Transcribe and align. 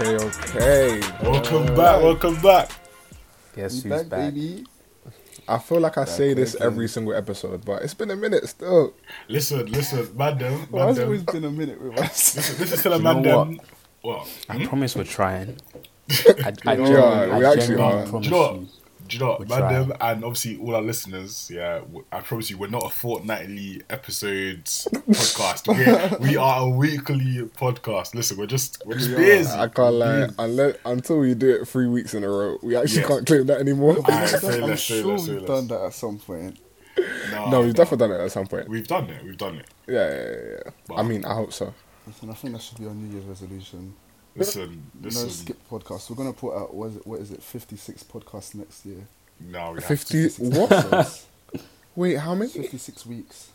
Okay, 0.00 0.16
okay. 0.16 1.00
Welcome 1.22 1.66
back, 1.76 2.02
welcome 2.02 2.40
back. 2.40 2.70
Guess 3.54 3.82
who's 3.82 3.92
back, 3.92 4.08
back? 4.08 4.32
baby. 4.32 4.64
I 5.46 5.58
feel 5.58 5.78
like 5.78 5.98
I 5.98 6.06
say 6.06 6.32
this 6.32 6.54
okay. 6.54 6.64
every 6.64 6.88
single 6.88 7.12
episode, 7.12 7.66
but 7.66 7.82
it's 7.82 7.92
been 7.92 8.10
a 8.10 8.16
minute 8.16 8.48
still. 8.48 8.94
Listen, 9.28 9.66
listen, 9.66 10.08
madam, 10.16 10.54
Why 10.70 10.86
has 10.86 10.96
it 10.96 11.04
always 11.04 11.22
been 11.24 11.44
a 11.44 11.50
minute 11.50 11.82
with 11.82 11.98
us? 12.00 12.32
This, 12.32 12.56
this 12.56 12.72
is 12.72 12.80
still 12.80 12.94
a 12.94 12.98
Do 12.98 13.02
you 13.08 13.14
know 13.14 13.44
madam. 13.44 13.60
What? 14.00 14.26
I 14.48 14.56
hmm? 14.56 14.64
promise 14.68 14.96
we're 14.96 15.04
trying. 15.04 15.58
I, 16.10 16.54
I, 16.64 16.76
We 16.76 16.86
genuinely- 16.86 16.96
are, 16.96 17.32
I 17.34 17.38
we 17.38 17.44
actually 17.44 17.66
genuinely 17.66 18.02
are. 18.02 18.06
promise 18.06 18.28
Do 18.28 18.34
you 18.34 18.40
know 18.40 18.52
what? 18.52 18.60
you. 18.62 18.68
Do 19.10 19.16
you 19.16 19.20
know 19.24 19.30
what, 19.30 19.40
We're 19.40 19.46
madam, 19.60 19.92
and 20.00 20.24
obviously 20.24 20.56
all 20.58 20.76
our 20.76 20.82
listeners? 20.82 21.50
Yeah, 21.52 21.80
I 22.12 22.20
promise 22.20 22.48
you, 22.48 22.58
we're 22.58 22.68
not 22.68 22.86
a 22.86 22.90
fortnightly 22.90 23.82
episodes 23.90 24.86
podcast. 24.92 25.66
We're, 25.66 26.18
we 26.28 26.36
are 26.36 26.60
a 26.62 26.68
weekly 26.68 27.48
podcast. 27.56 28.14
Listen, 28.14 28.36
we're 28.36 28.46
just 28.46 28.80
we're 28.86 28.94
just 28.98 29.10
busy. 29.10 29.50
I 29.50 29.66
can't 29.66 29.94
lie. 29.96 30.28
Unless, 30.38 30.76
until 30.84 31.18
we 31.18 31.34
do 31.34 31.50
it 31.60 31.66
three 31.66 31.88
weeks 31.88 32.14
in 32.14 32.22
a 32.22 32.28
row, 32.28 32.58
we 32.62 32.76
actually 32.76 33.00
Yeah. 33.02 33.08
can't 33.08 33.26
claim 33.26 33.46
that 33.46 33.58
anymore. 33.58 33.96
Alright, 33.98 34.28
say 34.28 34.62
I'm 34.62 34.68
less, 34.70 34.84
say 34.84 35.02
sure 35.02 35.12
less, 35.12 35.26
say 35.26 35.32
we've 35.32 35.40
less. 35.42 35.48
done 35.48 35.66
that 35.68 35.84
at 35.86 35.94
some 35.94 36.18
point. 36.18 36.60
Nah, 37.32 37.50
no, 37.50 37.60
we've 37.62 37.68
nah. 37.68 37.72
definitely 37.84 38.06
done 38.08 38.20
it 38.20 38.24
at 38.24 38.30
some 38.30 38.46
point. 38.46 38.68
We've 38.68 38.86
done 38.86 39.10
it. 39.10 39.24
We've 39.24 39.36
done 39.36 39.56
it. 39.56 39.66
Yeah, 39.88 40.08
yeah, 40.08 40.24
yeah. 40.24 40.70
yeah. 40.88 40.96
I 40.96 41.02
mean, 41.02 41.24
I 41.24 41.34
hope 41.34 41.52
so. 41.52 41.74
Listen, 42.06 42.30
I 42.30 42.34
think 42.34 42.52
that 42.54 42.62
should 42.62 42.78
be 42.78 42.86
our 42.86 42.94
New 42.94 43.12
Year's 43.12 43.24
resolution. 43.24 43.94
Listen, 44.36 44.90
No 45.00 45.04
listen. 45.06 45.28
skip 45.30 45.56
podcast. 45.70 46.08
We're 46.10 46.16
gonna 46.16 46.32
put 46.32 46.54
out 46.56 46.72
what 46.74 46.90
is 46.90 46.96
it? 46.96 47.06
What 47.06 47.20
is 47.20 47.30
it? 47.30 47.42
Fifty 47.42 47.76
six 47.76 48.02
podcasts 48.02 48.54
next 48.54 48.86
year. 48.86 49.06
No, 49.40 49.72
we 49.72 49.76
have 49.76 49.84
50 49.84 50.28
56 50.28 50.56
what? 50.58 51.26
Wait, 51.96 52.14
how 52.18 52.34
many? 52.34 52.50
Fifty 52.50 52.78
six 52.78 53.04
weeks. 53.06 53.50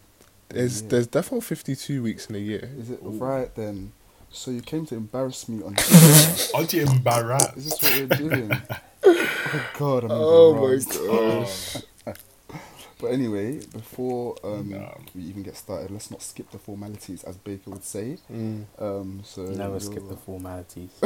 There's 0.50 0.82
Yeah. 0.82 0.88
there's 0.90 1.08
definitely 1.08 1.42
52 1.42 2.04
weeks 2.04 2.28
in 2.28 2.36
a 2.36 2.40
year. 2.40 2.70
Is 2.78 2.90
it 2.92 3.00
right 3.02 3.54
then? 3.56 3.94
So 4.32 4.52
you 4.52 4.62
came 4.62 4.86
to 4.88 4.96
embarrass 4.96 5.48
me 5.48 5.64
on. 5.64 5.74
Twitter. 5.76 6.56
Aren't 6.56 6.74
you 6.74 6.82
embarrassed? 6.84 7.56
is 7.58 7.70
this 7.70 7.82
what 7.82 7.94
we're 8.20 8.30
doing? 8.30 8.52
Oh 9.08 9.66
God, 9.78 10.04
I'm 10.06 10.12
Oh 10.12 10.54
my 10.54 10.60
embarrassed. 10.62 11.00
gosh. 11.76 11.84
But 13.00 13.08
anyway, 13.08 13.60
before 13.74 14.36
um, 14.44 14.70
Nah. 14.70 14.94
we 15.14 15.24
even 15.24 15.44
get 15.44 15.58
started, 15.58 15.92
let's 15.92 16.10
not 16.10 16.22
skip 16.22 16.50
the 16.52 16.58
formalities, 16.58 17.24
as 17.26 17.36
Baker 17.36 17.72
would 17.72 17.84
say. 17.84 18.18
Mm. 18.32 18.64
Um, 18.80 19.22
so 19.26 19.44
Never 19.44 19.80
skip 19.80 20.08
the 20.08 20.16
formalities. 20.18 20.92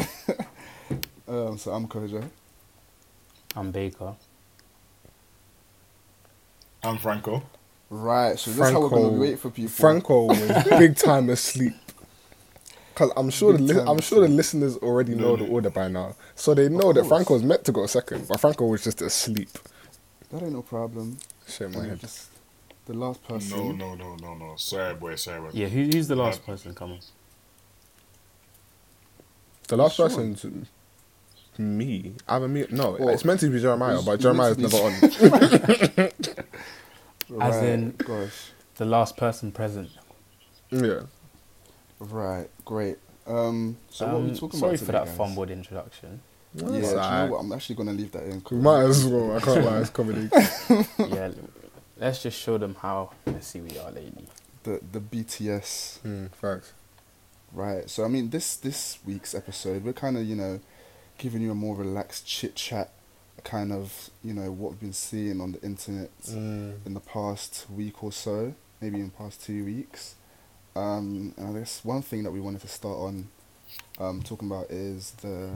Um, 1.27 1.59
so 1.59 1.71
I'm 1.71 1.87
Kojo. 1.87 2.27
I'm 3.55 3.69
Baker. 3.71 4.15
I'm 6.83 6.97
Franco. 6.97 7.43
Right. 7.91 8.37
So 8.39 8.49
this 8.49 8.59
is 8.59 8.71
how 8.71 8.81
we're 8.81 8.89
gonna 8.89 9.09
wait 9.09 9.37
for 9.37 9.51
people. 9.51 9.69
Franco 9.69 10.25
was 10.25 10.63
big 10.69 10.95
time 10.95 11.29
asleep. 11.29 11.73
Cause 12.95 13.11
I'm 13.15 13.29
sure 13.29 13.53
the 13.53 13.59
li- 13.61 13.83
I'm 13.85 13.99
sure 14.01 14.21
the 14.21 14.27
listeners 14.27 14.75
already 14.77 15.13
know 15.13 15.35
the 15.35 15.45
order 15.47 15.69
by 15.69 15.87
now, 15.87 16.15
so 16.35 16.53
they 16.55 16.67
know 16.67 16.91
that 16.93 17.01
course. 17.01 17.07
Franco 17.07 17.33
was 17.35 17.43
meant 17.43 17.63
to 17.65 17.71
go 17.71 17.85
second, 17.85 18.27
but 18.27 18.39
Franco 18.41 18.65
was 18.65 18.83
just 18.83 19.01
asleep. 19.01 19.49
That 20.31 20.41
ain't 20.43 20.53
no 20.53 20.63
problem. 20.63 21.17
Shit, 21.49 21.71
my 21.73 21.81
And 21.81 21.89
head. 21.91 21.99
just 21.99 22.29
the 22.85 22.93
last 22.93 23.23
person. 23.27 23.77
No, 23.77 23.95
no, 23.95 23.95
no, 23.95 24.15
no, 24.15 24.35
no. 24.35 24.55
Sorry, 24.57 24.93
boy. 24.95 25.15
Sorry, 25.15 25.39
boy. 25.41 25.49
Yeah, 25.53 25.67
who, 25.67 25.83
who's 25.85 26.07
the 26.07 26.15
last 26.15 26.45
person 26.45 26.73
coming? 26.73 26.99
The 29.67 29.77
last 29.77 29.95
Sure. 29.95 30.07
person's 30.09 30.45
me. 31.57 32.13
I'm 32.27 32.43
a 32.43 32.47
me. 32.47 32.65
No, 32.71 32.97
Well, 32.99 33.09
it's 33.09 33.25
meant 33.25 33.39
to 33.41 33.49
be 33.49 33.59
Jeremiah, 33.59 33.99
it's- 33.99 34.05
but 34.05 34.11
it's 34.13 34.23
Jeremiah's 34.23 34.57
meant 34.57 34.73
never 34.73 34.85
on. 34.85 36.11
As 37.41 37.55
Right, 37.55 37.63
in- 37.69 37.91
gosh. 37.97 38.51
The 38.77 38.85
last 38.85 39.17
person 39.17 39.51
present. 39.51 39.89
yeah. 40.71 41.01
Right. 41.99 42.49
Great. 42.65 42.97
Um. 43.27 43.77
So 43.89 44.05
what 44.05 44.13
are 44.15 44.19
we 44.19 44.29
Um, 44.29 44.35
talking 44.37 44.59
sorry 44.59 44.75
about 44.75 44.85
for 44.85 44.91
that 44.93 45.05
guys? 45.05 45.17
fumbled 45.17 45.49
introduction. 45.51 46.21
Yeah. 46.55 46.67
Do 46.67 46.73
you 46.73 46.81
know 46.81 47.27
what? 47.31 47.37
I'm 47.39 47.51
actually 47.53 47.75
gonna 47.75 47.93
leave 47.93 48.11
that 48.13 48.23
in. 48.23 48.41
We 48.49 48.57
might 48.57 48.81
as 48.83 49.05
well. 49.05 49.35
I 49.35 49.39
can't 49.39 49.63
lie. 49.65 49.79
It's 49.79 49.89
comedy. 49.89 50.29
yeah, 51.13 51.31
let's 51.97 52.23
just 52.23 52.39
show 52.39 52.57
them 52.57 52.75
how 52.81 53.11
messy 53.25 53.61
we 53.61 53.77
are 53.77 53.91
lately. 53.91 54.25
The 54.63 54.79
the 54.91 54.99
BTS. 54.99 55.99
mm, 56.01 56.33
facts. 56.33 56.73
Right. 57.53 57.89
So 57.89 58.03
I 58.03 58.07
mean, 58.07 58.29
this 58.31 58.55
this 58.55 58.97
week's 59.05 59.33
episode, 59.35 59.83
we're 59.83 59.93
kind 59.93 60.17
of 60.17 60.23
you 60.25 60.35
know 60.35 60.59
giving 61.17 61.41
you 61.41 61.51
a 61.51 61.55
more 61.55 61.75
relaxed 61.75 62.25
chit 62.25 62.55
chat, 62.55 62.91
kind 63.43 63.71
of 63.71 64.09
you 64.23 64.33
know 64.33 64.51
what 64.51 64.71
we've 64.71 64.79
been 64.79 64.93
seeing 64.93 65.39
on 65.41 65.51
the 65.53 65.61
internet 65.61 66.09
Mm. 66.29 66.85
in 66.85 66.93
the 66.95 66.99
past 66.99 67.65
week 67.69 68.03
or 68.03 68.11
so, 68.11 68.53
maybe 68.81 68.97
in 68.99 69.05
the 69.05 69.11
past 69.11 69.43
two 69.43 69.65
weeks. 69.65 70.15
Um, 70.75 71.33
and 71.37 71.55
I 71.55 71.59
guess 71.59 71.83
one 71.85 72.01
thing 72.01 72.23
that 72.23 72.31
we 72.31 72.39
wanted 72.39 72.61
to 72.61 72.67
start 72.67 72.97
on 72.97 73.27
um, 73.99 74.21
talking 74.23 74.47
about 74.49 74.69
is 74.71 75.11
the 75.21 75.49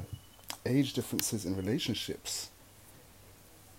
age 0.66 0.94
differences 0.94 1.46
in 1.46 1.56
relationships. 1.56 2.50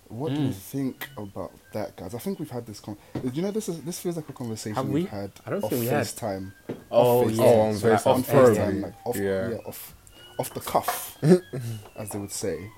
What 0.09 0.35
do 0.35 0.41
you 0.41 0.49
Mm. 0.51 0.55
think 0.55 1.09
about 1.17 1.53
that, 1.73 1.97
guys? 1.97 2.15
I 2.15 2.19
think 2.19 2.39
we've 2.39 2.51
had 2.51 2.67
this. 2.67 2.79
Con- 2.79 2.99
you 3.33 3.41
know, 3.43 3.51
this 3.51 3.69
is 3.69 3.81
this 3.83 3.99
feels 3.99 4.17
like 4.17 4.29
a 4.29 4.33
conversation 4.35 4.77
Have 4.77 4.89
we've 4.89 5.09
had. 5.09 5.33
I 5.47 5.51
don't 5.51 5.65
off 5.65 5.71
think 5.71 5.81
we 5.83 5.87
had. 5.89 6.05
FaceTime. 6.05 6.53
Oh, 6.91 7.25
Off 7.25 7.31
yeah. 7.31 7.43
Oh, 7.43 7.61
on 7.61 7.75
so 7.75 7.89
like 7.91 7.99
FaceTime. 8.01 8.07
off 8.07 8.07
on 8.07 8.23
FaceTime, 8.25 8.83
like 8.83 8.95
off, 9.07 9.17
yeah. 9.17 9.49
yeah. 9.49 9.57
off, 9.67 9.95
off 10.39 10.55
the 10.55 10.61
cuff, 10.61 11.19
as 11.97 12.11
they 12.11 12.19
would 12.19 12.31
say. 12.31 12.71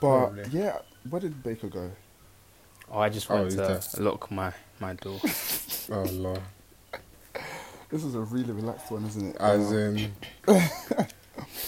But 0.00 0.28
Probably. 0.30 0.44
yeah, 0.50 0.78
where 1.10 1.20
did 1.20 1.42
Baker 1.42 1.68
go? 1.68 1.90
Oh, 2.90 3.00
I 3.00 3.08
just 3.08 3.30
Oh, 3.30 3.34
went 3.34 3.46
he's 3.46 3.56
to 3.56 3.60
there. 3.96 4.04
lock 4.04 4.30
my, 4.30 4.52
my 4.78 4.94
door. 4.94 5.20
Oh 5.92 6.02
lord. 6.12 6.40
This 7.90 8.04
is 8.04 8.14
a 8.14 8.20
really 8.20 8.52
relaxed 8.52 8.92
one, 8.92 9.04
isn't 9.06 9.30
it? 9.30 9.36
As 9.40 9.72
Uh, 9.72 9.74
in, 9.74 10.12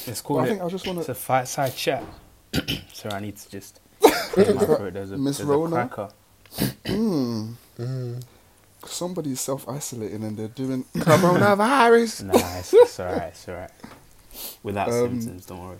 It's 0.07 0.23
well, 0.25 0.39
called 0.39 0.41
I 0.41 0.47
think 0.49 0.63
I 0.63 0.69
just 0.69 0.87
want 0.87 0.97
to. 0.97 1.01
It's 1.01 1.07
to. 1.07 1.13
a 1.13 1.15
fireside 1.15 1.75
chat. 1.77 2.05
so 2.93 3.09
I 3.11 3.21
need 3.21 3.37
to 3.37 3.51
just 3.51 3.81
clear 4.01 4.55
my 4.55 4.65
throat. 4.65 4.93
There's 4.95 5.11
a, 5.13 5.19
Miss 5.19 5.39
there's 5.39 5.49
Rona? 5.49 5.91
a. 5.97 6.11
Mm, 6.85 7.55
mm, 7.79 8.23
somebody's 8.85 9.41
self 9.41 9.69
isolating 9.69 10.23
and 10.25 10.37
they're 10.37 10.49
doing. 10.49 10.85
coronavirus. 10.97 12.25
Nah, 12.25 12.59
it's, 12.59 12.75
it's 12.75 13.01
alright, 13.01 13.23
it's 13.29 13.49
alright. 13.49 13.71
Without 14.63 14.89
Um, 14.89 15.21
symptoms, 15.21 15.47
don't 15.47 15.63
worry. 15.67 15.79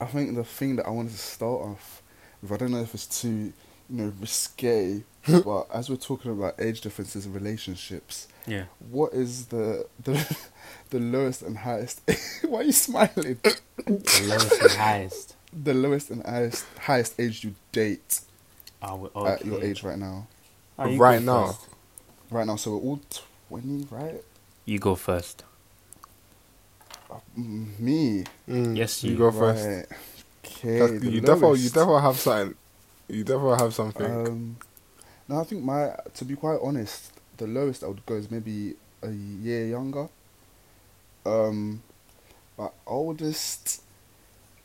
I 0.00 0.04
think 0.06 0.34
the 0.34 0.44
thing 0.44 0.76
that 0.76 0.86
I 0.86 0.90
wanted 0.90 1.12
to 1.12 1.18
start 1.18 1.62
off 1.62 2.02
with, 2.42 2.52
I 2.52 2.56
don't 2.58 2.70
know 2.70 2.80
if 2.82 2.94
it's 2.94 3.06
too, 3.06 3.52
you 3.90 3.96
know, 4.04 4.12
risque, 4.20 5.02
but 5.44 5.66
as 5.72 5.88
we're 5.90 5.96
talking 5.96 6.30
about 6.32 6.54
age 6.60 6.80
differences 6.80 7.26
in 7.26 7.32
relationships, 7.32 8.28
Yeah. 8.46 8.64
what 8.90 9.12
is 9.12 9.46
the 9.46 9.86
the 10.02 10.36
the 10.90 10.98
lowest 11.00 11.42
and 11.42 11.58
highest? 11.58 12.00
Why 12.48 12.60
are 12.60 12.62
you 12.64 12.72
smiling? 12.72 13.38
The 13.42 14.26
lowest 14.28 14.60
and 14.62 14.70
highest. 14.72 15.36
the 15.52 15.74
lowest 15.74 16.10
and 16.10 16.24
highest 16.24 16.64
highest 16.80 17.20
age 17.20 17.44
you 17.44 17.54
date 17.72 18.20
Oh, 18.82 19.10
at 19.26 19.44
your 19.44 19.62
age 19.64 19.82
right 19.82 19.98
now. 19.98 20.26
Oh, 20.78 20.94
Right 20.96 21.22
now. 21.22 21.46
first. 21.46 21.66
Right 22.30 22.46
now, 22.46 22.56
so 22.56 22.72
we're 22.72 22.78
all 22.90 23.00
twenty, 23.48 23.86
right? 23.90 24.22
You 24.64 24.78
go 24.78 24.94
first. 24.96 25.44
Mm, 27.38 27.78
Me. 27.78 28.24
Mm, 28.48 28.76
Yes, 28.76 29.02
you 29.04 29.12
you. 29.12 29.16
go 29.18 29.30
first. 29.30 29.64
Okay. 30.44 30.78
That's- 30.78 31.00
the 31.00 31.10
you 31.10 31.20
definitely, 31.20 31.60
you 31.60 31.68
definitely 31.70 32.02
have 32.02 32.16
something. 32.18 32.54
You 33.08 33.24
definitely 33.24 33.58
have 33.58 33.74
something. 33.74 34.06
Um, 34.06 34.56
no, 35.28 35.40
I 35.40 35.44
think 35.44 35.62
my 35.62 35.96
to 36.14 36.24
be 36.24 36.36
quite 36.36 36.58
honest, 36.62 37.12
the 37.36 37.46
lowest 37.46 37.84
I 37.84 37.88
would 37.88 38.04
go 38.06 38.14
is 38.14 38.30
maybe 38.30 38.74
a 39.02 39.10
year 39.10 39.66
younger. 39.66 40.08
Um, 41.24 41.82
but 42.56 42.72
oldest, 42.86 43.82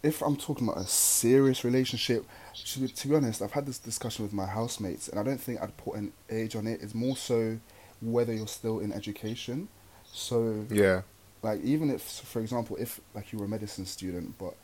if 0.04 0.22
I'm 0.22 0.36
talking 0.38 0.68
about 0.68 0.82
a 0.84 0.88
serious 0.88 1.64
relationship, 1.64 2.26
to, 2.54 2.80
be- 2.80 2.88
to 2.88 3.08
be 3.08 3.16
honest, 3.16 3.42
I've 3.42 3.52
had 3.52 3.66
this 3.66 3.80
discussion 3.80 4.24
with 4.24 4.34
my 4.34 4.46
housemates, 4.46 5.08
and 5.08 5.20
I 5.20 5.24
don't 5.24 5.40
think 5.42 5.62
I'd 5.62 5.76
put 5.78 5.96
an 5.96 6.14
age 6.30 6.56
on 6.56 6.68
it. 6.68 6.82
It's 6.82 6.94
more 6.96 7.18
so 7.18 7.58
whether 8.02 8.34
you're 8.34 8.48
still 8.48 8.80
in 8.80 8.92
education. 8.92 9.68
So 10.12 10.66
yeah. 10.70 11.02
like 11.44 11.62
even 11.64 11.90
if 11.90 12.02
for 12.02 12.42
example 12.42 12.76
if 12.78 13.00
like 13.16 13.32
you 13.32 13.40
were 13.40 13.46
a 13.46 13.48
medicine 13.48 13.86
student 13.86 14.38
but 14.38 14.56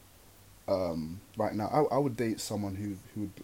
um 0.67 1.19
right 1.37 1.53
now 1.55 1.67
i, 1.67 1.95
I 1.95 1.97
would 1.97 2.17
date 2.17 2.39
someone 2.39 2.75
who 2.75 2.95
who 3.15 3.21
would 3.21 3.35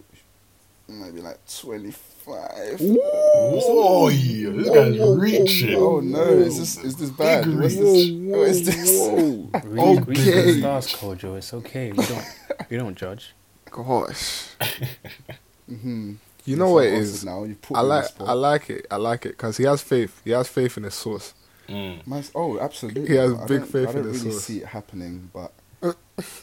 maybe 0.88 1.20
like 1.20 1.38
25 1.60 2.80
Whoa, 2.80 4.08
yeah, 4.08 4.50
this 4.50 4.70
guy's 4.70 4.98
reaching. 5.18 5.74
oh 5.76 6.00
no 6.00 6.22
is 6.24 6.58
this 6.58 6.76
is 6.84 6.96
this 6.96 7.10
bad 7.10 7.44
Big 7.44 7.54
What's 7.58 7.74
reach. 7.76 7.80
this, 7.80 8.10
what 8.30 8.48
is 8.48 8.66
this 8.66 9.64
Read, 9.64 10.08
read 10.08 10.18
Okay. 10.18 10.52
the 10.52 10.58
stars, 10.60 10.86
Kojo. 10.94 11.36
It's 11.38 11.52
okay. 11.54 11.92
We 11.92 12.04
don't. 12.04 12.24
we 12.70 12.76
don't 12.76 12.94
judge. 12.96 13.34
Gosh. 13.70 14.48
mm-hmm. 15.70 16.14
You 16.46 16.56
know 16.56 16.70
what 16.72 16.84
it 16.86 16.94
is. 16.94 17.24
now 17.24 17.44
you 17.44 17.54
put 17.56 17.76
I 17.76 17.82
me 17.82 17.88
on 17.88 17.88
the 17.88 17.94
like. 17.94 18.28
I 18.28 18.32
like 18.32 18.70
it. 18.70 18.86
I 18.90 18.96
like 18.96 19.26
it 19.26 19.30
because 19.30 19.56
he 19.56 19.64
has 19.64 19.82
faith. 19.82 20.20
He 20.24 20.30
has 20.32 20.48
faith 20.48 20.76
in 20.76 20.82
his 20.84 20.94
source. 20.94 21.34
Mm. 21.68 22.06
My, 22.06 22.22
oh 22.34 22.58
absolutely 22.60 23.06
He 23.06 23.14
has 23.14 23.32
I 23.32 23.46
big 23.46 23.60
don't- 23.60 23.68
faith 23.72 23.86
i 23.88 23.90
in 23.90 23.96
don't 23.96 24.12
this 24.12 24.18
really 24.22 24.32
source. 24.32 24.44
see 24.44 24.58
it 24.58 24.66
happening 24.66 25.30
but 25.32 25.50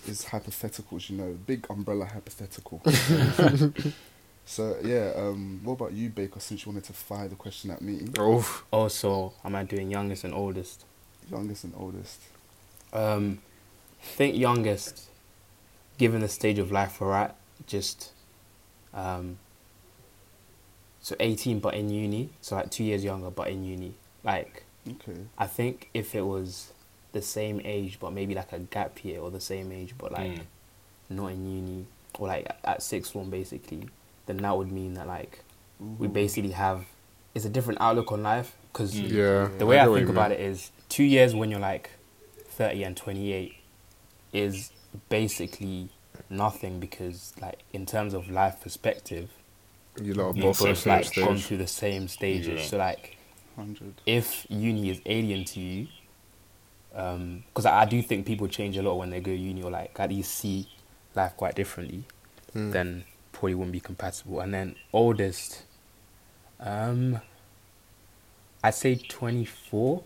it's 0.08 0.26
hypotheticals 0.26 1.10
you 1.12 1.18
know 1.18 1.38
big 1.46 1.66
umbrella 1.70 2.06
hypothetical 2.06 2.82
so 4.46 4.76
yeah 4.84 5.12
um 5.16 5.62
what 5.64 5.74
about 5.74 5.94
you 5.94 6.10
baker 6.10 6.40
since 6.40 6.66
you 6.66 6.72
wanted 6.72 6.84
to 6.86 6.94
fire 6.94 7.28
the 7.28 7.36
question 7.36 7.72
at 7.72 7.82
me 7.82 8.08
Oh, 8.18 8.88
so 8.88 9.34
am 9.46 9.56
I 9.56 9.64
doing 9.64 9.90
youngest 9.92 10.24
and 10.24 10.34
oldest? 10.34 10.86
youngest 11.30 11.64
and 11.64 11.74
oldest 11.78 12.20
Um, 12.94 13.40
think 14.02 14.36
youngest, 14.36 15.10
given 15.98 16.22
the 16.22 16.28
stage 16.28 16.58
of 16.60 16.72
life 16.72 17.00
we're 17.00 17.14
at, 17.14 17.36
just 17.68 18.12
um, 18.94 19.38
so 21.02 21.16
18 21.20 21.60
but 21.60 21.74
in 21.74 21.90
uni, 21.90 22.30
so 22.42 22.56
like 22.56 22.70
two 22.72 22.84
years 22.84 23.04
younger 23.04 23.30
but 23.30 23.48
in 23.50 23.64
uni. 23.64 23.94
Like, 24.24 24.64
Okay. 24.88 25.22
I 25.38 25.46
think 25.48 25.90
if 25.94 26.16
it 26.16 26.22
was 26.26 26.74
the 27.14 27.22
same 27.22 27.62
age 27.64 27.98
but 28.00 28.12
maybe 28.14 28.34
like 28.34 28.52
a 28.52 28.60
gap 28.60 29.04
year 29.06 29.20
or 29.20 29.30
the 29.30 29.40
same 29.40 29.72
age 29.72 29.94
but 29.98 30.12
like 30.12 30.32
Mm. 30.32 30.46
not 31.10 31.28
in 31.32 31.46
uni 31.56 31.86
or 32.18 32.28
like 32.28 32.48
at 32.64 32.82
sixth 32.82 33.12
form 33.14 33.30
basically, 33.30 33.88
then 34.32 34.44
that 34.44 34.58
would 34.58 34.72
mean 34.72 34.94
that 34.96 35.08
like 35.08 35.44
we 36.00 36.08
basically 36.08 36.52
have 36.52 36.86
it's 37.36 37.46
a 37.46 37.50
different 37.50 37.80
outlook 37.82 38.12
on 38.12 38.22
life 38.24 38.56
because 38.72 38.94
Mm. 38.94 39.10
Yeah. 39.12 39.50
the 39.58 39.66
way 39.66 39.78
I, 39.80 39.84
get 39.84 39.90
what 39.92 39.98
think 39.98 40.10
about 40.10 40.32
it 40.32 40.40
is 40.40 40.72
two 40.90 41.04
years 41.04 41.34
when 41.36 41.50
you're 41.52 41.60
like 41.60 41.90
30 42.50 42.84
and 42.84 42.96
28 42.98 43.56
is 44.34 44.72
basically 45.10 45.90
nothing 46.30 46.80
because 46.80 47.34
like 47.42 47.60
in 47.74 47.86
terms 47.86 48.14
of 48.14 48.30
life 48.30 48.60
perspective 48.62 49.30
You 50.02 50.14
lot 50.14 50.24
are 50.32 50.34
Yeah, 50.38 50.44
both 50.44 50.58
so 50.58 50.66
on 50.66 50.70
the 50.70 50.74
both 50.74 50.80
same 50.84 50.94
like 50.94 51.16
gone 51.16 51.38
through 51.38 51.58
the 51.58 51.68
same 51.68 52.08
stages 52.08 52.62
Yeah. 52.62 52.66
so 52.68 52.78
like 52.78 53.18
Hundred. 53.56 53.94
if 54.06 54.46
uni 54.50 54.90
is 54.90 55.02
alien 55.06 55.44
to 55.46 55.60
you 55.60 55.88
because 56.90 57.66
I, 57.66 57.82
I 57.82 57.86
do 57.86 58.02
think 58.02 58.26
people 58.26 58.48
change 58.48 58.78
a 58.78 58.82
lot 58.82 58.98
when 58.98 59.10
they 59.10 59.20
go 59.22 59.32
uni 59.32 59.64
or 59.64 59.72
like 59.72 59.98
at 60.00 60.10
least 60.10 60.34
see 60.36 60.68
life 61.16 61.36
quite 61.38 61.56
differently 61.56 62.04
Mm. 62.54 62.72
then 62.74 63.04
probably 63.42 63.56
wouldn't 63.56 63.72
be 63.74 63.80
compatible 63.80 64.40
and 64.40 64.54
then 64.54 64.76
oldest 64.94 65.64
um 66.60 67.20
i'd 68.64 68.76
say 68.76 68.94
24 68.96 70.04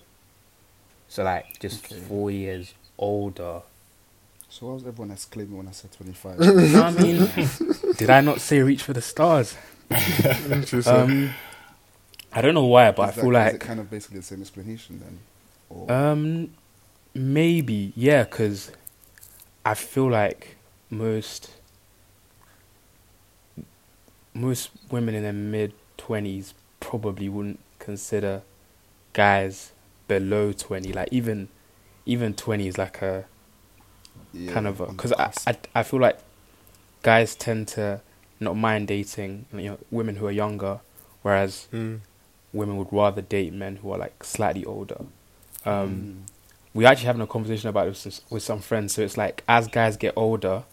so 1.10 1.24
like 1.26 1.60
just 1.60 1.86
Okay. 1.86 1.96
four 2.08 2.32
years 2.32 2.74
older 2.98 3.62
So 4.50 4.68
why 4.68 4.74
was 4.76 4.84
everyone 4.88 5.12
exclaiming 5.12 5.58
when 5.58 5.68
I 5.68 5.72
said 5.72 5.92
twenty 5.92 6.14
five? 6.14 6.40
you 6.64 6.70
know 6.70 6.84
what 6.86 6.98
i 6.98 7.04
mean 7.04 7.28
did 7.98 8.10
i 8.10 8.22
not 8.22 8.40
say 8.40 8.62
reach 8.62 8.84
for 8.84 8.94
the 8.94 9.02
stars 9.02 9.58
She 9.92 10.82
um 10.90 11.36
i 12.32 12.42
don't 12.42 12.54
know 12.54 12.64
why 12.64 12.92
but 12.92 13.10
i 13.10 13.12
feel 13.12 13.32
Is 13.32 13.34
like 13.34 13.54
it 13.56 13.60
kind 13.60 13.82
of 13.82 13.90
basically 13.92 14.20
the 14.20 14.24
same 14.24 14.40
explanation 14.42 15.02
then? 15.04 15.20
Or 15.70 15.90
Um, 15.90 16.52
maybe 17.14 17.92
yeah, 17.98 18.24
because 18.24 18.72
I 19.66 19.74
feel 19.74 20.10
like 20.10 20.56
most 20.90 21.50
most 24.36 24.70
women 24.92 25.16
in 25.16 25.24
their 25.24 25.34
mid 25.34 25.74
twenties 25.98 26.54
probably 26.80 27.28
wouldn't 27.30 27.60
consider 27.80 28.42
guys 29.14 29.72
below 30.08 30.52
twenty, 30.52 30.94
like 30.94 31.08
even 31.12 31.48
even 32.06 32.34
twenty 32.36 32.68
is 32.68 32.78
like 32.78 33.02
a 33.02 33.26
yeah, 34.34 34.52
kind 34.54 34.68
of 34.68 34.78
because 34.90 35.14
I. 35.14 35.32
I 35.48 35.58
I 35.76 35.84
feel 35.84 36.00
like 36.00 36.20
guys 37.02 37.36
tend 37.36 37.68
to 37.70 38.02
not 38.40 38.56
mind 38.56 38.88
dating 38.90 39.46
you 39.54 39.70
know 39.72 39.78
women 39.90 40.18
who 40.18 40.28
are 40.28 40.32
younger, 40.32 40.80
whereas 41.22 41.68
Mm. 41.72 42.02
women 42.54 42.78
would 42.78 42.92
rather 42.92 43.22
date 43.22 43.54
men 43.54 43.78
who 43.78 43.92
are 43.92 43.98
like 43.98 44.24
slightly 44.24 44.66
older. 44.66 45.02
Um, 45.66 45.90
Mm. 45.90 46.16
we 46.74 46.86
actually 46.86 47.06
having 47.08 47.22
a 47.22 47.28
conversation 47.28 47.70
about 47.70 47.88
this 47.88 48.22
with 48.30 48.44
some 48.44 48.60
friends. 48.60 48.94
So 48.94 49.02
it's 49.02 49.18
like 49.18 49.44
as 49.48 49.68
guys 49.68 49.96
get 49.98 50.14
older, 50.18 50.64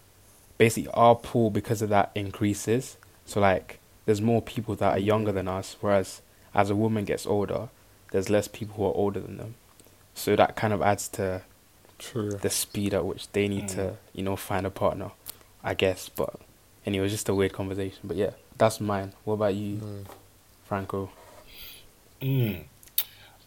basically 0.58 0.90
our 0.92 1.14
pool 1.14 1.50
because 1.50 1.80
of 1.82 1.88
that 1.90 2.10
increases. 2.14 2.96
So 3.32 3.40
like 3.40 3.78
there's 4.04 4.20
more 4.20 4.42
people 4.42 4.74
that 4.76 4.92
are 4.94 4.98
younger 4.98 5.32
than 5.32 5.48
us, 5.48 5.76
whereas 5.80 6.20
as 6.54 6.68
a 6.68 6.76
woman 6.76 7.06
gets 7.06 7.26
older, 7.26 7.70
there's 8.10 8.28
less 8.28 8.46
people 8.46 8.74
who 8.76 8.84
are 8.84 8.94
older 8.94 9.20
than 9.20 9.38
them. 9.38 9.54
So 10.12 10.36
that 10.36 10.54
kind 10.54 10.74
of 10.74 10.82
adds 10.82 11.08
to 11.16 11.40
True. 11.98 12.32
the 12.32 12.50
speed 12.50 12.92
at 12.92 13.06
which 13.06 13.32
they 13.32 13.48
need 13.48 13.68
to, 13.68 13.96
you 14.12 14.22
know, 14.22 14.36
find 14.36 14.66
a 14.66 14.70
partner, 14.70 15.12
I 15.64 15.72
guess. 15.72 16.10
But 16.10 16.40
anyway, 16.84 17.06
it's 17.06 17.14
just 17.14 17.30
a 17.30 17.34
weird 17.34 17.54
conversation. 17.54 18.00
But 18.04 18.18
yeah, 18.18 18.32
that's 18.58 18.82
mine. 18.82 19.14
What 19.24 19.34
about 19.34 19.54
you, 19.54 19.76
Mm. 19.76 20.06
Franco? 20.66 21.10
Mm. 22.20 22.64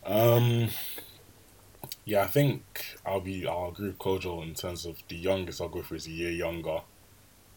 Um. 0.04 0.70
Yeah, 2.06 2.24
I 2.24 2.28
think 2.28 2.98
I'll 3.06 3.20
be. 3.22 3.46
I'll 3.46 3.70
agree 3.70 3.90
with 3.90 4.00
Kojo 4.00 4.42
in 4.42 4.56
terms 4.56 4.88
of 4.88 4.98
the 5.10 5.16
youngest 5.16 5.62
I'll 5.62 5.70
go 5.70 5.84
for 5.84 5.94
is 5.94 6.08
a 6.08 6.12
year 6.12 6.32
younger. 6.32 6.80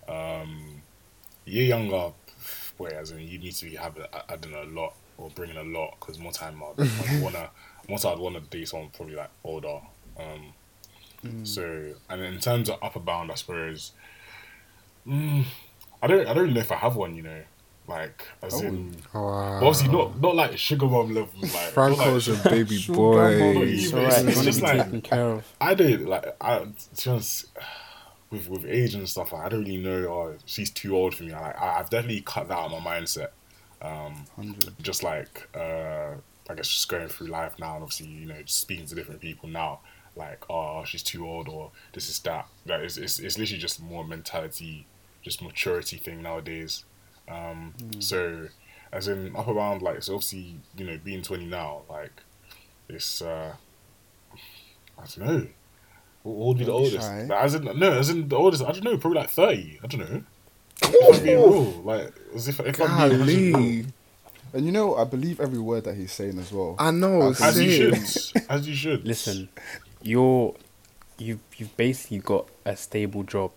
Um, 0.07 0.83
year 1.49 1.65
younger. 1.65 2.13
Wait, 2.79 2.93
as 2.93 3.11
in 3.11 3.21
you 3.21 3.39
need 3.39 3.55
to 3.55 3.65
be 3.65 3.75
having 3.77 4.05
adding 4.29 4.55
a 4.55 4.63
lot 4.65 4.95
or 5.17 5.31
bringing 5.31 5.57
a 5.57 5.63
lot 5.65 5.97
because 5.99 6.19
more 6.19 6.33
time 6.33 6.63
I'd, 6.63 7.21
wanna. 7.23 7.51
More 7.89 7.99
time 7.99 8.13
I'd 8.13 8.19
wanna 8.19 8.41
date 8.41 8.69
someone 8.69 8.91
probably 8.91 9.17
like 9.17 9.31
older. 9.45 9.81
Um. 10.19 10.53
Mm. 11.25 11.45
So, 11.47 11.95
and 12.09 12.21
in 12.23 12.39
terms 12.39 12.71
of 12.71 12.79
upper 12.83 13.01
bound, 13.01 13.33
I 13.33 13.35
suppose. 13.35 13.93
Mm, 15.07 15.45
I 16.03 16.07
don't. 16.07 16.27
I 16.29 16.35
don't 16.35 16.53
know 16.53 16.61
if 16.61 16.71
I 16.71 16.77
have 16.77 16.95
one. 16.97 17.17
You 17.17 17.23
know, 17.23 17.43
like 17.89 18.25
as 18.43 18.55
Oh. 18.55 18.61
in. 18.67 18.95
Wow. 19.13 19.57
Obviously 19.57 19.89
not 19.89 20.21
not 20.21 20.37
like 20.37 20.57
sugar 20.59 20.87
mom 20.87 21.13
level 21.15 21.31
like 21.41 21.51
Franco's 21.73 22.29
like, 22.29 22.45
a 22.45 22.51
baby 22.51 22.85
boy. 22.89 23.39
mama. 23.55 23.61
It's 23.67 23.93
It's 23.93 24.43
just 24.45 24.63
want 24.63 24.79
to 24.79 24.85
be 24.85 24.93
like- 25.01 25.13
of. 25.13 25.45
I 25.61 25.75
don't 25.75 26.07
like 26.07 26.37
I 26.41 26.67
honest, 27.07 27.47
with 28.31 28.49
with 28.49 28.65
age 28.67 28.95
and 28.95 29.09
stuff 29.09 29.33
like, 29.33 29.45
I 29.45 29.49
don't 29.49 29.61
really 29.61 29.79
know 29.79 30.07
oh 30.09 30.35
she's 30.45 30.71
too 30.71 30.97
old 30.97 31.15
for 31.15 31.25
me. 31.25 31.33
I 31.33 31.41
like 31.41 31.61
I, 31.61 31.79
I've 31.79 31.91
definitely 31.91 32.23
cut 32.23 32.49
that 32.49 32.59
out 32.59 32.73
of 32.73 32.83
my 32.83 33.01
mindset. 33.01 33.29
Um 33.81 34.27
just 34.83 35.03
like 35.03 35.49
uh 35.55 36.15
I 36.51 36.55
guess 36.55 36.69
just 36.69 36.89
going 36.89 37.09
through 37.09 37.29
life 37.29 37.55
now 37.59 37.75
and 37.75 37.83
obviously 37.83 38.07
you 38.09 38.27
know 38.27 38.41
speaking 38.47 38.87
to 38.87 38.95
different 38.95 39.21
people 39.21 39.49
now 39.49 39.81
like 40.17 40.45
oh 40.51 40.85
she's 40.85 41.03
too 41.03 41.27
old 41.27 41.49
or 41.49 41.71
this 41.93 42.09
is 42.09 42.19
that. 42.21 42.49
That 42.67 42.83
is 42.83 42.99
it's, 42.99 43.19
it's 43.19 43.39
literally 43.39 43.61
just 43.61 43.81
more 43.81 44.05
mentality 44.05 44.87
just 45.23 45.43
maturity 45.43 45.97
thing 45.97 46.23
nowadays. 46.23 46.85
Um 47.29 47.75
so 48.01 48.49
as 48.93 49.09
in 49.09 49.35
up 49.37 49.49
around 49.49 49.83
like 49.83 50.03
so 50.03 50.15
obviously 50.15 50.57
you 50.77 50.85
know 50.87 50.99
being 51.03 51.23
20 51.23 51.47
now 51.47 51.83
like 51.89 52.23
it's 52.89 53.21
uh 53.23 53.55
I 54.99 55.05
don't 55.17 55.19
know 55.19 55.47
what 56.29 56.37
what 56.37 56.47
would 56.49 56.59
be 56.59 56.65
the 56.65 56.73
oldest 56.73 56.97
shy. 56.99 57.23
like, 57.25 57.45
as 57.45 57.55
in 57.55 57.65
no 57.65 57.93
as 57.93 58.11
in 58.11 58.29
the 58.29 58.37
oldest 58.37 58.63
I 58.63 58.73
don't 58.73 58.85
know 58.85 58.97
probably 58.99 59.21
like 59.21 59.31
30 59.31 59.81
I 59.83 59.87
don't 59.87 60.01
know 60.01 60.23
if 60.83 61.19
I'm 61.19 61.25
being 61.25 61.39
real 61.39 61.63
like 61.85 62.13
as 62.35 62.49
if, 62.49 62.61
if 62.61 62.81
I'm 62.81 63.27
being 63.27 63.53
real. 63.53 63.85
And 64.55 64.65
you 64.65 64.73
know, 64.73 64.97
I 64.97 65.05
believe 65.05 65.41
every 65.41 65.59
word 65.59 65.85
that 65.85 65.95
he's 65.95 66.11
saying 66.11 66.39
as 66.39 66.51
well. 66.51 66.75
I 66.79 66.91
know. 66.91 67.29
As 67.29 67.41
as 67.43 67.61
you 67.61 67.71
should 67.71 68.43
as 68.49 68.67
you 68.67 68.75
should 68.75 69.07
Listen, 69.07 69.51
you're 70.03 70.55
you've 71.19 71.41
you've 71.59 71.77
basically 71.77 72.19
got 72.21 72.49
a 72.65 72.75
stable 72.75 73.25
job. 73.25 73.53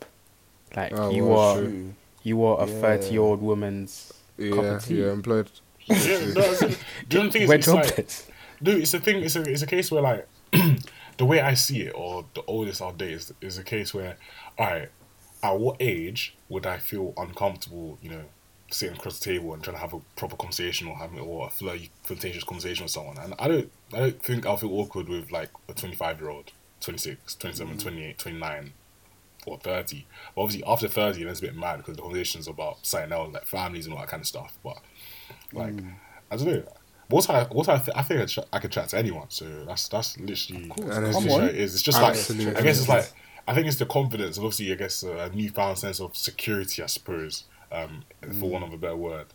Like 0.75 0.91
Oh, 0.93 1.09
you 1.11 1.25
well, 1.27 1.39
are 1.39 1.61
true. 1.61 1.93
you 2.23 2.43
are 2.43 2.63
a 2.63 2.67
Yeah. 2.67 2.81
thirty 2.81 3.11
year 3.13 3.21
old 3.21 3.41
woman's 3.41 4.11
cup 4.37 4.47
Yeah, 4.63 4.75
of 4.75 4.83
tea. 4.85 4.95
yeah, 5.01 5.11
employed. 5.13 5.49
yeah, 5.85 5.97
no, 6.35 6.41
as 6.41 6.61
in, 6.61 6.75
do 7.07 7.17
you 7.17 7.23
know 7.23 7.31
thing 7.31 7.41
is, 7.43 7.47
We're 7.49 7.55
it's 7.55 7.67
like. 7.67 7.95
Dude, 8.61 8.81
it's 8.81 8.93
a 8.93 8.99
thing. 8.99 9.23
It's 9.23 9.35
a 9.37 9.41
it's 9.43 9.61
a 9.61 9.67
case 9.67 9.91
where 9.91 10.01
like 10.01 10.27
the 11.17 11.25
way 11.25 11.41
I 11.41 11.53
see 11.53 11.81
it, 11.81 11.93
or 11.95 12.25
the 12.33 12.43
oldest 12.47 12.81
I'll 12.81 12.93
date 12.93 13.13
is, 13.13 13.33
is 13.41 13.57
a 13.57 13.63
case 13.63 13.93
where, 13.93 14.17
all 14.57 14.67
right, 14.67 14.89
at 15.43 15.59
what 15.59 15.77
age 15.79 16.35
would 16.49 16.65
I 16.65 16.77
feel 16.77 17.13
uncomfortable? 17.17 17.97
You 18.01 18.11
know, 18.11 18.23
sitting 18.73 18.95
across 18.95 19.19
the 19.19 19.25
table 19.25 19.53
and 19.53 19.63
trying 19.63 19.75
to 19.75 19.81
have 19.81 19.93
a 19.93 19.99
proper 20.15 20.35
conversation 20.35 20.87
or 20.87 20.95
having 20.95 21.19
or 21.19 21.47
a 21.47 21.49
flirtatious 22.03 22.43
conversation 22.43 22.85
with 22.85 22.91
someone. 22.91 23.17
And 23.17 23.35
I 23.37 23.47
don't 23.47 23.71
I 23.93 23.99
don't 23.99 24.23
think 24.23 24.45
I'll 24.45 24.57
feel 24.57 24.73
awkward 24.73 25.09
with 25.09 25.31
like 25.31 25.49
a 25.69 25.73
twenty 25.73 25.95
five 25.95 26.19
year 26.19 26.29
old, 26.29 26.51
26, 26.81 27.35
27, 27.35 27.75
mm. 27.75 27.81
28, 27.81 28.17
29, 28.17 28.73
or 29.45 29.57
thirty. 29.57 30.05
But 30.35 30.41
obviously 30.41 30.67
after 30.67 30.87
thirty, 30.87 31.23
then 31.23 31.31
it's 31.31 31.39
a 31.39 31.43
bit 31.43 31.55
mad 31.55 31.77
because 31.77 31.95
the 31.95 32.01
conversation's 32.01 32.47
about 32.47 32.85
something 32.85 33.11
else, 33.11 33.33
like 33.33 33.45
families 33.45 33.85
and 33.85 33.93
all 33.93 34.01
that 34.01 34.09
kind 34.09 34.21
of 34.21 34.27
stuff. 34.27 34.57
But 34.63 34.77
like 35.53 35.73
mm. 35.73 35.93
I 36.29 36.37
don't 36.37 36.47
know. 36.47 36.63
What 37.11 37.29
I 37.29 37.43
what 37.45 37.69
I, 37.69 37.77
th- 37.77 37.95
I 37.95 38.01
think 38.01 38.21
I, 38.21 38.25
ch- 38.25 38.47
I 38.51 38.59
could 38.59 38.71
chat 38.71 38.89
to 38.89 38.97
anyone. 38.97 39.27
So 39.29 39.45
that's 39.65 39.87
that's 39.87 40.17
literally 40.19 40.67
course, 40.67 40.95
that's 40.97 41.15
come 41.15 41.29
on. 41.29 41.39
how 41.41 41.45
it 41.47 41.55
is. 41.55 41.73
It's 41.73 41.83
just 41.83 42.01
like 42.01 42.15
I 42.15 42.61
guess 42.61 42.79
it's 42.79 42.89
like 42.89 43.11
I 43.47 43.53
think 43.53 43.67
it's 43.67 43.77
the 43.77 43.85
confidence 43.85 44.37
and 44.37 44.45
obviously 44.45 44.71
I 44.71 44.75
guess 44.75 45.03
a 45.03 45.29
newfound 45.33 45.77
sense 45.77 45.99
of 45.99 46.15
security. 46.15 46.81
I 46.81 46.87
suppose 46.87 47.45
um, 47.71 48.03
for 48.39 48.49
one 48.49 48.63
of 48.63 48.73
a 48.73 48.77
better 48.77 48.95
word. 48.95 49.27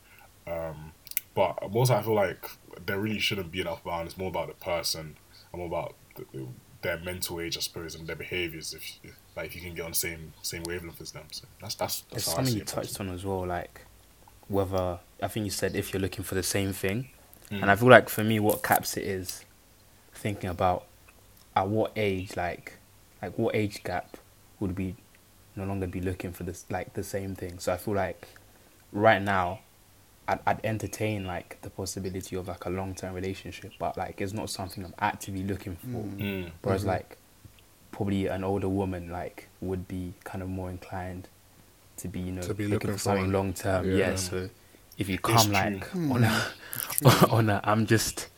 Um, 0.47 0.93
but 1.35 1.71
most 1.73 1.91
I 1.91 2.03
feel 2.03 2.15
like 2.15 2.49
there 2.87 2.99
really 2.99 3.19
shouldn't 3.19 3.51
be 3.53 3.61
an 3.61 3.67
upper 3.67 3.89
bound. 3.91 4.07
It's 4.09 4.17
more 4.19 4.29
about 4.29 4.49
the 4.49 4.55
person 4.55 5.17
and 5.53 5.59
more 5.59 5.67
about 5.67 5.95
the, 6.17 6.47
their 6.83 6.99
mental 6.99 7.41
age, 7.41 7.57
I 7.57 7.61
suppose, 7.61 7.95
and 7.95 8.07
their 8.07 8.17
behaviors. 8.17 8.73
If, 8.75 8.83
if 9.03 9.15
like 9.37 9.47
if 9.47 9.57
you 9.57 9.61
can 9.61 9.75
get 9.75 9.85
on 9.85 9.91
the 9.91 9.97
same 9.97 10.33
same 10.43 10.63
wavelength 10.65 11.01
as 11.01 11.13
them, 11.13 11.25
so 11.31 11.45
that's 11.61 11.75
that's 11.75 12.03
that's 12.03 12.17
It's 12.19 12.27
how 12.27 12.33
I 12.33 12.37
something 12.37 12.53
see 12.53 12.59
you 12.59 12.63
it. 12.63 12.69
touched 12.69 13.01
on 13.01 13.09
as 13.11 13.25
well, 13.25 13.47
like 13.47 13.83
whether 14.49 15.01
I 15.23 15.29
think 15.29 15.45
you 15.45 15.51
said 15.51 15.75
if 15.75 15.93
you're 15.93 16.01
looking 16.01 16.25
for 16.25 16.37
the 16.37 16.43
same 16.43 16.73
thing, 16.73 17.09
Mm. 17.51 17.63
and 17.63 17.71
I 17.71 17.77
feel 17.77 17.89
like 17.89 18.09
for 18.09 18.25
me, 18.25 18.41
what 18.41 18.63
caps 18.63 18.97
it 18.97 19.05
is 19.05 19.45
thinking 20.15 20.51
about 20.51 20.85
at 21.55 21.69
what 21.69 21.93
age, 21.97 22.37
like 22.37 22.75
like 23.23 23.39
what 23.39 23.55
age 23.55 23.83
gap 23.85 24.17
would 24.61 24.77
we 24.77 24.95
no 25.55 25.65
longer 25.65 25.87
be 25.87 26.01
looking 26.01 26.33
for 26.33 26.43
this 26.43 26.65
like 26.71 26.93
the 26.95 27.03
same 27.05 27.35
thing. 27.35 27.59
So 27.59 27.73
I 27.73 27.77
feel 27.77 27.95
like 27.95 28.29
right 28.93 29.23
now, 29.23 29.61
I'd, 30.29 30.41
I'd 30.47 30.61
entertain 30.65 31.25
like 31.25 31.59
the 31.63 31.71
possibility 31.71 32.37
of 32.37 32.49
like 32.49 32.65
a 32.67 32.71
long 32.71 32.95
term 32.95 33.15
relationship, 33.15 33.73
but 33.79 33.97
like 33.97 34.21
it's 34.21 34.33
not 34.33 34.51
something 34.51 34.85
I'm 34.85 34.95
actively 34.99 35.45
looking 35.45 35.77
for. 35.77 36.03
Mm. 36.03 36.51
Whereas 36.63 36.85
like 36.85 37.17
probably 37.93 38.27
an 38.27 38.45
older 38.45 38.69
woman 38.69 39.09
like 39.11 39.49
would 39.61 39.87
be 39.89 40.13
kind 40.25 40.43
of 40.43 40.49
more 40.49 40.69
inclined 40.69 41.29
to 41.99 42.09
be 42.09 42.21
you 42.21 42.33
know 42.33 42.43
To 42.43 42.53
be 42.53 42.65
looking, 42.65 42.73
looking 42.75 42.93
for 42.93 42.99
something 42.99 43.33
long 43.33 43.55
term. 43.55 43.89
yeah. 43.89 43.97
Yeah. 44.11 44.15
So 44.17 44.51
if 44.99 45.09
you 45.09 45.19
come 45.19 45.53
like 45.53 45.91
true. 45.91 46.11
on 46.13 46.25
a 46.25 46.43
on 47.31 47.51
a 47.51 47.61
I'm 47.65 47.87
just 47.87 48.29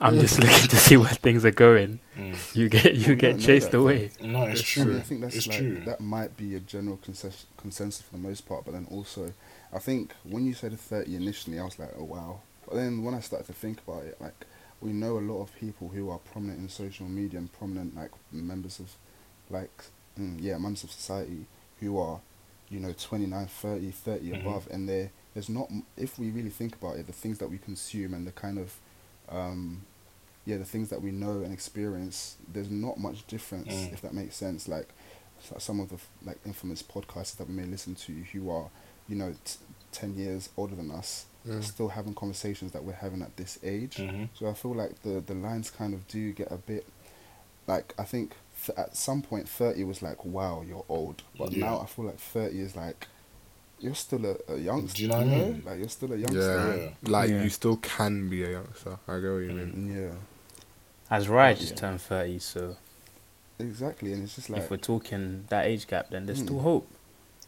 I'm 0.00 0.18
just 0.20 0.38
looking 0.38 0.68
to 0.68 0.76
see 0.76 0.96
where 0.96 1.08
things 1.08 1.44
are 1.44 1.50
going. 1.50 1.98
Mm. 2.16 2.54
You 2.54 2.68
get 2.68 2.94
you 2.94 3.14
get 3.16 3.32
don't 3.32 3.40
chased 3.40 3.72
that, 3.72 3.78
away. 3.78 4.10
No, 4.20 4.44
it's 4.44 4.60
I 4.60 4.64
true. 4.64 4.84
mean, 4.84 4.96
I 4.96 5.00
think 5.00 5.20
that's 5.22 5.36
it's 5.36 5.46
like 5.48 5.58
true. 5.58 5.82
that 5.84 6.00
might 6.00 6.36
be 6.36 6.54
a 6.54 6.60
general 6.60 6.98
consensus, 6.98 7.46
consensus 7.56 8.02
for 8.02 8.12
the 8.12 8.22
most 8.22 8.46
part, 8.48 8.64
but 8.64 8.72
then 8.74 8.86
also, 8.90 9.32
I 9.72 9.78
think 9.78 10.12
when 10.24 10.46
you 10.46 10.54
said 10.54 10.78
thirty 10.78 11.16
initially, 11.16 11.58
I 11.58 11.64
was 11.64 11.78
like, 11.78 11.90
oh 11.98 12.04
wow. 12.04 12.40
But 12.66 12.76
then 12.76 13.02
when 13.02 13.14
I 13.14 13.20
started 13.20 13.46
to 13.46 13.52
think 13.54 13.80
about 13.86 14.04
it, 14.04 14.16
like 14.20 14.34
we 14.80 14.92
know 14.92 15.18
a 15.18 15.20
lot 15.20 15.42
of 15.42 15.54
people 15.56 15.88
who 15.88 16.10
are 16.10 16.18
prominent 16.18 16.60
in 16.60 16.68
social 16.68 17.06
media 17.06 17.38
and 17.40 17.52
prominent 17.52 17.96
like 17.96 18.12
members 18.30 18.78
of, 18.78 18.92
like, 19.50 19.84
mm, 20.20 20.36
yeah, 20.38 20.56
members 20.58 20.84
of 20.84 20.92
society 20.92 21.46
who 21.80 21.98
are, 21.98 22.20
you 22.70 22.78
know, 22.78 22.92
29, 22.92 23.46
30, 23.46 23.90
30 23.90 24.30
Mhm. 24.30 24.40
above, 24.40 24.68
and 24.70 24.88
they 24.88 25.10
there's 25.38 25.48
not 25.48 25.70
if 25.96 26.18
we 26.18 26.30
really 26.30 26.50
think 26.50 26.74
about 26.74 26.96
it, 26.96 27.06
the 27.06 27.12
things 27.12 27.38
that 27.38 27.48
we 27.48 27.58
consume 27.58 28.12
and 28.12 28.26
the 28.26 28.32
kind 28.32 28.58
of, 28.58 28.74
um, 29.28 29.82
yeah, 30.44 30.56
the 30.56 30.64
things 30.64 30.88
that 30.90 31.00
we 31.00 31.12
know 31.12 31.42
and 31.44 31.52
experience, 31.52 32.34
there's 32.52 32.70
not 32.70 32.98
much 32.98 33.24
difference, 33.28 33.68
Mm. 33.72 33.92
if 33.92 34.00
that 34.02 34.14
makes 34.14 34.34
sense. 34.34 34.66
Like 34.66 34.88
some 35.58 35.78
of 35.78 35.90
the 35.90 35.98
like 36.24 36.38
infamous 36.44 36.82
podcasts 36.82 37.36
that 37.36 37.46
we 37.48 37.54
may 37.54 37.66
listen 37.66 37.94
to, 37.94 38.12
who 38.32 38.50
are, 38.50 38.68
you 39.08 39.14
know, 39.14 39.32
t- 39.44 39.58
ten 39.92 40.16
years 40.16 40.48
older 40.56 40.74
than 40.74 40.90
us, 40.90 41.26
Mm. 41.46 41.62
still 41.62 41.90
having 41.90 42.14
conversations 42.14 42.72
that 42.72 42.82
we're 42.82 42.94
having 43.06 43.22
at 43.22 43.36
this 43.36 43.60
age. 43.62 43.98
Mhm. 43.98 44.30
So 44.34 44.48
I 44.48 44.54
feel 44.54 44.74
like 44.74 45.02
the 45.02 45.20
the 45.20 45.34
lines 45.34 45.70
kind 45.70 45.94
of 45.94 46.08
do 46.08 46.32
get 46.32 46.50
a 46.50 46.56
bit, 46.56 46.84
like 47.68 47.94
I 47.96 48.02
think 48.02 48.34
th- 48.66 48.76
at 48.76 48.96
some 48.96 49.22
point 49.22 49.48
thirty 49.48 49.84
was 49.84 50.02
like, 50.02 50.24
wow, 50.24 50.62
you're 50.66 50.84
old, 50.88 51.22
but 51.38 51.52
Yeah. 51.52 51.66
now 51.66 51.80
I 51.80 51.86
feel 51.86 52.06
like 52.06 52.18
thirty 52.18 52.58
is 52.60 52.74
like. 52.74 53.06
You're 53.80 53.94
still 53.94 54.24
a, 54.26 54.36
a 54.52 54.56
youngster. 54.58 54.96
Do 54.96 55.02
you 55.02 55.08
know 55.08 55.16
what 55.18 55.26
I 55.26 55.30
mean? 55.30 55.62
Like 55.64 55.78
you're 55.78 55.88
still 55.88 56.12
a 56.12 56.16
youngster. 56.16 56.40
Yeah, 56.40 56.74
youngster. 56.76 57.10
like 57.10 57.30
Yeah. 57.30 57.42
you 57.44 57.48
still 57.48 57.76
can 57.76 58.28
be 58.28 58.42
a 58.44 58.50
youngster. 58.50 58.98
I 59.06 59.14
get 59.20 59.30
what 59.30 59.38
you 59.38 59.50
Mm. 59.50 59.74
mean. 59.74 59.96
Yeah, 60.02 60.14
As 61.16 61.28
Ryan 61.28 61.56
just 61.56 61.70
Yeah. 61.74 61.76
turned 61.78 62.00
thirty, 62.02 62.38
so 62.40 62.76
exactly. 63.58 64.12
And 64.12 64.24
it's 64.24 64.34
just 64.34 64.50
like 64.50 64.62
if 64.62 64.70
we're 64.70 64.76
talking 64.78 65.44
that 65.48 65.66
age 65.66 65.86
gap, 65.86 66.10
then 66.10 66.26
there's 66.26 66.40
Mm. 66.40 66.44
still 66.46 66.58
hope. 66.60 66.88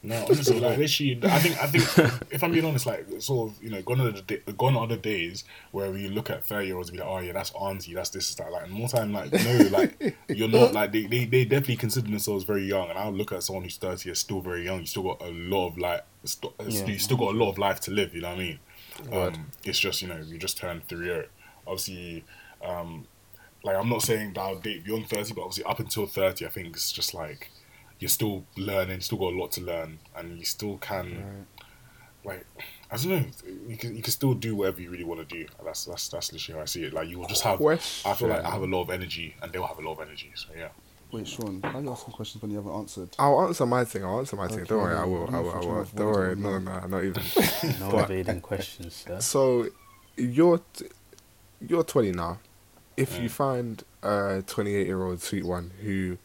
No, 0.02 0.24
honestly, 0.24 0.58
like 0.58 0.78
literally, 0.78 1.20
I 1.24 1.38
think 1.40 1.62
I 1.62 1.66
think 1.66 1.84
if 2.32 2.42
I'm 2.42 2.52
being 2.52 2.64
honest, 2.64 2.86
like 2.86 3.04
sort 3.18 3.50
of, 3.50 3.62
you 3.62 3.68
know, 3.68 3.82
gone 3.82 4.00
are 4.00 4.10
the 4.10 4.22
day, 4.22 4.40
gone 4.56 4.74
are 4.74 4.86
the 4.86 4.96
days 4.96 5.44
where 5.72 5.94
you 5.94 6.08
look 6.08 6.30
at 6.30 6.42
thirty 6.42 6.68
year 6.68 6.76
olds 6.76 6.88
and 6.88 6.96
be 6.96 7.04
like, 7.04 7.12
oh 7.12 7.18
yeah, 7.18 7.32
that's 7.32 7.52
auntie, 7.52 7.92
that's 7.92 8.08
this, 8.08 8.34
that, 8.36 8.50
like, 8.50 8.62
and 8.64 8.72
more 8.72 8.88
time, 8.88 9.12
like, 9.12 9.30
no, 9.30 9.58
like 9.70 10.16
you're 10.28 10.48
not 10.48 10.72
like 10.72 10.92
they, 10.92 11.04
they, 11.04 11.26
they 11.26 11.44
definitely 11.44 11.76
consider 11.76 12.08
themselves 12.08 12.44
very 12.44 12.64
young, 12.64 12.88
and 12.88 12.98
I'll 12.98 13.12
look 13.12 13.30
at 13.32 13.42
someone 13.42 13.64
who's 13.64 13.76
thirty 13.76 14.10
as 14.10 14.18
still 14.18 14.40
very 14.40 14.64
young. 14.64 14.80
You 14.80 14.86
still 14.86 15.02
got 15.02 15.20
a 15.20 15.28
lot 15.30 15.68
of 15.68 15.76
like, 15.76 16.02
st- 16.24 16.52
Yeah. 16.66 16.86
you 16.86 16.98
still 16.98 17.18
got 17.18 17.34
a 17.34 17.36
lot 17.36 17.50
of 17.50 17.58
life 17.58 17.80
to 17.80 17.90
live. 17.90 18.14
You 18.14 18.22
know 18.22 18.30
what 18.30 18.38
I 18.38 18.38
mean? 18.38 18.58
Um, 19.12 19.50
it's 19.64 19.78
just 19.78 20.00
you 20.00 20.08
know 20.08 20.16
you 20.26 20.38
just 20.38 20.56
turned 20.56 20.88
three 20.88 21.06
year. 21.06 21.26
Obviously, 21.66 22.24
um, 22.64 23.06
like 23.62 23.76
I'm 23.76 23.90
not 23.90 24.00
saying 24.00 24.32
that 24.32 24.40
I'll 24.40 24.58
date 24.58 24.82
beyond 24.82 25.08
thirty, 25.10 25.34
but 25.34 25.42
obviously 25.42 25.64
up 25.64 25.78
until 25.78 26.06
thirty, 26.06 26.46
I 26.46 26.48
think 26.48 26.68
it's 26.68 26.90
just 26.90 27.12
like 27.12 27.50
you're 28.00 28.08
still 28.08 28.44
learning, 28.56 29.00
still 29.00 29.18
got 29.18 29.32
a 29.32 29.36
lot 29.36 29.52
to 29.52 29.60
learn, 29.60 29.98
and 30.16 30.38
you 30.38 30.44
still 30.44 30.78
can 30.78 31.46
Right. 32.24 32.34
like 32.34 32.46
I 32.90 32.96
don't 32.96 33.08
know, 33.08 33.24
you 33.68 33.76
can 33.76 33.94
you 33.96 34.02
can 34.02 34.12
still 34.12 34.34
do 34.34 34.56
whatever 34.56 34.80
you 34.80 34.90
really 34.90 35.04
want 35.04 35.20
to 35.26 35.34
do. 35.38 35.46
That's 35.64 35.84
that's 35.84 36.08
that's 36.08 36.32
literally 36.32 36.56
how 36.58 36.62
I 36.62 36.66
see 36.66 36.82
it. 36.84 36.92
Like 36.92 37.08
you 37.08 37.18
will 37.18 37.28
just 37.28 37.42
have. 37.44 37.58
Question. 37.58 38.10
I 38.10 38.14
feel 38.14 38.28
like 38.28 38.44
I 38.44 38.50
have 38.50 38.62
a 38.62 38.66
lot 38.66 38.82
of 38.82 38.90
energy, 38.90 39.36
and 39.42 39.52
they'll 39.52 39.66
have 39.66 39.78
a 39.78 39.82
lot 39.82 39.92
of 39.94 40.00
energy. 40.06 40.32
So 40.34 40.48
yeah. 40.56 40.68
Wait, 41.12 41.26
Sean, 41.26 41.60
why 41.60 41.72
are 41.72 41.80
you 41.82 41.90
asking 41.90 42.14
questions 42.14 42.40
when 42.40 42.52
you 42.52 42.58
haven't 42.58 42.72
answered? 42.72 43.08
I'll 43.18 43.42
answer 43.42 43.66
my 43.66 43.84
thing. 43.84 44.04
I'll 44.04 44.18
answer 44.20 44.36
my 44.36 44.46
thing. 44.46 44.62
Don't 44.64 44.78
worry, 44.80 44.96
I 44.96 45.04
will. 45.04 45.24
I'm 45.26 45.34
I 45.34 45.38
not 45.38 45.42
will. 45.44 45.50
I 45.52 45.58
will. 45.66 45.84
Don't 45.96 46.06
worry. 46.06 46.32
it, 46.32 46.38
No, 46.38 46.58
no. 46.60 46.78
no, 46.80 46.86
not 46.86 47.04
even. 47.04 47.22
No 47.80 47.90
But- 47.90 48.10
evading 48.10 48.40
questions, 48.40 48.94
sir. 48.94 49.18
So, 49.20 49.66
you're 50.16 50.60
t- 50.72 50.86
you're 51.66 51.82
20 51.82 52.12
now. 52.12 52.38
If 52.96 53.18
you 53.18 53.28
Mm. 53.28 53.32
find 53.32 53.84
a 54.04 54.42
28 54.46 54.86
year 54.86 55.02
old 55.02 55.20
sweet 55.20 55.44
one 55.44 55.72
who 55.82 56.16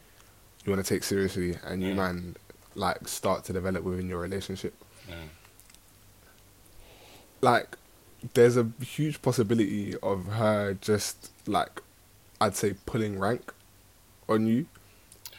you 0.66 0.74
want 0.74 0.86
to 0.86 0.94
take 0.94 1.04
seriously, 1.04 1.58
and 1.64 1.82
you 1.84 1.94
Mm. 1.94 1.96
man 1.98 2.36
like 2.76 3.08
start 3.08 3.44
to 3.46 3.54
develop 3.54 3.84
within 3.84 4.08
your 4.10 4.20
relationship, 4.20 4.74
Mm. 5.10 5.30
like 7.42 7.78
there's 8.34 8.58
a 8.58 8.72
huge 8.82 9.22
possibility 9.22 9.96
of 10.02 10.26
her 10.28 10.74
just 10.82 11.32
like 11.46 11.82
I'd 12.42 12.56
say 12.56 12.76
pulling 12.86 13.20
rank 13.20 13.54
on 14.28 14.48
you 14.48 14.66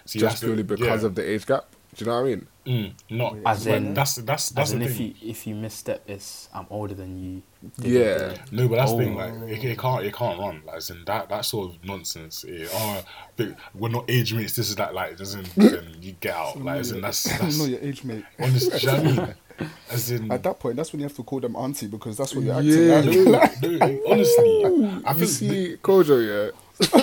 See, 0.04 0.18
just 0.20 0.42
purely 0.42 0.62
because 0.62 1.02
yeah. 1.02 1.06
of 1.08 1.14
the 1.16 1.28
age 1.28 1.46
gap. 1.46 1.66
Do 1.96 2.04
you 2.04 2.10
know 2.10 2.20
what 2.20 2.26
I 2.26 2.28
mean? 2.28 2.46
Mm, 2.66 2.92
not 3.16 3.34
Wait, 3.34 3.42
As 3.46 3.64
but 3.64 3.74
in- 3.74 3.94
that's 3.94 4.16
that's 4.16 4.48
that's 4.50 4.70
As 4.70 4.72
in, 4.74 4.80
the 4.80 4.84
if 4.86 5.00
you 5.00 5.14
if 5.22 5.46
you 5.46 5.54
misstep, 5.54 6.02
it's 6.08 6.48
I'm 6.52 6.66
older 6.68 6.94
than 6.94 7.16
you. 7.22 7.42
did 7.80 7.90
Yeah. 7.92 8.00
it, 8.32 8.40
No, 8.52 8.68
but 8.68 8.76
that's 8.76 8.90
the 8.92 8.98
thing. 8.98 9.14
Oh. 9.14 9.18
Like, 9.24 9.50
it, 9.50 9.64
it 9.64 9.78
can't, 9.78 10.04
it 10.04 10.12
can't 10.14 10.38
run. 10.38 10.62
Like, 10.66 10.76
as 10.76 10.90
in 10.90 11.04
that, 11.06 11.28
that 11.30 11.44
sort 11.44 11.70
of 11.70 11.84
nonsense. 11.84 12.44
It, 12.44 12.68
oh, 12.74 13.02
but 13.36 13.54
we're 13.74 13.88
not 13.88 14.04
age 14.08 14.34
mates. 14.34 14.56
This 14.56 14.68
is 14.68 14.76
that. 14.76 14.92
Like, 14.94 15.12
it 15.12 15.18
doesn't. 15.18 15.48
then 15.54 15.96
you 16.00 16.12
get 16.20 16.34
out. 16.34 16.60
Like, 16.60 16.80
as 16.80 16.90
in 16.92 17.00
that's 17.00 17.22
that's. 17.38 17.58
know 17.58 17.64
your 17.66 17.80
age 17.80 18.04
mate. 18.04 18.24
honest, 18.40 18.70
do 18.72 18.78
you 18.78 18.86
know 18.86 18.92
what 19.02 19.06
I 19.06 19.26
mean? 19.26 19.34
As 19.90 20.10
in, 20.10 20.30
At 20.30 20.42
that 20.42 20.58
point, 20.60 20.76
that's 20.76 20.92
when 20.92 21.00
you 21.00 21.04
have 21.06 21.16
to 21.16 21.22
call 21.22 21.40
them 21.40 21.56
auntie 21.56 21.86
because 21.86 22.18
that's 22.18 22.34
what 22.34 22.44
you're 22.44 22.54
acting 22.56 22.88
Yeah. 22.88 23.38
like. 23.38 23.62
no, 23.62 23.68
no, 23.70 24.02
honestly, 24.10 24.64
I 25.02 25.12
you 25.12 25.18
think 25.18 25.30
see, 25.30 25.76
Kojo, 25.82 26.52
yeah. 26.92 27.00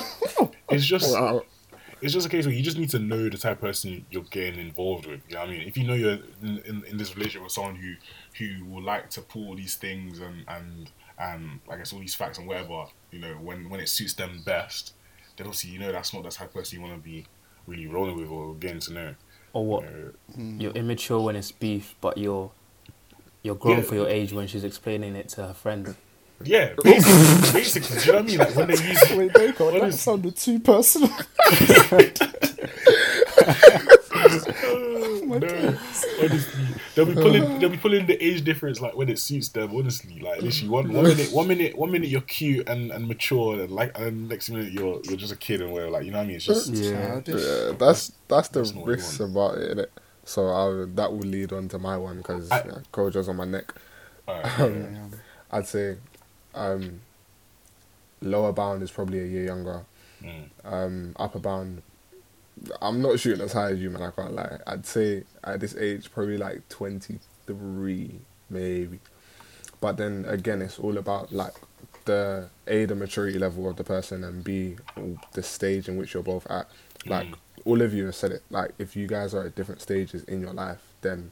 it's 0.70 0.86
just 0.86 1.12
Wow. 1.12 1.42
It's 2.04 2.14
just 2.14 2.28
a 2.28 2.30
case 2.30 2.46
where 2.46 2.54
you 2.54 2.62
just 2.62 2.78
need 2.78 2.90
to 2.92 3.00
know 3.00 3.30
the 3.30 3.38
type 3.38 3.54
of 3.54 3.62
person 3.62 4.06
you're 4.12 4.24
getting 4.24 4.60
involved 4.60 5.06
with. 5.08 5.22
You 5.28 5.36
know 5.36 5.42
what 5.42 5.50
I 5.50 5.52
mean? 5.54 5.62
If 5.68 5.78
you 5.78 5.86
know 5.88 5.94
you're 5.94 6.20
in, 6.42 6.58
in, 6.66 6.84
in 6.86 6.98
this 6.98 7.16
relationship 7.16 7.44
with 7.44 7.52
someone 7.52 7.76
who 7.76 7.94
who 8.38 8.66
will 8.66 8.84
like 8.84 9.10
to 9.12 9.22
pull 9.22 9.48
all 9.50 9.56
these 9.56 9.76
things 9.76 10.20
and 10.20 10.44
and 10.48 10.92
and 11.18 11.60
I 11.70 11.78
guess 11.78 11.94
all 11.94 12.00
these 12.00 12.16
facts 12.16 12.38
and 12.38 12.48
whatever, 12.48 12.86
you 13.12 13.20
know, 13.20 13.34
when 13.36 13.70
when 13.70 13.80
it 13.80 13.90
suits 13.90 14.14
them 14.14 14.42
best, 14.46 14.94
then 15.38 15.48
obviously 15.48 15.72
you 15.72 15.80
know 15.80 15.92
that's 15.92 16.14
not 16.14 16.24
the 16.24 16.30
type 16.30 16.50
of 16.50 16.54
person 16.56 16.80
you 16.80 16.86
want 16.86 16.96
to 17.02 17.04
be 17.04 17.26
really 17.68 17.88
rolling 17.88 18.18
with 18.18 18.30
or 18.30 18.54
getting 18.56 18.80
to 18.82 18.94
know. 18.94 19.16
Or 19.54 19.66
what? 19.66 19.84
You 19.84 20.14
Hmm. 20.34 20.60
You're 20.60 20.72
immature 20.74 21.22
when 21.22 21.36
it's 21.36 21.52
beef, 21.52 21.96
but 22.02 22.18
you're 22.18 22.52
you're 23.44 23.56
grown 23.56 23.78
Yeah. 23.78 23.84
for 23.84 23.96
your 23.96 24.08
age 24.10 24.34
when 24.34 24.48
she's 24.48 24.64
explaining 24.64 25.16
it 25.16 25.30
to 25.30 25.48
her 25.48 25.54
friends. 25.54 25.96
Know? 26.40 26.46
Yeah, 26.46 26.74
basically, 26.84 27.52
basically, 27.62 27.98
do 28.00 28.06
you 28.06 28.12
know 28.12 28.18
what 28.20 28.24
I 28.24 28.28
mean? 28.28 28.38
Like 28.40 28.56
when 28.56 28.68
they 28.68 28.88
use 28.88 29.04
Wait, 29.18 29.34
Baker, 29.34 29.64
What 29.66 29.74
that 29.74 29.84
is- 29.90 30.00
sounded 30.02 30.36
too 30.36 30.60
personal. 30.60 31.10
no, 34.34 35.78
honestly, 36.22 36.66
they'll 36.96 37.06
be 37.06 37.14
pulling 37.14 37.60
they'll 37.60 37.70
be 37.70 37.78
pulling 37.78 38.06
the 38.06 38.22
age 38.24 38.44
difference 38.44 38.80
like 38.82 38.96
when 38.96 39.10
it 39.10 39.20
suits 39.20 39.50
them. 39.50 39.76
Honestly, 39.76 40.20
like 40.20 40.42
literally 40.42 40.70
one, 40.70 40.94
one 40.94 41.04
minute 41.04 41.32
one 41.32 41.48
minute 41.48 41.78
one 41.78 41.92
minute 41.92 42.10
you're 42.10 42.22
cute 42.22 42.68
and, 42.68 42.92
and 42.92 43.08
mature 43.08 43.62
and 43.62 43.72
like 43.72 43.98
and 43.98 44.30
next 44.30 44.50
minute 44.50 44.72
you're 44.72 45.00
you're 45.04 45.18
just 45.18 45.34
a 45.34 45.36
kid 45.38 45.62
and 45.62 45.72
whatever. 45.72 45.92
Like 45.92 46.06
you 46.06 46.12
know 46.12 46.18
what 46.18 46.24
I 46.26 46.28
mean? 46.28 46.36
It's 46.38 46.46
just 46.46 46.70
Yeah. 46.74 47.08
Childish. 47.08 47.42
Yeah, 47.42 47.72
that's 47.78 48.12
that's 48.28 48.48
the 48.50 48.60
That's 48.60 48.74
not 48.74 48.82
what 48.82 48.88
you 48.88 48.94
risks 48.96 49.20
about 49.20 49.58
it, 49.58 49.78
innit? 49.78 49.88
So 50.26 50.48
I'll, 50.48 50.88
that 50.88 51.12
will 51.12 51.20
lead 51.20 51.52
on 51.52 51.68
to 51.70 51.80
my 51.80 51.98
one 51.98 52.18
because 52.18 52.50
I- 52.52 52.64
yeah, 52.66 52.78
Kojo's 52.94 53.28
on 53.28 53.36
my 53.36 53.46
neck. 53.46 53.74
alright, 54.28 54.60
Um, 54.60 54.74
Yeah. 54.94 55.18
I'd 55.52 55.68
say 55.68 55.98
um, 56.56 57.02
lower 58.22 58.52
bound 58.54 58.84
is 58.84 58.92
probably 58.92 59.20
a 59.20 59.26
year 59.26 59.46
younger. 59.46 59.86
mm, 60.24 60.50
Um, 60.64 61.14
upper 61.18 61.40
bound, 61.40 61.82
I'm 62.82 63.02
not 63.02 63.20
shooting 63.20 63.42
as 63.44 63.54
high 63.54 63.72
as 63.72 63.80
you, 63.80 63.90
man. 63.90 64.02
I 64.04 64.12
can't 64.12 64.34
lie. 64.34 64.60
I'd 64.68 64.86
say 64.86 65.24
at 65.44 65.60
this 65.60 65.76
age, 65.76 66.12
probably 66.12 66.38
like 66.38 66.68
23, 66.70 68.20
maybe. 68.50 69.00
But 69.82 69.98
then 69.98 70.26
again, 70.28 70.62
it's 70.62 70.80
all 70.80 70.98
about 70.98 71.32
like 71.34 71.54
the 72.06 72.50
A, 72.68 72.86
the 72.86 72.96
maturity 72.96 73.38
level 73.40 73.68
of 73.70 73.76
the 73.76 73.84
person, 73.84 74.24
and 74.24 74.44
B, 74.44 74.78
the 75.34 75.44
stage 75.44 75.88
in 75.90 75.98
which 75.98 76.14
you're 76.14 76.24
both 76.24 76.50
at. 76.50 76.68
Like 77.06 77.28
Mm. 77.28 77.36
all 77.66 77.82
of 77.82 77.94
you 77.94 78.06
have 78.06 78.16
said 78.16 78.32
it. 78.32 78.44
Like 78.50 78.72
if 78.80 78.96
you 78.96 79.08
guys 79.08 79.34
are 79.34 79.46
at 79.48 79.56
different 79.56 79.82
stages 79.82 80.24
in 80.24 80.40
your 80.42 80.54
life, 80.54 80.82
then 81.02 81.32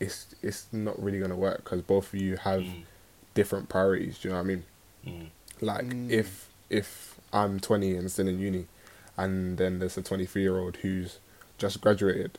it's 0.00 0.34
it's 0.42 0.66
not 0.72 1.00
really 1.02 1.18
gonna 1.20 1.36
work 1.36 1.58
because 1.64 1.82
both 1.82 2.12
of 2.14 2.20
you 2.20 2.36
have 2.36 2.62
Mm. 2.62 2.84
Different 3.34 3.68
priorities. 3.68 4.18
Do 4.18 4.28
you 4.28 4.32
know 4.34 4.38
what 4.40 4.44
I 4.44 4.48
mean? 4.48 4.64
mm, 5.06 5.26
Like 5.60 5.84
Mm. 5.84 6.10
if 6.10 6.48
if 6.70 7.20
I'm 7.32 7.60
20 7.60 7.96
and 7.96 8.10
still 8.10 8.28
in 8.28 8.38
uni, 8.38 8.66
and 9.16 9.58
then 9.58 9.78
there's 9.78 9.96
a 9.98 10.02
23 10.02 10.42
year 10.42 10.58
old 10.58 10.76
who's 10.78 11.18
just 11.58 11.80
graduated, 11.80 12.38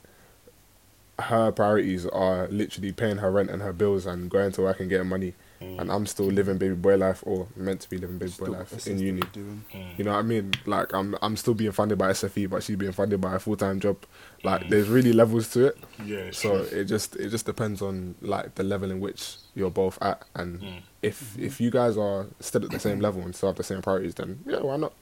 her 1.19 1.51
priorities 1.51 2.05
are 2.05 2.47
literally 2.49 2.91
paying 2.91 3.17
her 3.17 3.31
rent 3.31 3.49
and 3.49 3.61
her 3.61 3.73
bills 3.73 4.05
and 4.05 4.29
going 4.29 4.51
to 4.53 4.61
work 4.61 4.79
and 4.79 4.89
getting 4.89 5.07
money, 5.07 5.33
mm, 5.61 5.79
and 5.79 5.91
I'm 5.91 6.05
still 6.05 6.25
living 6.27 6.57
baby 6.57 6.75
boy 6.75 6.95
life 6.97 7.23
or 7.25 7.47
meant 7.55 7.81
to 7.81 7.89
be 7.89 7.97
living 7.97 8.17
baby 8.17 8.33
boy 8.37 8.45
life 8.47 8.87
in 8.87 8.99
uni. 8.99 9.19
you're 9.19 9.27
doing. 9.31 9.65
mm. 9.73 9.97
You 9.97 10.03
know 10.05 10.11
what 10.13 10.19
I 10.19 10.23
mean? 10.23 10.53
Like 10.65 10.93
I'm 10.93 11.15
I'm 11.21 11.35
still 11.37 11.53
being 11.53 11.71
funded 11.71 11.97
by 11.97 12.11
SFE, 12.11 12.49
but 12.49 12.63
she's 12.63 12.75
being 12.75 12.91
funded 12.91 13.21
by 13.21 13.35
a 13.35 13.39
full 13.39 13.55
time 13.57 13.79
job. 13.79 13.97
Like 14.43 14.63
Mm. 14.63 14.69
there's 14.69 14.87
really 14.89 15.13
levels 15.13 15.49
to 15.53 15.67
it. 15.67 15.77
yeah. 16.05 16.29
So 16.31 16.63
true. 16.65 16.79
it 16.79 16.85
just 16.85 17.15
it 17.15 17.29
just 17.29 17.45
depends 17.45 17.81
on 17.81 18.15
like 18.21 18.55
the 18.55 18.63
level 18.63 18.91
in 18.91 18.99
which 18.99 19.37
you're 19.55 19.71
both 19.71 19.97
at, 20.01 20.23
and 20.35 20.59
Mm. 20.61 20.81
if 21.01 21.37
if 21.39 21.59
you 21.61 21.71
guys 21.71 21.97
are 21.97 22.27
still 22.39 22.63
at 22.65 22.71
the 22.71 22.79
same 22.79 22.99
level 22.99 23.21
and 23.21 23.35
still 23.35 23.49
have 23.49 23.55
the 23.57 23.63
same 23.63 23.81
priorities, 23.81 24.15
then 24.15 24.39
yeah, 24.45 24.59
why 24.61 24.77
not? 24.77 24.93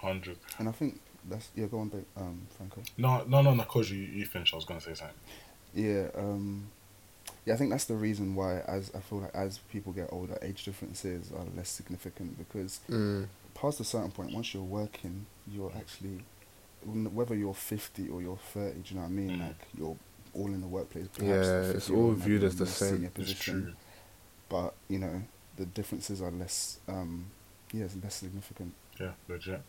hundred. 0.00 0.36
And 0.58 0.68
I 0.68 0.72
think 0.72 1.00
that's 1.28 1.48
yeah. 1.54 1.66
Go 1.66 1.78
on, 1.80 1.88
babe, 1.88 2.04
um, 2.16 2.42
Franco. 2.56 2.82
No, 2.96 3.24
no, 3.26 3.42
no, 3.42 3.54
no, 3.54 3.64
cause 3.64 3.90
you, 3.90 3.98
you 3.98 4.26
finished. 4.26 4.52
I 4.52 4.56
was 4.56 4.64
gonna 4.64 4.80
say 4.80 4.94
something. 4.94 5.16
Yeah, 5.74 6.08
um, 6.16 6.68
yeah. 7.48 7.54
I 7.54 7.56
think 7.56 7.70
that's 7.70 7.84
the 7.86 7.96
reason 7.96 8.34
why, 8.34 8.60
as 8.60 8.90
I 8.94 9.00
feel 9.00 9.18
like 9.20 9.34
as 9.34 9.58
people 9.72 9.92
get 9.92 10.08
older, 10.12 10.38
age 10.42 10.64
differences 10.64 11.32
are 11.32 11.44
less 11.56 11.68
significant 11.70 12.38
because 12.38 12.80
Mm. 12.88 13.28
past 13.54 13.80
a 13.80 13.84
certain 13.84 14.10
point, 14.10 14.32
once 14.32 14.54
you're 14.54 14.62
working, 14.62 15.26
you're 15.50 15.72
actually 15.76 16.20
whether 16.84 17.34
you're 17.34 17.54
fifty 17.54 18.08
or 18.08 18.22
you're 18.22 18.36
thirty. 18.54 18.78
Do 18.80 18.94
you 18.94 18.96
know 18.96 19.02
what 19.02 19.08
I 19.08 19.12
mean? 19.12 19.30
Mm. 19.30 19.40
Like 19.48 19.56
you're 19.76 19.96
all 20.34 20.46
in 20.46 20.60
the 20.60 20.68
workplace. 20.68 21.08
Yeah, 21.20 21.26
the 21.42 21.70
it's 21.76 21.90
all 21.90 22.12
viewed 22.12 22.44
as 22.44 22.56
the 22.56 22.66
same. 22.66 22.90
senior 22.90 23.06
It's 23.08 23.14
position, 23.16 23.62
true. 23.64 23.72
but 24.48 24.74
you 24.88 24.98
know 25.00 25.22
the 25.56 25.66
differences 25.66 26.22
are 26.22 26.30
less. 26.30 26.78
Um, 26.86 27.26
yeah, 27.72 27.84
it's 27.84 27.96
less 28.02 28.14
significant. 28.14 28.74
Yeah, 29.00 29.12
legit. 29.28 29.62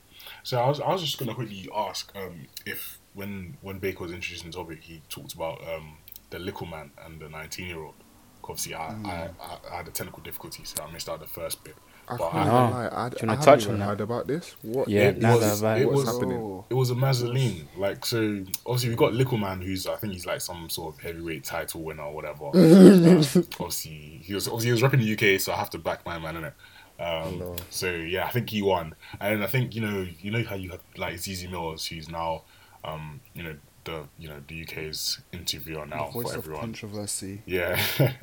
So 0.43 0.59
I 0.59 0.67
was, 0.69 0.79
I 0.81 0.89
was 0.91 1.01
just 1.01 1.17
gonna 1.17 1.33
quickly 1.35 1.67
ask 1.75 2.11
um, 2.15 2.47
if 2.65 2.99
when 3.13 3.57
when 3.61 3.79
Baker 3.79 4.03
was 4.03 4.11
introducing 4.11 4.51
the 4.51 4.57
topic, 4.57 4.81
he 4.81 5.01
talked 5.09 5.33
about 5.33 5.61
um, 5.67 5.97
the 6.29 6.39
little 6.39 6.67
man 6.67 6.91
and 7.05 7.19
the 7.19 7.29
nineteen-year-old. 7.29 7.95
Obviously, 8.43 8.73
I, 8.73 8.89
Mm. 8.89 9.05
I, 9.05 9.29
I, 9.39 9.57
I 9.73 9.75
had 9.77 9.87
a 9.87 9.91
technical 9.91 10.23
difficulty, 10.23 10.63
so 10.63 10.83
I 10.83 10.91
missed 10.91 11.07
out 11.07 11.19
the 11.19 11.27
first 11.27 11.63
bit. 11.63 11.75
I 12.07 12.17
But 12.17 12.31
can't 12.31 12.35
I- 12.35 12.45
No. 12.47 12.51
lie. 12.51 12.89
I, 12.91 13.09
Do 13.09 13.17
you 13.21 13.27
wanna 13.27 13.31
I 13.33 13.35
haven't 13.35 13.41
touch 13.45 13.61
even 13.61 13.73
on 13.73 13.79
that? 13.79 13.85
heard 13.85 14.01
about 14.01 14.25
this. 14.27 14.55
What? 14.63 14.87
Yeah, 14.89 15.01
It 15.09 15.17
was- 15.21 15.61
that 15.61 15.67
I've- 15.75 15.81
it 15.83 15.85
what's 15.85 16.05
was- 16.05 16.15
happening? 16.15 16.37
Oh, 16.41 16.65
It 16.67 16.73
was 16.73 16.89
a 16.89 16.95
Mazzoline. 16.95 17.65
Like, 17.77 18.03
so 18.07 18.43
obviously, 18.65 18.89
we 18.89 18.95
got 18.95 19.13
Little 19.13 19.37
Man, 19.37 19.61
who's 19.61 19.85
I 19.85 19.95
think 19.97 20.13
he's 20.13 20.25
like 20.25 20.41
some 20.41 20.67
sort 20.71 20.95
of 20.95 21.01
heavyweight 21.01 21.43
title 21.43 21.83
winner 21.83 22.01
or 22.01 22.13
whatever. 22.15 22.45
Uh, 22.47 23.21
obviously, 23.59 24.21
he 24.23 24.33
was 24.33 24.47
obviously 24.47 24.67
he 24.67 24.71
was 24.71 24.81
repping 24.81 24.99
the 24.99 25.13
UK, 25.35 25.39
so 25.39 25.53
I 25.53 25.57
have 25.57 25.69
to 25.71 25.77
back 25.77 26.03
my 26.05 26.17
man 26.17 26.37
in 26.37 26.43
it. 26.45 26.53
Um, 26.99 27.39
Hello. 27.39 27.55
so 27.69 27.91
yeah, 27.91 28.25
I 28.25 28.29
think 28.31 28.49
he 28.49 28.61
won, 28.63 28.95
and 29.21 29.43
I 29.43 29.47
think 29.47 29.75
you 29.75 29.81
know 29.81 30.07
you 30.21 30.31
know 30.31 30.43
how 30.43 30.55
you 30.55 30.71
have 30.71 30.81
like 30.97 31.17
ZeZe 31.19 31.45
Millz, 31.47 31.87
who's 31.87 32.09
now 32.09 32.43
um, 32.83 33.21
you 33.35 33.43
know 33.43 33.55
the 33.89 34.07
you 34.17 34.29
know 34.29 34.41
the 34.47 34.63
UK's 34.63 35.19
interviewer 35.31 35.85
now 35.85 36.07
the 36.07 36.11
voice 36.11 36.31
for 36.31 36.37
of 36.37 36.43
everyone. 36.43 36.61
controversy. 36.61 37.41
Yeah. 37.45 37.81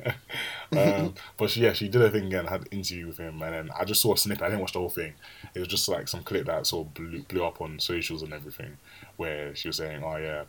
um, 0.77 1.13
but 1.37 1.49
she, 1.49 1.61
yeah, 1.61 1.73
she 1.73 1.89
did 1.89 2.01
a 2.01 2.09
thing 2.09 2.25
again, 2.25 2.45
had 2.45 2.61
an 2.61 2.67
interview 2.71 3.07
with 3.07 3.17
him, 3.17 3.41
and 3.41 3.53
then 3.53 3.69
I 3.77 3.83
just 3.85 4.01
saw 4.01 4.13
a 4.13 4.17
snippet. 4.17 4.43
I 4.43 4.47
didn't 4.47 4.61
watch 4.61 4.73
the 4.73 4.79
whole 4.79 4.89
thing. 4.89 5.13
It 5.53 5.59
was 5.59 5.67
just 5.67 5.87
like 5.89 6.07
some 6.07 6.23
clip 6.23 6.45
that 6.45 6.65
sort 6.67 6.87
of 6.87 6.93
blew, 6.93 7.21
blew 7.23 7.43
up 7.43 7.61
on 7.61 7.79
socials 7.79 8.23
and 8.23 8.33
everything, 8.33 8.77
where 9.17 9.55
she 9.55 9.67
was 9.67 9.77
saying, 9.77 10.03
"Oh 10.03 10.17
yeah, 10.17 10.43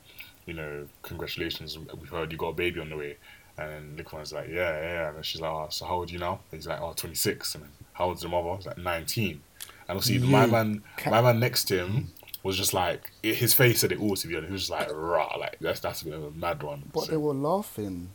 you 0.46 0.54
know, 0.54 0.86
congratulations, 1.02 1.76
we've 1.78 2.08
heard 2.08 2.32
you 2.32 2.38
got 2.38 2.48
a 2.48 2.54
baby 2.54 2.80
on 2.80 2.90
the 2.90 2.96
way." 2.96 3.16
And 3.56 4.00
was 4.12 4.32
like, 4.32 4.48
"Yeah, 4.48 4.54
yeah." 4.54 4.82
yeah." 4.82 5.14
And 5.14 5.24
she's 5.24 5.40
like, 5.40 5.50
"Oh, 5.50 5.66
so 5.70 5.84
how 5.84 5.94
old 5.96 6.10
are 6.10 6.12
you 6.12 6.18
now?" 6.18 6.40
He's 6.50 6.66
like, 6.68 6.80
"Oh, 6.80 6.92
26. 6.92 7.56
And 7.56 7.64
then, 7.64 7.70
how 7.92 8.06
old's 8.06 8.22
the 8.22 8.28
mother? 8.28 8.54
He's 8.56 8.66
like, 8.66 8.78
19. 8.78 9.40
And 9.88 9.98
obviously, 9.98 10.18
my 10.18 10.46
man, 10.46 10.82
my 11.06 11.20
man 11.20 11.40
next 11.40 11.64
to 11.64 11.78
him 11.78 12.12
was 12.42 12.56
just 12.56 12.72
like, 12.74 13.10
his 13.22 13.52
face 13.54 13.80
said 13.80 13.92
it 13.92 14.00
all. 14.00 14.16
To 14.16 14.28
be 14.28 14.34
honest, 14.36 14.48
he 14.48 14.52
was 14.52 14.62
just 14.68 14.70
like, 14.70 14.88
"Rah!" 14.92 15.36
Like 15.38 15.56
that's 15.60 15.80
that's 15.80 16.02
a 16.02 16.04
bit 16.06 16.14
of 16.14 16.24
a 16.24 16.30
mad 16.30 16.62
one. 16.62 16.90
But 16.92 17.04
So- 17.04 17.10
they 17.12 17.16
were 17.16 17.34
laughing. 17.34 18.10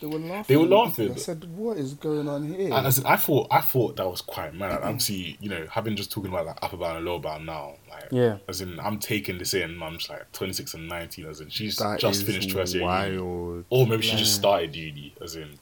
They 0.00 0.08
were 0.08 0.18
laughing. 0.18 0.44
They 0.48 0.56
were 0.62 0.66
laughing. 0.76 1.12
I 1.12 1.16
said, 1.16 1.56
"What 1.56 1.78
is 1.78 1.94
going 1.94 2.28
on 2.28 2.52
here?" 2.52 2.74
I, 2.74 2.84
as 2.84 2.98
in, 2.98 3.06
I 3.06 3.16
thought 3.16 3.46
I 3.50 3.60
thought 3.62 3.96
that 3.96 4.10
was 4.10 4.20
quite 4.20 4.52
mad. 4.54 4.82
Obviously, 4.82 5.38
you 5.40 5.48
know, 5.48 5.66
having 5.70 5.96
just 5.96 6.10
talking 6.12 6.30
about 6.30 6.44
like 6.46 6.58
upper 6.62 6.76
bound 6.76 6.98
and 6.98 7.06
lower 7.06 7.20
bound 7.20 7.46
now, 7.46 7.74
like 7.88 8.08
Yeah. 8.10 8.38
as 8.48 8.60
in 8.60 8.78
I'm 8.80 8.98
taking 8.98 9.38
this 9.38 9.54
in. 9.54 9.82
I'm 9.82 9.94
just 9.96 10.10
like 10.10 10.30
26 10.32 10.74
and 10.74 10.88
19, 10.88 11.24
as 11.26 11.40
in 11.40 11.48
she's 11.48 11.76
That 11.76 12.00
just 12.00 12.24
finished 12.26 12.50
first 12.52 12.74
year, 12.74 12.82
uni. 12.82 12.92
wild. 13.18 13.64
or 13.70 13.86
maybe 13.86 14.02
she 14.02 14.16
just 14.16 14.34
started 14.34 14.74
uni, 14.76 15.14
as 15.22 15.36
in 15.36 15.58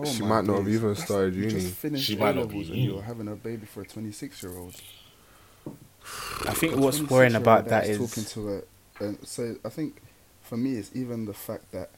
Oh 0.00 0.04
She 0.04 0.22
my 0.22 0.28
might 0.28 0.44
not 0.44 0.58
have 0.58 0.68
even 0.68 0.88
That's- 0.90 1.04
started 1.06 1.34
you 1.34 1.42
uni. 1.44 1.54
Just 1.60 1.74
finished 1.74 2.04
She 2.04 2.14
might 2.16 2.34
not 2.36 2.44
A-levels 2.44 2.68
be 2.68 2.76
uni. 2.78 2.92
you're 2.92 3.02
having 3.02 3.26
a 3.28 3.34
baby 3.36 3.64
for 3.66 3.80
a 3.82 3.86
26 3.86 4.42
year 4.42 4.56
old. 4.56 4.74
I 6.46 6.54
think 6.54 6.76
what's 6.76 7.00
worrying 7.00 7.34
about 7.34 7.68
that 7.68 7.86
is 7.86 7.98
talking 7.98 8.24
to 8.24 8.56
a. 8.58 9.04
And 9.04 9.18
so 9.26 9.56
I 9.64 9.68
think, 9.68 10.00
for 10.42 10.56
me, 10.56 10.74
it's 10.76 10.90
even 10.94 11.24
the 11.26 11.34
fact 11.34 11.70
that 11.72 11.90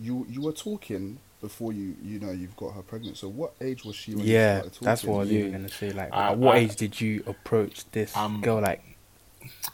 you 0.00 0.26
you 0.28 0.40
were 0.42 0.52
talking 0.52 1.18
before 1.40 1.72
you 1.72 1.94
you 2.02 2.18
know 2.18 2.30
you've 2.32 2.56
got 2.56 2.74
her 2.74 2.82
pregnant. 2.82 3.16
So 3.16 3.28
what 3.28 3.52
age 3.60 3.84
was 3.84 3.94
she 3.96 4.14
when 4.14 4.26
you 4.26 4.32
yeah, 4.34 4.56
started 4.58 4.72
talking? 4.74 4.86
that's 4.86 5.04
what 5.04 5.14
I 5.14 5.18
was 5.20 5.30
Yeah. 5.32 5.48
gonna 5.48 5.68
say. 5.68 5.90
Like, 5.92 6.12
I- 6.12 6.30
at 6.32 6.38
what 6.38 6.56
I- 6.56 6.60
age 6.60 6.76
did 6.76 7.00
you 7.00 7.22
approach 7.26 7.84
this 7.92 8.16
Um, 8.16 8.40
girl? 8.40 8.60
Like, 8.60 8.82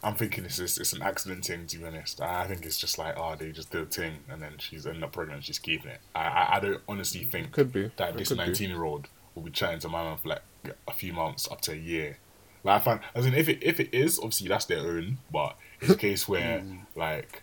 I'm 0.03 0.15
thinking 0.15 0.45
it's 0.45 0.59
it's, 0.59 0.79
it's 0.79 0.93
an 0.93 1.03
accident 1.03 1.45
thing. 1.45 1.67
To 1.67 1.79
be 1.79 1.85
honest, 1.85 2.21
I 2.21 2.47
think 2.47 2.65
it's 2.67 2.79
just 2.79 2.99
like 2.99 3.15
oh 3.17 3.35
they 3.37 3.51
just 3.53 3.71
did 3.71 3.83
a 3.83 3.87
thing 3.87 4.19
and 4.29 4.41
then 4.43 4.53
she's 4.59 4.87
ended 4.87 5.03
up 5.05 5.13
pregnant. 5.13 5.45
She's 5.45 5.59
keeping 5.59 5.91
it. 5.91 6.01
I 6.15 6.21
I, 6.27 6.57
I 6.57 6.61
don't 6.61 6.81
honestly 6.89 7.25
think 7.25 7.53
Could 7.53 7.73
be. 7.73 7.91
that 7.97 8.11
It 8.11 8.17
this 8.19 8.29
could 8.29 8.39
be. 8.39 8.45
19 8.47 8.71
year 8.71 8.85
old 8.85 9.09
will 9.35 9.43
be 9.43 9.51
chatting 9.51 9.81
to 9.81 9.89
my 9.89 10.03
man 10.05 10.17
for 10.19 10.29
like 10.29 10.43
a 10.87 10.93
few 10.93 11.13
months 11.13 11.49
up 11.51 11.61
to 11.63 11.73
a 11.73 11.77
year. 11.77 12.19
Like 12.65 12.81
I 12.81 12.85
find, 12.85 13.01
as 13.15 13.27
in, 13.27 13.35
if 13.35 13.49
it 13.49 13.59
if 13.63 13.79
it 13.79 13.91
is, 13.93 14.19
obviously 14.19 14.49
that's 14.49 14.65
their 14.65 14.81
own. 14.81 15.19
But 15.31 15.57
it's 15.81 15.91
a 15.91 15.97
case 15.97 16.27
where, 16.27 16.61
mm. 16.67 16.81
like, 16.97 17.43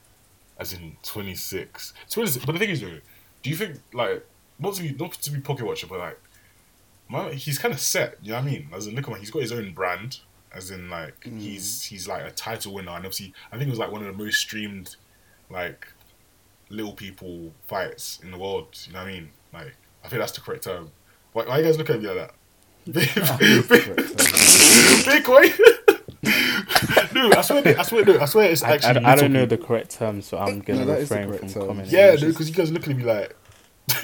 as 0.60 0.74
in 0.74 0.98
26, 1.04 1.94
26. 2.10 2.46
But 2.46 2.54
the 2.54 2.60
thing 2.60 2.72
is, 2.72 2.82
though, 2.82 3.00
do 3.44 3.50
you 3.50 3.56
think 3.56 3.80
like 3.94 4.26
not 4.60 4.76
to 4.76 4.84
be 4.84 4.94
not 4.94 5.14
to 5.14 5.32
be 5.32 5.40
pocket 5.40 5.66
watcher, 5.66 5.88
but 5.88 6.00
like, 6.00 6.20
my, 7.08 7.34
he's 7.34 7.60
kind 7.60 7.74
of 7.74 7.80
set. 7.80 8.18
You 8.22 8.32
know 8.32 8.38
what 8.38 8.48
I 8.48 8.52
mean? 8.52 8.68
As 8.74 8.88
in, 8.88 8.96
look 8.96 9.08
at 9.08 9.14
him, 9.14 9.20
he's 9.20 9.32
got 9.32 9.42
his 9.42 9.52
own 9.52 9.74
brand. 9.74 10.20
As 10.54 10.70
in, 10.70 10.90
like, 10.90 11.22
mm. 11.22 11.40
he's 11.40 11.84
he's 11.84 12.08
like 12.08 12.24
a 12.24 12.32
title 12.32 12.74
winner, 12.74 12.92
and 12.92 13.06
obviously, 13.06 13.34
I 13.52 13.58
think 13.58 13.68
it 13.68 13.72
was 13.72 13.80
like 13.80 13.92
one 13.92 14.02
of 14.06 14.08
the 14.08 14.24
most 14.24 14.38
streamed, 14.38 14.96
like, 15.50 15.88
little 16.70 16.94
people 16.94 17.54
fights 17.68 18.20
in 18.22 18.32
the 18.32 18.38
world. 18.38 18.78
You 18.86 18.94
know 18.94 19.00
what 19.00 19.08
I 19.08 19.12
mean? 19.12 19.30
Like, 19.54 19.76
I 20.04 20.10
think 20.10 20.20
that's 20.20 20.34
the 20.34 20.42
correct 20.42 20.64
term. 20.64 20.92
Why, 21.34 21.46
why 21.46 21.60
you 21.60 21.64
guys 21.64 21.78
look 21.78 21.90
at 21.90 22.02
me 22.02 22.08
like 22.08 22.18
that? 22.18 22.34
Bitcoin. 25.04 25.52
no, 27.14 27.32
I 27.36 27.42
swear, 27.42 27.80
I 27.80 27.84
swear, 27.84 28.06
no, 28.06 28.20
I 28.20 28.26
swear, 28.26 28.52
it's 28.52 28.64
I, 28.64 28.70
I, 28.70 28.74
actually. 28.76 29.06
I 29.06 29.16
don't 29.16 29.34
know 29.34 29.46
the 29.46 29.58
correct 29.58 29.92
term, 29.92 30.22
so 30.22 30.38
I'm 30.38 30.60
gonna 30.62 30.86
No, 30.86 30.94
refrain 30.94 31.32
from 31.34 31.50
term. 31.50 31.68
commenting. 31.68 31.94
Yeah, 31.94 32.16
because 32.16 32.50
you 32.50 32.56
guys 32.56 32.72
looking 32.72 32.94
at 32.94 32.98
me 33.00 33.04
like. 33.06 33.36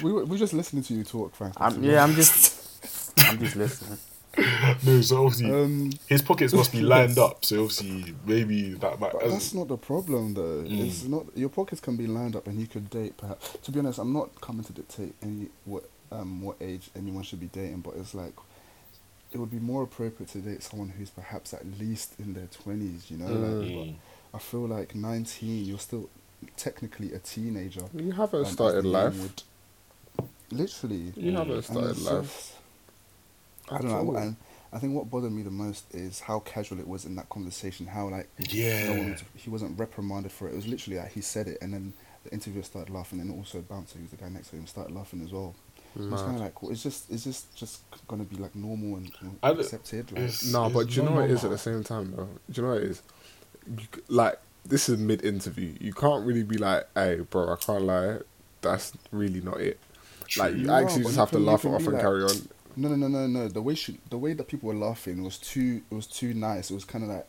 we 0.02 0.12
were, 0.12 0.24
we 0.24 0.30
were 0.32 0.38
just 0.38 0.52
listening 0.52 0.82
to 0.84 0.94
you 0.94 1.04
talk, 1.04 1.34
Frank. 1.34 1.54
I'm, 1.58 1.82
yeah, 1.82 2.02
I'm 2.02 2.14
just, 2.14 3.16
I'm 3.18 3.38
just 3.38 3.56
listening. 3.56 3.98
No, 4.86 5.00
so 5.00 5.24
obviously 5.26 5.50
Um, 5.50 5.90
his 6.06 6.22
pockets 6.22 6.52
must 6.52 6.70
be 6.70 6.80
lined 6.80 7.18
up. 7.18 7.44
So 7.44 7.62
obviously 7.64 8.14
maybe 8.24 8.74
that 8.74 9.00
might. 9.00 9.12
That's 9.20 9.52
not 9.54 9.66
the 9.66 9.76
problem, 9.76 10.34
though. 10.34 10.62
Mm. 10.62 10.86
It's 10.86 11.02
not 11.04 11.26
your 11.36 11.48
pockets 11.48 11.80
can 11.80 11.96
be 11.96 12.06
lined 12.06 12.36
up, 12.36 12.46
and 12.46 12.60
you 12.60 12.68
could 12.68 12.88
date. 12.90 13.16
Perhaps 13.16 13.58
to 13.62 13.72
be 13.72 13.80
honest, 13.80 13.98
I'm 13.98 14.12
not 14.12 14.40
coming 14.40 14.62
to 14.64 14.72
dictate 14.72 15.14
any 15.22 15.48
what 15.64 15.88
um 16.12 16.40
what 16.42 16.56
age 16.60 16.90
anyone 16.94 17.24
should 17.24 17.40
be 17.40 17.46
dating, 17.48 17.80
but 17.80 17.94
it's 17.96 18.14
like 18.14 18.34
it 19.32 19.38
would 19.38 19.50
be 19.50 19.58
more 19.58 19.82
appropriate 19.82 20.30
to 20.32 20.38
date 20.38 20.62
someone 20.62 20.88
who's 20.90 21.10
perhaps 21.10 21.52
at 21.52 21.64
least 21.78 22.14
in 22.18 22.34
their 22.34 22.46
twenties. 22.46 23.10
You 23.10 23.18
know, 23.18 23.26
Mm. 23.26 23.96
but 24.32 24.36
I 24.38 24.40
feel 24.40 24.66
like 24.66 24.94
19, 24.94 25.64
you're 25.64 25.78
still 25.78 26.08
technically 26.56 27.12
a 27.12 27.18
teenager. 27.18 27.82
You 27.94 28.12
haven't 28.12 28.40
um, 28.40 28.46
as 28.46 28.52
started 28.52 28.84
life. 28.84 29.18
would- 29.20 29.42
Literally, 30.50 31.12
You 31.14 31.32
haven't 31.36 31.62
started 31.62 31.90
it's 31.90 32.02
life. 32.04 32.22
just- 32.24 32.52
I 33.70 33.78
don't 33.82 33.88
know, 34.06 34.16
and 34.16 34.36
I 34.72 34.78
think 34.78 34.94
what 34.94 35.10
bothered 35.10 35.30
me 35.32 35.42
the 35.42 35.50
most 35.50 35.84
is 35.94 36.20
how 36.20 36.40
casual 36.40 36.78
it 36.80 36.88
was 36.88 37.04
in 37.04 37.16
that 37.16 37.28
conversation. 37.28 37.86
How 37.86 38.08
like 38.08 38.28
Yeah. 38.38 38.84
no 38.94 38.98
one 38.98 39.10
was, 39.12 39.24
he 39.36 39.50
wasn't 39.50 39.78
reprimanded 39.78 40.32
for 40.32 40.48
it. 40.48 40.52
It 40.52 40.56
was 40.56 40.66
literally 40.66 40.98
like 40.98 41.12
he 41.12 41.20
said 41.20 41.48
it, 41.48 41.58
and 41.60 41.74
then 41.74 41.92
the 42.24 42.32
interviewer 42.32 42.62
started 42.62 42.90
laughing, 42.92 43.20
and 43.20 43.30
also 43.30 43.60
Bouncer, 43.60 43.98
who's 43.98 44.08
the 44.10 44.16
guy 44.16 44.30
next 44.30 44.48
to 44.50 44.56
him, 44.56 44.66
started 44.66 44.94
laughing 44.94 45.20
as 45.22 45.32
well. 45.32 45.54
Mm. 45.98 46.06
It 46.06 46.10
was 46.12 46.22
kind 46.22 46.34
of 46.36 46.40
like, 46.42 46.62
well, 46.62 46.70
it's 46.70 46.82
just, 46.82 47.10
it's 47.10 47.24
just, 47.24 47.54
just 47.56 47.80
gonna 48.06 48.24
be 48.24 48.36
like 48.36 48.54
normal 48.54 48.96
and, 48.98 49.10
and 49.20 49.38
I 49.42 49.48
don't- 49.48 49.60
accepted. 49.60 50.12
Like, 50.12 50.20
it's- 50.22 50.44
No, 50.52 50.70
but 50.70 50.88
do 50.88 50.94
you 50.94 51.02
know 51.02 51.12
what 51.12 51.24
it 51.24 51.30
is 51.32 51.44
at 51.44 51.50
the 51.50 51.58
same 51.58 51.82
time 51.84 52.12
though? 52.16 52.28
Do 52.50 52.60
you 52.60 52.62
know 52.66 52.74
what 52.74 52.82
it 52.82 52.90
is? 52.90 53.02
You, 53.66 53.86
like 54.08 54.38
this 54.64 54.88
is 54.88 54.98
mid 54.98 55.24
interview. 55.24 55.74
You 55.80 55.92
can't 55.92 56.24
really 56.26 56.42
be 56.42 56.56
like, 56.58 56.86
"Hey, 56.94 57.20
bro, 57.20 57.52
I 57.52 57.56
can't 57.56 57.82
lie. 57.84 58.18
That's 58.60 58.92
really 59.12 59.40
not 59.40 59.60
it." 59.60 59.78
Like 60.36 60.54
you 60.54 60.64
No, 60.64 60.74
actually 60.74 61.04
just 61.04 61.16
have 61.16 61.30
to 61.32 61.38
laugh 61.38 61.64
it 61.64 61.68
off 61.68 61.82
and 61.84 61.92
like- 61.94 62.02
carry 62.02 62.22
on. 62.24 62.48
no, 62.76 62.88
no, 62.90 62.96
no, 62.96 63.08
no, 63.08 63.26
no. 63.26 63.48
The 63.48 63.62
way 63.62 63.74
she, 63.74 63.98
the 64.10 64.18
way 64.18 64.34
that 64.34 64.46
people 64.48 64.68
were 64.68 64.74
laughing 64.74 65.22
was 65.24 65.38
too, 65.38 65.82
it 65.90 65.94
was 65.94 66.06
too 66.06 66.32
nice. 66.34 66.70
It 66.70 66.74
was 66.74 66.84
kind 66.84 67.04
of 67.04 67.10
like. 67.10 67.26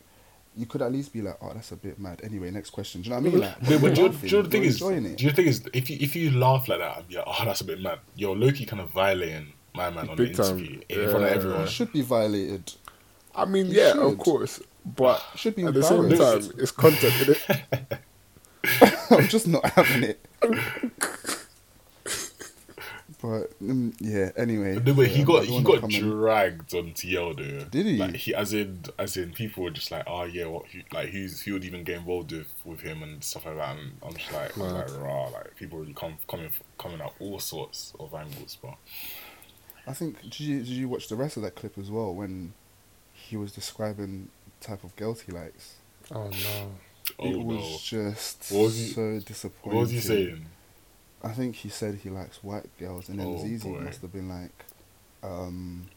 You 0.55 0.65
could 0.65 0.81
at 0.81 0.91
least 0.91 1.13
be 1.13 1.21
like, 1.21 1.37
"Oh, 1.41 1.51
that's 1.53 1.71
a 1.71 1.75
bit 1.77 1.99
mad." 1.99 2.21
Anyway, 2.23 2.51
next 2.51 2.71
question. 2.71 3.01
Do 3.01 3.09
you 3.09 3.15
know 3.15 3.21
what 3.21 3.27
I 3.27 3.31
mean? 3.31 3.41
Like, 3.41 3.61
No, 3.69 3.79
but 3.79 3.95
do 3.95 4.01
you, 4.01 4.07
laughing, 4.07 4.29
do 4.29 4.35
you 4.35 4.37
know 4.37 4.41
the 4.43 4.49
thing 4.49 4.61
you're 4.63 4.69
is? 4.69 4.79
Do 4.79 4.85
you 4.85 4.91
it. 4.91 5.01
know 5.03 5.09
the 5.29 5.31
thing 5.31 5.47
is? 5.47 5.61
If 5.73 5.89
you 5.89 5.97
if 6.01 6.15
you 6.15 6.31
laugh 6.31 6.67
like 6.67 6.79
that 6.79 6.97
and 6.97 7.07
be 7.07 7.15
like, 7.15 7.25
oh, 7.27 7.45
that's 7.45 7.61
a 7.61 7.65
bit 7.65 7.79
mad, 7.81 7.99
you're 8.15 8.35
Loki 8.35 8.65
kind 8.65 8.81
of 8.81 8.89
violating 8.89 9.53
my 9.75 9.89
man 9.89 10.09
on 10.09 10.15
Big 10.17 10.35
the 10.35 10.43
time. 10.43 10.57
interview 10.57 10.81
in 10.89 11.09
front 11.09 11.25
of 11.25 11.31
everyone. 11.31 11.61
It 11.61 11.69
should 11.69 11.93
be 11.93 12.01
violated. 12.01 12.73
I 13.35 13.45
mean, 13.45 13.67
You 13.67 13.79
yeah, 13.79 13.93
of 13.93 14.17
course, 14.17 14.59
but 14.85 15.23
it 15.33 15.39
Should 15.39 15.55
be 15.55 15.63
at 15.65 15.73
the 15.75 15.83
same 15.83 16.09
time, 16.09 16.51
it's 16.57 16.71
content. 16.71 17.13
innit? 17.13 17.99
I'm 19.11 19.27
just 19.27 19.47
not 19.47 19.63
having 19.71 20.03
it. 20.03 20.25
but 23.21 23.51
um, 23.61 23.93
yeah. 23.99 24.31
Anyway. 24.37 24.75
No, 24.75 24.93
but 24.93 25.07
he 25.07 25.17
yeah, 25.17 25.21
I 25.21 25.25
got 25.25 25.43
he 25.45 25.63
got 25.63 25.81
come 25.81 25.91
in- 25.91 26.09
dragged 26.09 26.73
on 26.73 26.91
TL 26.93 27.37
though. 27.37 27.65
Did 27.65 27.85
he? 27.85 27.97
Like 27.97 28.15
he, 28.15 28.33
as 28.35 28.53
in, 28.53 28.83
as 28.97 29.17
in, 29.17 29.31
people 29.33 29.63
were 29.63 29.71
just 29.71 29.91
like, 29.91 30.03
oh 30.07 30.23
yeah, 30.23 30.45
what? 30.45 30.65
Who, 30.67 30.79
like 30.93 31.09
who's 31.09 31.41
who 31.41 31.53
would 31.53 31.65
even 31.65 31.83
get 31.83 31.97
involved 31.97 32.31
with 32.31 32.47
with 32.65 32.81
him 32.81 33.03
and 33.03 33.23
stuff 33.23 33.45
like 33.45 33.57
that. 33.57 33.77
And 33.77 33.91
I'm 34.03 34.13
just 34.15 34.31
like, 34.31 34.57
I 34.57 34.61
was 34.61 34.73
Mad. 34.73 34.89
like, 34.91 35.01
raw. 35.01 35.23
Like 35.27 35.55
people 35.57 35.79
really 35.79 35.93
come 35.93 36.17
coming 36.27 36.49
coming 36.77 37.01
out 37.01 37.13
all 37.19 37.39
sorts 37.39 37.93
of 37.99 38.13
angles, 38.13 38.57
but 38.61 38.75
I 39.87 39.93
think 39.93 40.21
did 40.21 40.39
you 40.39 40.57
did 40.59 40.67
you 40.67 40.87
watch 40.89 41.07
the 41.07 41.15
rest 41.15 41.37
of 41.37 41.43
that 41.43 41.55
clip 41.55 41.77
as 41.77 41.89
well 41.89 42.13
when 42.13 42.53
he 43.13 43.35
was 43.37 43.51
describing 43.51 44.29
the 44.61 44.65
type 44.67 44.83
of 44.83 44.95
girls 44.95 45.21
he 45.21 45.31
likes? 45.31 45.75
Oh 46.11 46.27
no. 46.29 46.71
Oh 47.17 47.25
it 47.25 47.31
no. 47.37 47.43
was 47.43 47.81
just 47.81 48.51
What 48.51 48.63
was 48.63 48.77
he- 48.77 48.87
so 48.93 49.19
disappointing. 49.19 49.75
What 49.77 49.81
was 49.81 49.89
he 49.91 49.99
saying? 49.99 50.45
I 51.23 51.29
think 51.33 51.55
he 51.57 51.69
said 51.69 51.95
he 51.95 52.09
likes 52.09 52.43
white 52.43 52.69
girls, 52.79 53.09
and 53.09 53.19
then 53.19 53.27
Oh, 53.27 53.37
ZeZe 53.43 53.63
boy. 53.63 53.79
must 53.81 54.01
have 54.01 54.13
been 54.13 54.29
like, 54.29 54.65
um, 55.23 55.87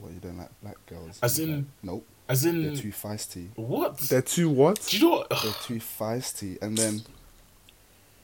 "What 0.00 0.12
you 0.12 0.20
don't 0.20 0.38
like 0.38 0.50
black 0.62 0.76
girls?" 0.86 1.18
As 1.22 1.38
in- 1.38 1.56
like, 1.56 1.64
nope, 1.82 2.06
As 2.28 2.44
in, 2.44 2.62
they're 2.62 2.76
too 2.76 2.92
feisty. 2.92 3.48
what? 3.56 3.98
They're 3.98 4.22
too 4.22 4.48
what? 4.48 4.86
Do 4.88 4.96
you 4.96 5.02
know 5.04 5.10
what? 5.16 5.30
They're 5.30 5.52
too 5.64 5.80
feisty, 5.80 6.60
and 6.62 6.76
then, 6.78 7.02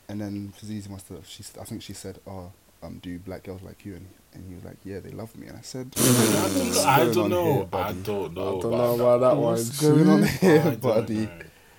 and 0.09 0.21
then 0.21 0.53
ZeZe 0.65 0.89
must 0.89 1.09
have. 1.09 1.27
She, 1.27 1.43
I 1.61 1.65
think 1.65 1.83
she 1.83 1.93
said, 1.93 2.19
"Oh, 2.27 2.53
um, 2.83 3.01
do 3.03 3.19
black 3.19 3.43
girls 3.45 3.63
like 3.63 3.85
you?" 3.85 3.95
And 3.97 4.07
and 4.35 4.45
he 4.49 4.55
was 4.55 4.65
like, 4.65 4.77
"Yeah, 4.85 5.01
they 5.01 5.11
love 5.11 5.35
me." 5.37 5.47
And 5.49 5.57
I 5.57 5.63
said, 5.63 5.93
I 5.97 6.03
don't 6.03 6.71
know. 6.73 6.85
I 6.85 7.05
don't 7.13 7.31
know. 7.31 7.53
here, 7.55 7.69
I 7.73 7.93
don't 7.93 8.35
know. 8.35 8.59
I 8.59 8.61
don't 8.61 8.71
know 8.71 8.95
about 8.95 8.95
about 8.95 9.21
that 9.21 9.37
one. 9.37 9.55
What's 9.55 9.81
going 9.81 10.09
on 10.09 10.23
here, 10.41 10.77
buddy? 10.81 11.15
know. 11.27 11.31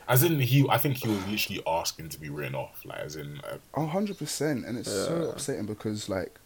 As 0.08 0.24
in, 0.24 0.40
he. 0.40 0.68
I 0.70 0.78
think 0.78 0.98
he 0.98 1.08
was 1.08 1.26
literally 1.28 1.62
asking 1.66 2.10
to 2.10 2.20
be 2.20 2.30
written 2.30 2.56
off. 2.56 2.82
Like, 2.86 3.00
as 3.00 3.16
in, 3.16 3.40
uh, 3.44 3.58
Oh, 3.74 3.82
100 3.84 4.18
percent, 4.18 4.66
and 4.66 4.78
it's 4.78 4.92
so 4.92 5.32
upsetting 5.32 5.66
because 5.66 6.10
like, 6.10 6.40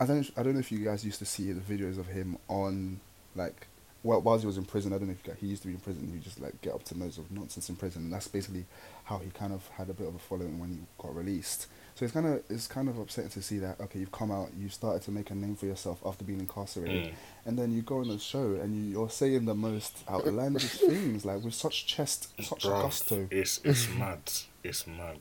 I 0.00 0.06
don't, 0.06 0.28
I 0.36 0.42
don't 0.42 0.54
know 0.54 0.60
if 0.60 0.72
you 0.72 0.84
guys 0.84 1.04
used 1.04 1.18
to 1.20 1.24
see 1.26 1.52
the 1.52 1.60
videos 1.60 1.98
of 1.98 2.06
him 2.08 2.36
on 2.48 3.00
like, 3.36 3.68
well, 4.02 4.20
while 4.22 4.38
he 4.38 4.46
was 4.46 4.56
in 4.58 4.64
prison. 4.64 4.92
I 4.92 4.98
don't 4.98 5.08
know 5.08 5.12
if 5.12 5.24
you 5.26 5.32
guys, 5.32 5.40
he 5.40 5.46
used 5.46 5.62
to 5.62 5.68
be 5.68 5.74
in 5.74 5.80
prison. 5.80 6.10
He 6.12 6.18
just 6.18 6.40
like 6.40 6.60
get 6.62 6.74
up 6.74 6.82
to 6.84 6.96
loads 6.96 7.18
of 7.18 7.30
nonsense 7.30 7.68
in 7.68 7.76
prison, 7.76 8.02
and 8.04 8.12
that's 8.12 8.28
basically 8.28 8.64
how 9.04 9.18
he 9.18 9.30
kind 9.30 9.52
of 9.52 9.66
had 9.68 9.88
a 9.88 9.92
bit 9.94 10.08
of 10.08 10.14
a 10.14 10.18
following 10.18 10.58
when 10.58 10.70
he 10.70 10.78
got 10.98 11.14
released. 11.14 11.66
So 12.00 12.04
it's 12.04 12.14
kind 12.14 12.24
of 12.24 12.42
it's 12.48 12.66
kind 12.66 12.88
of 12.88 12.98
upsetting 12.98 13.28
to 13.32 13.42
see 13.42 13.58
that 13.58 13.78
okay, 13.78 13.98
you've 13.98 14.10
come 14.10 14.30
out, 14.30 14.48
you've 14.56 14.72
started 14.72 15.02
to 15.02 15.10
make 15.10 15.30
a 15.30 15.34
name 15.34 15.54
for 15.54 15.66
yourself 15.66 16.00
after 16.06 16.24
being 16.24 16.40
incarcerated, 16.40 17.12
Mm. 17.12 17.14
and 17.44 17.58
then 17.58 17.72
you 17.72 17.82
go 17.82 17.98
on 17.98 18.08
the 18.08 18.18
show 18.18 18.54
and 18.54 18.74
you, 18.74 18.84
you're 18.92 19.10
saying 19.10 19.44
the 19.44 19.54
most 19.54 19.98
outlandish 20.08 20.62
things 20.78 21.26
like 21.26 21.44
with 21.44 21.52
such 21.52 21.86
chest, 21.86 22.28
such 22.42 22.62
bruv, 22.62 22.84
gusto. 22.84 23.28
It's 23.30 23.60
it's 23.64 23.86
mad. 23.90 24.20
It's 24.64 24.86
mad. 24.86 25.18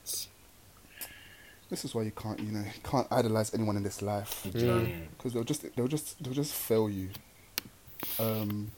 This 1.70 1.84
is 1.84 1.94
why 1.94 2.04
you 2.04 2.12
can't, 2.12 2.40
you 2.40 2.54
know, 2.54 2.62
you 2.62 2.82
can't 2.82 3.08
idolize 3.12 3.54
anyone 3.54 3.76
in 3.76 3.84
this 3.84 4.02
life. 4.02 4.48
Do 4.50 4.58
you 4.58 4.66
know 4.68 4.76
what 4.76 4.82
I 4.82 4.86
mean? 4.86 5.08
because 5.18 5.34
they'll 5.34 5.44
just 5.44 5.76
they'll 5.76 5.90
just 5.90 6.24
they'll 6.24 6.34
just 6.34 6.54
fail 6.54 6.90
you. 6.90 7.10
Um, 8.18 8.72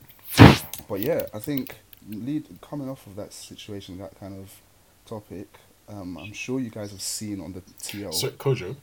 but 0.89 1.01
yeah, 1.01 1.27
I 1.35 1.37
think 1.37 1.77
lead 2.09 2.47
coming 2.61 2.89
off 2.89 3.05
of 3.05 3.15
that 3.17 3.31
situation, 3.31 3.99
that 3.99 4.19
kind 4.19 4.39
of 4.39 4.59
topic. 5.05 5.49
Um, 5.91 6.17
I'm 6.17 6.33
sure 6.33 6.59
you 6.59 6.69
guys 6.69 6.91
have 6.91 7.01
seen 7.01 7.41
on 7.41 7.53
the 7.53 7.61
TL. 7.81 8.13
So 8.13 8.29
Kojo, 8.29 8.75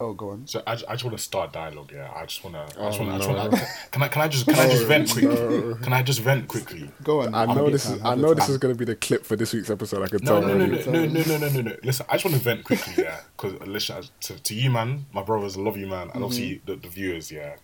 oh, 0.00 0.12
go 0.12 0.30
on. 0.30 0.46
so 0.46 0.62
I, 0.66 0.72
I 0.72 0.74
just 0.74 1.04
want 1.04 1.16
to 1.16 1.22
start 1.22 1.52
dialogue. 1.52 1.90
Yeah, 1.94 2.10
I 2.14 2.26
just 2.26 2.44
want 2.44 2.54
to. 2.56 2.62
I 2.82 2.86
just 2.88 3.00
Oh, 3.00 3.04
want 3.06 3.22
to. 3.22 3.56
no. 3.56 3.64
Can 3.90 4.02
I? 4.02 4.08
Can 4.08 4.22
I 4.22 4.28
just? 4.28 4.44
Can 4.46 4.54
I 4.56 4.68
just 4.68 4.82
Oh, 4.84 4.86
vent 4.86 5.10
quickly? 5.10 5.34
no. 5.34 5.74
Can 5.76 5.92
I 5.92 6.02
just 6.02 6.20
vent 6.20 6.46
quickly? 6.48 6.90
Go 7.02 7.22
on. 7.22 7.34
I 7.34 7.46
know 7.46 7.70
this 7.70 7.86
is. 7.88 8.02
I 8.02 8.14
know 8.14 8.34
this 8.34 8.48
is 8.48 8.58
going 8.58 8.74
to 8.74 8.78
be 8.78 8.84
the 8.84 8.96
clip 8.96 9.24
for 9.24 9.36
this 9.36 9.52
week's 9.54 9.70
episode. 9.70 10.02
I 10.02 10.08
can 10.08 10.18
No, 10.22 10.40
tell 10.40 10.42
no, 10.42 10.58
no, 10.58 10.66
no, 10.66 10.76
no, 10.84 11.06
no, 11.06 11.22
no, 11.22 11.36
no, 11.38 11.48
no, 11.48 11.60
no. 11.62 11.76
Listen, 11.82 12.04
I 12.08 12.14
just 12.14 12.24
want 12.26 12.36
to 12.36 12.42
vent 12.42 12.64
quickly, 12.64 13.02
yeah. 13.04 13.20
Because 13.36 13.66
listen, 13.66 14.02
to, 14.20 14.38
to 14.42 14.54
you, 14.54 14.70
man, 14.70 15.06
my 15.14 15.22
brothers, 15.22 15.56
I 15.56 15.60
love 15.60 15.76
you, 15.78 15.86
man, 15.86 16.10
and 16.12 16.22
obviously 16.22 16.60
the, 16.66 16.76
the 16.76 16.88
viewers, 16.88 17.30
yeah. 17.32 17.56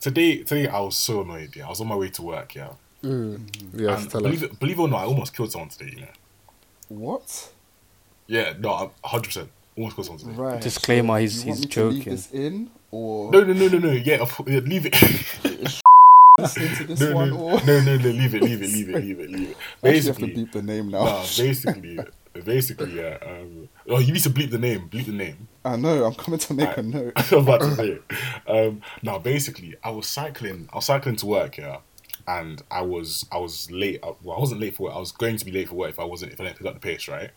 Today, 0.00 0.38
today 0.42 0.66
I 0.66 0.80
was 0.80 0.96
so 0.96 1.20
annoyed. 1.20 1.54
Yeah, 1.54 1.66
I 1.66 1.68
was 1.68 1.80
on 1.80 1.86
my 1.86 1.94
way 1.96 2.08
to 2.10 2.22
work. 2.22 2.54
Yeah, 2.56 2.70
Mm. 3.04 3.48
Yes, 3.74 4.02
and 4.02 4.10
tell 4.10 4.20
believe 4.20 4.42
us. 4.42 4.56
believe 4.56 4.78
it 4.78 4.82
or 4.82 4.88
not, 4.88 4.98
I 5.02 5.04
almost 5.04 5.36
killed 5.36 5.52
someone 5.52 5.68
today. 5.70 5.92
You 5.94 6.00
know. 6.02 6.08
What? 6.88 7.52
Yeah, 8.26 8.54
no, 8.58 8.92
hundred 9.04 9.24
percent, 9.26 9.50
almost 9.76 9.96
killed 9.96 10.06
someone 10.06 10.24
today. 10.24 10.36
Right. 10.40 10.60
Disclaimer, 10.60 11.14
so 11.14 11.20
he's- 11.20 11.44
you 11.44 11.48
want 11.50 11.58
he's 11.58 11.66
me 11.66 11.72
to 11.72 11.84
leave 11.84 11.98
joking. 11.98 12.12
this 12.14 12.30
in 12.32 12.70
or 12.90 13.30
No, 13.32 13.40
no, 13.44 13.52
no, 13.52 13.68
no, 13.68 13.78
no. 13.78 13.90
Yeah, 13.92 14.26
yeah, 14.46 14.58
leave 14.60 14.86
it. 14.86 14.94
listen 16.38 16.76
to 16.76 16.84
this 16.86 17.00
no, 17.00 17.14
one 17.14 17.30
no, 17.30 17.36
or 17.36 17.60
no, 17.64 17.80
no, 17.80 17.96
no, 17.96 18.08
leave 18.08 18.34
it, 18.34 18.42
leave 18.42 18.62
it, 18.62 18.70
leave 18.70 18.88
it, 18.90 18.94
leave 19.04 19.20
it, 19.20 19.30
leave 19.30 19.50
it. 19.50 19.56
I 19.82 19.88
actually 19.88 20.06
have 20.06 20.16
to 20.16 20.26
Basically, 20.26 20.34
beep 20.34 20.52
the 20.52 20.62
name 20.62 20.90
now. 20.90 21.04
nah, 21.04 21.22
basically, 21.36 21.98
basically, 22.44 22.96
yeah. 22.96 23.18
Um, 23.24 23.68
oh, 23.88 23.98
you 23.98 24.12
need 24.12 24.22
to 24.22 24.30
bleep 24.30 24.50
the 24.50 24.58
name. 24.58 24.88
Bleep 24.88 25.06
the 25.06 25.12
name. 25.12 25.48
I 25.64 25.76
know. 25.76 26.04
I'm 26.04 26.14
coming 26.14 26.40
to 26.40 26.54
make 26.54 26.76
a 26.76 26.82
note. 26.82 27.12
I'm 27.32 27.38
about 27.38 27.60
to 27.60 27.74
say 27.74 27.88
it. 27.98 28.02
Um, 28.48 28.80
now, 29.02 29.18
basically, 29.18 29.74
I 29.84 29.90
was 29.90 30.06
cycling. 30.06 30.68
I 30.72 30.76
was 30.76 30.86
cycling 30.86 31.16
to 31.16 31.26
work, 31.26 31.58
yeah, 31.58 31.78
and 32.26 32.62
I 32.70 32.82
was 32.82 33.26
I 33.30 33.36
was 33.38 33.70
late. 33.70 34.00
uh, 34.02 34.12
Well, 34.22 34.36
I 34.36 34.40
wasn't 34.40 34.60
late 34.60 34.76
for 34.76 34.84
work. 34.84 34.94
I 34.94 34.98
was 34.98 35.12
going 35.12 35.36
to 35.36 35.44
be 35.44 35.52
late 35.52 35.68
for 35.68 35.74
work 35.74 35.90
if 35.90 35.98
I 35.98 36.04
wasn't 36.04 36.32
if 36.32 36.40
I 36.40 36.44
didn't 36.44 36.58
pick 36.58 36.66
up 36.66 36.74
the 36.74 36.80
pace, 36.80 37.08
right? 37.08 37.30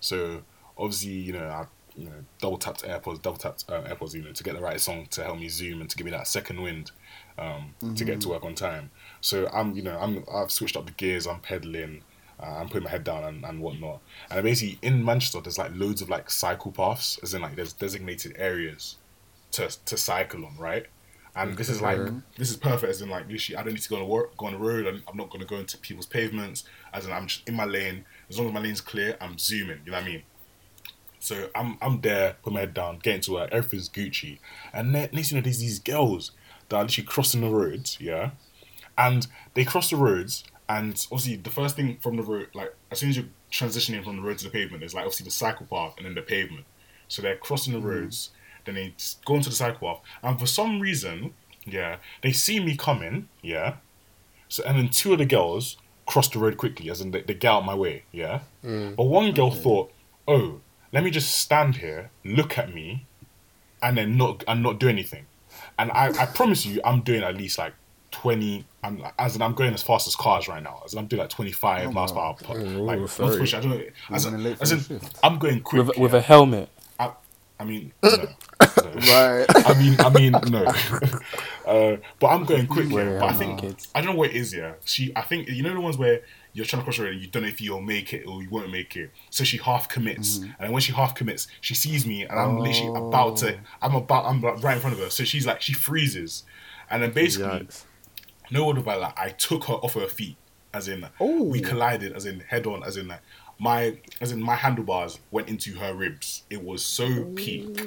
So 0.00 0.42
obviously, 0.76 1.12
you 1.12 1.32
know, 1.32 1.46
I 1.48 1.66
you 1.96 2.06
know 2.06 2.24
double 2.40 2.58
tapped 2.58 2.82
AirPods, 2.82 3.20
double 3.22 3.36
tapped 3.38 3.64
um, 3.68 3.84
AirPods, 3.84 4.14
you 4.14 4.22
know, 4.22 4.32
to 4.32 4.44
get 4.44 4.54
the 4.54 4.60
right 4.60 4.80
song 4.80 5.06
to 5.10 5.24
help 5.24 5.38
me 5.38 5.48
zoom 5.48 5.80
and 5.80 5.90
to 5.90 5.96
give 5.96 6.04
me 6.04 6.10
that 6.12 6.26
second 6.26 6.62
wind 6.62 6.92
um, 7.38 7.74
to 7.96 8.04
get 8.04 8.20
to 8.22 8.28
work 8.28 8.44
on 8.44 8.54
time. 8.54 8.90
So 9.20 9.48
I'm 9.52 9.74
you 9.74 9.82
know 9.82 9.98
I'm 9.98 10.24
I've 10.32 10.50
switched 10.50 10.76
up 10.76 10.86
the 10.86 10.92
gears. 10.92 11.26
I'm 11.26 11.40
pedaling. 11.40 12.02
Uh, 12.42 12.56
I'm 12.60 12.68
putting 12.68 12.84
my 12.84 12.90
head 12.90 13.04
down 13.04 13.22
and, 13.24 13.44
and 13.44 13.60
whatnot. 13.60 14.00
And 14.30 14.42
basically 14.42 14.78
in 14.80 15.04
Manchester, 15.04 15.42
there's 15.42 15.58
like 15.58 15.72
loads 15.74 16.00
of 16.00 16.08
like 16.08 16.30
cycle 16.30 16.72
paths, 16.72 17.18
as 17.22 17.34
in 17.34 17.42
like 17.42 17.54
there's 17.54 17.74
designated 17.74 18.34
areas 18.38 18.96
to 19.52 19.68
to 19.84 19.96
cycle 19.98 20.46
on, 20.46 20.56
right? 20.56 20.86
And 21.36 21.56
this 21.56 21.68
is 21.68 21.80
like 21.80 21.98
this 22.36 22.50
is 22.50 22.56
perfect, 22.56 22.90
as 22.90 23.02
in 23.02 23.08
like 23.10 23.28
literally, 23.28 23.56
I 23.56 23.62
don't 23.62 23.74
need 23.74 23.82
to 23.82 23.88
go 23.88 23.96
on 23.96 24.02
the 24.02 24.08
work, 24.08 24.36
go 24.36 24.46
on 24.46 24.52
the 24.52 24.58
road. 24.58 24.86
and 24.86 25.02
I'm 25.06 25.16
not 25.16 25.28
going 25.30 25.40
to 25.40 25.46
go 25.46 25.56
into 25.56 25.76
people's 25.78 26.06
pavements. 26.06 26.64
As 26.92 27.04
in, 27.06 27.12
I'm 27.12 27.26
just 27.26 27.46
in 27.48 27.54
my 27.54 27.66
lane. 27.66 28.04
As 28.30 28.38
long 28.38 28.48
as 28.48 28.54
my 28.54 28.60
lane's 28.60 28.80
clear, 28.80 29.16
I'm 29.20 29.36
zooming. 29.36 29.80
You 29.84 29.90
know 29.90 29.98
what 29.98 30.04
I 30.04 30.08
mean? 30.08 30.22
So 31.18 31.50
I'm 31.54 31.76
I'm 31.82 32.00
there, 32.00 32.36
put 32.42 32.52
my 32.52 32.60
head 32.60 32.74
down, 32.74 32.98
getting 33.02 33.20
to 33.22 33.32
work. 33.32 33.50
Everything's 33.52 33.90
Gucci, 33.90 34.38
and 34.72 34.94
then 34.94 35.10
next 35.12 35.30
you 35.30 35.36
know, 35.36 35.42
there's 35.42 35.58
these 35.58 35.78
girls 35.78 36.32
that 36.68 36.76
are 36.76 36.82
literally 36.82 37.06
crossing 37.06 37.42
the 37.42 37.50
roads, 37.50 37.98
yeah, 38.00 38.30
and 38.96 39.26
they 39.52 39.64
cross 39.64 39.90
the 39.90 39.96
roads, 39.96 40.44
and 40.68 41.06
obviously 41.12 41.36
the 41.36 41.50
first 41.50 41.76
thing 41.76 41.98
from 42.00 42.16
the 42.16 42.22
road, 42.22 42.48
like 42.54 42.74
as 42.90 43.00
soon 43.00 43.10
as 43.10 43.16
you're 43.18 43.26
transitioning 43.52 44.02
from 44.02 44.16
the 44.16 44.22
road 44.22 44.38
to 44.38 44.44
the 44.44 44.50
pavement, 44.50 44.80
there's 44.80 44.94
like 44.94 45.04
obviously 45.04 45.24
the 45.24 45.30
cycle 45.30 45.66
path 45.66 45.94
and 45.98 46.06
then 46.06 46.14
the 46.14 46.22
pavement. 46.22 46.64
So 47.08 47.20
they're 47.20 47.36
crossing 47.36 47.74
the 47.74 47.80
mm. 47.80 47.84
roads, 47.84 48.30
then 48.64 48.76
they 48.76 48.94
go 49.26 49.34
into 49.34 49.50
the 49.50 49.54
cycle 49.54 49.88
path, 49.88 50.02
and 50.22 50.40
for 50.40 50.46
some 50.46 50.80
reason, 50.80 51.34
yeah, 51.66 51.96
they 52.22 52.32
see 52.32 52.60
me 52.60 52.76
coming, 52.76 53.28
yeah. 53.42 53.74
So 54.48 54.62
and 54.64 54.78
then 54.78 54.88
two 54.88 55.12
of 55.12 55.18
the 55.18 55.26
girls 55.26 55.76
cross 56.10 56.28
the 56.28 56.38
road 56.38 56.56
quickly, 56.56 56.90
as 56.90 57.00
in 57.00 57.12
they, 57.12 57.22
they 57.22 57.34
get 57.34 57.50
out 57.54 57.64
my 57.64 57.74
way, 57.74 58.02
yeah. 58.12 58.40
But 58.96 59.04
one 59.04 59.32
girl 59.32 59.50
thought, 59.50 59.92
oh, 60.26 60.60
let 60.92 61.04
me 61.04 61.10
just 61.10 61.30
stand 61.38 61.76
here, 61.76 62.10
look 62.24 62.58
at 62.58 62.74
me, 62.74 63.06
and 63.82 63.96
then 63.96 64.16
not 64.16 64.44
and 64.48 64.62
not 64.62 64.80
do 64.80 64.88
anything. 64.88 65.24
And 65.78 65.90
I, 65.92 66.06
I 66.22 66.26
promise 66.26 66.66
you, 66.66 66.80
I'm 66.84 67.00
doing 67.02 67.22
at 67.22 67.36
least 67.36 67.58
like 67.58 67.74
twenty. 68.10 68.64
I'm 68.82 69.02
as 69.18 69.36
in 69.36 69.42
I'm 69.42 69.54
going 69.54 69.72
as 69.74 69.82
fast 69.82 70.08
as 70.08 70.16
cars 70.16 70.48
right 70.48 70.62
now. 70.62 70.82
As 70.84 70.92
in 70.92 70.98
I'm 70.98 71.06
doing 71.06 71.20
like 71.20 71.30
twenty 71.30 71.52
five 71.52 71.88
Oh, 71.88 71.92
miles 71.92 72.12
per 72.12 72.18
hour. 72.20 72.36
Like 72.88 73.00
not 73.00 73.10
sorry. 73.10 73.38
push 73.38 73.54
I 73.54 73.60
don't 73.60 73.70
know. 73.70 73.82
As, 74.10 74.26
running 74.26 74.46
in, 74.46 74.56
as 74.60 74.88
the 74.88 74.94
in. 74.94 75.00
I'm 75.22 75.38
going 75.38 75.60
quick. 75.60 75.86
with 75.86 75.98
with 75.98 76.12
yeah. 76.12 76.18
a 76.18 76.22
helmet. 76.22 76.68
I, 77.60 77.62
I 77.62 77.66
mean, 77.66 77.92
no. 78.02 78.10
no. 78.10 78.26
Right. 78.94 79.46
I 79.66 79.74
mean, 79.78 80.00
I 80.00 80.08
mean, 80.10 80.32
no. 80.50 80.64
uh, 81.66 81.96
but 82.18 82.26
I'm 82.26 82.44
going 82.44 82.66
quick. 82.66 82.90
Wear 82.90 83.12
Yeah. 83.14 83.20
But 83.20 83.30
I 83.30 83.32
think 83.34 83.60
kids. 83.60 83.88
I 83.94 84.00
don't 84.00 84.12
know 84.12 84.18
what 84.18 84.30
it 84.30 84.36
is. 84.36 84.52
Yeah, 84.54 84.74
she. 84.84 85.12
I 85.16 85.22
think 85.22 85.48
you 85.48 85.62
know 85.62 85.74
the 85.74 85.80
ones 85.80 85.96
where 85.98 86.22
you're 86.52 86.66
trying 86.66 86.80
to 86.80 86.84
cross 86.84 86.96
the 86.96 87.04
road 87.04 87.12
and 87.12 87.20
you 87.20 87.28
don't 87.28 87.42
know 87.42 87.48
if 87.48 87.60
you'll 87.60 87.80
make 87.80 88.12
it 88.12 88.26
or 88.26 88.42
you 88.42 88.50
won't 88.50 88.70
make 88.70 88.96
it. 88.96 89.10
So 89.30 89.44
she 89.44 89.56
half 89.58 89.88
commits, 89.88 90.40
and 90.58 90.72
when 90.72 90.80
she 90.82 90.92
half 90.92 91.14
commits, 91.14 91.46
she 91.60 91.74
sees 91.74 92.06
me, 92.06 92.22
and 92.24 92.38
I'm 92.38 92.58
literally 92.58 92.96
about 92.98 93.36
to. 93.38 93.58
I'm 93.80 93.94
about. 93.94 94.24
I'm 94.26 94.40
like 94.40 94.62
right 94.62 94.74
in 94.74 94.80
front 94.80 94.94
of 94.96 95.02
her. 95.02 95.10
So 95.10 95.24
she's 95.24 95.46
like, 95.46 95.60
she 95.60 95.72
freezes, 95.72 96.44
and 96.90 97.02
then 97.02 97.12
basically, 97.12 97.60
Yikes. 97.60 97.84
no 98.50 98.66
word 98.66 98.78
about 98.78 99.00
like 99.00 99.18
I 99.18 99.30
took 99.30 99.64
her 99.64 99.74
off 99.74 99.94
her 99.94 100.06
feet, 100.08 100.36
as 100.74 100.88
in 100.88 101.06
Oh. 101.20 101.42
we 101.44 101.60
collided, 101.60 102.12
as 102.12 102.26
in 102.26 102.40
head 102.40 102.66
on, 102.66 102.82
as 102.82 102.96
in 102.96 103.08
like 103.08 103.22
my 103.60 103.98
as 104.22 104.32
in 104.32 104.42
my 104.42 104.54
handlebars 104.54 105.20
went 105.30 105.48
into 105.48 105.74
her 105.74 105.94
ribs. 105.94 106.44
It 106.48 106.64
was 106.64 106.82
so 106.82 107.24
peak. 107.36 107.78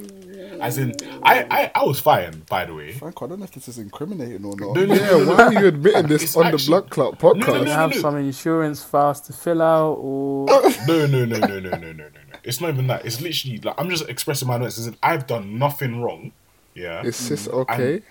As 0.62 0.78
in, 0.78 0.94
I 1.24 1.46
I, 1.50 1.72
I 1.74 1.84
was 1.84 2.00
fine, 2.00 2.44
by 2.48 2.66
the 2.66 2.76
way. 2.76 2.94
Franco, 2.94 3.26
I 3.26 3.30
don't 3.30 3.40
know 3.40 3.46
if 3.46 3.52
this 3.52 3.68
is 3.68 3.80
incriminating 3.80 4.46
or 4.46 4.56
not. 4.56 4.76
No, 4.76 4.86
no, 4.86 4.94
Yeah, 4.94 5.26
why 5.26 5.44
are 5.46 5.54
you 5.54 5.68
admitting 5.68 6.08
this 6.08 6.24
It's 6.24 6.38
on 6.38 6.52
the 6.52 6.64
Blood 6.68 6.92
Clot 6.92 7.22
No, 7.22 7.32
no, 7.32 7.46
podcast? 7.46 7.48
no, 7.48 7.64
no, 7.64 7.72
have 7.72 7.90
no. 7.96 7.98
some 8.02 8.18
insurance 8.18 8.84
files 8.84 9.20
to 9.22 9.34
fill 9.34 9.64
out, 9.64 9.94
or 10.00 10.46
No, 10.88 11.08
no, 11.08 11.26
no, 11.26 11.26
no, 11.26 11.38
no, 11.48 11.60
no, 11.60 11.70
no, 11.72 11.92
no, 11.92 11.92
no. 11.92 12.10
It's 12.44 12.62
not 12.62 12.70
even 12.70 12.88
that. 12.88 13.04
It's 13.06 13.20
literally 13.20 13.58
like 13.58 13.76
I'm 13.78 13.90
just 13.90 14.08
expressing 14.08 14.48
my 14.48 14.58
notes. 14.58 14.78
As 14.78 14.86
in, 14.88 14.96
I've 15.02 15.26
done 15.26 15.58
nothing 15.58 16.02
wrong. 16.02 16.34
Yeah. 16.76 17.02
Is 17.04 17.28
this 17.30 17.48
okay? 17.48 18.02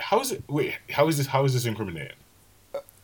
how 0.00 0.20
is 0.20 0.32
it? 0.32 0.44
Wait. 0.48 0.74
How 0.90 1.08
is 1.08 1.18
this? 1.18 1.26
How 1.26 1.44
is 1.44 1.52
this 1.52 1.66
incriminating? 1.66 2.16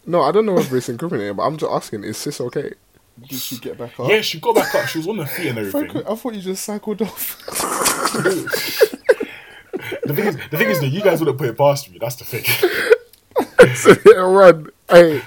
No, 0.07 0.23
I 0.23 0.33
don't 0.33 0.47
know 0.47 0.59
if 0.59 0.73
it's 0.73 0.89
incriminating, 0.89 1.37
but 1.37 1.43
I'm 1.45 1.57
just 1.57 1.71
asking, 1.73 2.05
is 2.05 2.23
this 2.25 2.41
okay? 2.41 2.73
Did 3.21 3.39
she 3.41 3.59
get 3.59 3.79
back 3.79 3.99
up? 4.01 4.09
Yeah, 4.11 4.21
she 4.23 4.41
got 4.41 4.57
back 4.57 4.75
up. 4.75 4.89
She 4.89 4.99
was 4.99 5.09
on 5.09 5.19
her 5.19 5.27
feet 5.27 5.49
and 5.49 5.59
everything. 5.59 5.89
Franco, 5.89 6.13
I 6.13 6.17
thought 6.17 6.35
you 6.35 6.41
just 6.43 6.65
cycled 6.65 7.03
off. 7.03 7.39
the 10.05 10.15
thing 10.15 10.27
is, 10.27 10.37
the 10.51 10.59
thing 10.59 10.69
is 10.71 10.81
that 10.81 10.89
you 10.89 11.03
guys 11.03 11.21
wouldn't 11.21 11.39
put 11.39 11.49
it 11.49 11.57
past 11.59 11.91
me. 11.91 11.99
That's 11.99 12.17
the 12.17 12.25
thing. 12.25 12.45
so 13.77 13.95
hit 13.95 14.17
and 14.17 14.35
run. 14.37 14.69
Hey, 14.89 15.23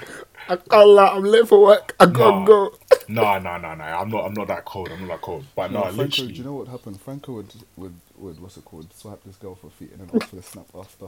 I 0.48 0.56
can't 0.56 0.88
lie, 0.88 1.08
I'm 1.08 1.24
late 1.24 1.48
for 1.48 1.60
work. 1.62 1.94
I 2.00 2.06
gotta 2.06 2.40
Nah. 2.40 2.44
go. 2.44 2.74
no, 3.08 3.38
no, 3.38 3.58
no, 3.58 3.74
no. 3.74 3.84
I'm 3.84 4.10
not. 4.10 4.24
I'm 4.26 4.34
not 4.34 4.48
that 4.48 4.64
cold. 4.64 4.90
I'm 4.92 5.00
not 5.02 5.08
that 5.08 5.20
cold. 5.22 5.44
But 5.54 5.72
no, 5.72 5.80
No, 5.80 5.92
Franco, 5.92 6.02
literally. 6.02 6.32
do 6.32 6.38
you 6.38 6.44
know 6.44 6.54
what 6.54 6.68
happened? 6.68 7.00
Franco 7.00 7.32
would, 7.34 7.52
would, 7.76 7.94
would, 8.16 8.40
what's 8.40 8.56
it 8.56 8.64
called? 8.64 8.92
Swipe 8.94 9.22
this 9.24 9.36
girl 9.36 9.54
for 9.54 9.70
feet 9.70 9.92
and 9.92 10.00
then 10.00 10.10
offer 10.12 10.36
the 10.36 10.42
snap 10.42 10.66
after. 10.78 11.06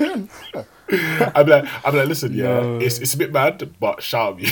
I'm 0.00 1.46
like, 1.46 1.68
I'm 1.84 1.96
like, 1.96 2.08
listen, 2.08 2.32
yeah, 2.34 2.60
No. 2.60 2.78
it's 2.78 2.98
it's 2.98 3.14
a 3.14 3.18
bit 3.18 3.32
mad, 3.32 3.70
but 3.78 4.02
shout 4.02 4.40
at 4.40 4.42
me. 4.42 4.50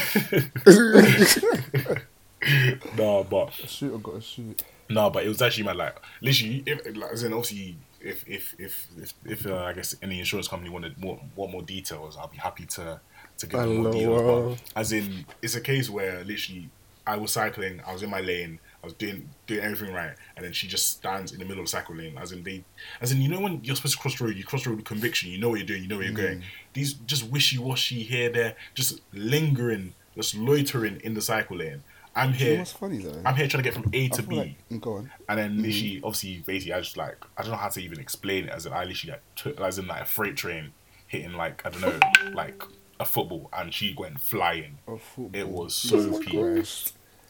no, 2.97 3.25
but 3.25 3.53
shoot, 3.53 3.95
I 3.95 3.99
got 3.99 4.15
a 4.17 4.21
shoot. 4.21 4.63
no, 4.89 5.11
but 5.11 5.25
it 5.25 5.29
was 5.29 5.41
actually 5.43 5.65
my 5.65 5.73
Like 5.73 5.97
literally, 6.21 6.63
if 6.67 6.97
like, 6.97 7.11
as 7.13 7.23
in 7.23 7.33
obviously, 7.33 7.77
if 8.01 8.25
if 8.29 8.55
if 8.59 8.87
if, 9.01 9.15
if 9.25 9.47
uh, 9.47 9.65
I 9.65 9.73
guess 9.73 9.97
any 10.03 10.19
insurance 10.19 10.49
company 10.49 10.71
wanted 10.71 10.99
more 10.99 11.19
want 11.35 11.53
more 11.53 11.63
details, 11.63 12.17
I'll 12.17 12.29
be 12.29 12.37
happy 12.39 12.67
to 12.67 13.01
to 13.39 13.47
give 13.47 13.59
them 13.61 13.77
more 13.83 13.93
details. 13.93 14.61
But 14.75 14.81
as 14.81 14.93
in, 14.93 15.25
it's 15.43 15.55
a 15.55 15.61
case 15.61 15.89
where 15.91 16.23
literally, 16.25 16.69
I 17.07 17.17
was 17.17 17.33
cycling, 17.33 17.81
I 17.87 17.93
was 17.93 18.03
in 18.03 18.11
my 18.11 18.21
lane, 18.21 18.59
I 18.87 18.89
was 18.89 18.95
doing 18.95 19.29
doing 19.47 19.61
everything 19.61 19.95
right, 19.95 20.15
and 20.37 20.45
then 20.45 20.53
she 20.53 20.67
just 20.69 20.87
stands 20.91 21.33
in 21.33 21.39
the 21.39 21.45
middle 21.45 21.61
of 21.61 21.67
the 21.67 21.71
cycle 21.71 21.95
lane. 21.97 22.17
As 22.19 22.33
in 22.33 22.43
they, 22.43 22.65
as 23.01 23.11
in 23.13 23.21
you 23.21 23.29
know 23.29 23.41
when 23.41 23.63
you're 23.65 23.77
supposed 23.77 23.97
to 23.97 24.01
cross 24.01 24.17
the 24.19 24.25
road, 24.25 24.37
you 24.37 24.45
cross 24.45 24.65
the 24.65 24.71
road 24.71 24.77
with 24.77 24.85
conviction. 24.87 25.31
You 25.31 25.39
know 25.39 25.49
what 25.51 25.59
you're 25.59 25.67
doing. 25.67 25.83
You 25.83 25.89
know 25.89 25.97
where 25.97 26.07
you're 26.07 26.15
going. 26.15 26.43
These 26.73 26.95
just 26.95 27.25
wishy 27.31 27.59
washy 27.59 28.03
here 28.03 28.31
there, 28.31 28.55
just 28.75 29.01
lingering, 29.13 29.95
just 30.15 30.35
loitering 30.37 31.01
in 31.03 31.15
the 31.15 31.23
cycle 31.23 31.57
lane. 31.59 31.83
I'm 32.15 32.33
Do 32.33 32.39
you 32.39 32.45
know 32.45 32.51
here. 32.51 32.59
what's 32.61 32.73
funny 32.73 32.99
though? 32.99 33.21
I'm 33.27 33.35
here 33.35 33.47
trying 33.49 33.63
to 33.63 33.71
get 33.71 33.75
from 33.75 33.91
A 33.93 34.09
to 34.09 34.23
B. 34.23 34.37
like- 34.37 34.69
mm, 34.71 34.81
go 34.81 34.95
on. 34.95 35.11
And 35.29 35.39
then 35.39 35.57
literally, 35.63 36.01
obviously, 36.03 36.43
basically, 36.47 36.73
I 36.73 36.81
just 36.81 36.97
like 36.97 37.19
I 37.37 37.43
don't 37.43 37.51
know 37.51 37.59
how 37.59 37.69
to 37.69 37.81
even 37.83 38.01
explain 38.01 38.45
it. 38.45 38.51
As 38.51 38.65
in, 38.67 38.73
I 38.73 38.85
literally 38.85 39.13
like 39.13 39.23
took 39.35 39.61
as 39.61 39.79
in 39.79 39.87
like 39.87 40.03
a 40.03 40.07
freight 40.07 40.37
train 40.37 40.73
hitting 41.09 41.35
like 41.35 41.65
I 41.67 41.71
don't 41.71 41.83
know 41.83 41.99
like 42.33 42.63
a 42.99 43.05
football, 43.05 43.51
and 43.53 43.75
she 43.75 43.95
went 43.99 44.19
flying. 44.21 44.79
Football. 44.87 45.31
It 45.35 45.49
was 45.49 45.75
so 45.75 46.19
peak. 46.21 46.33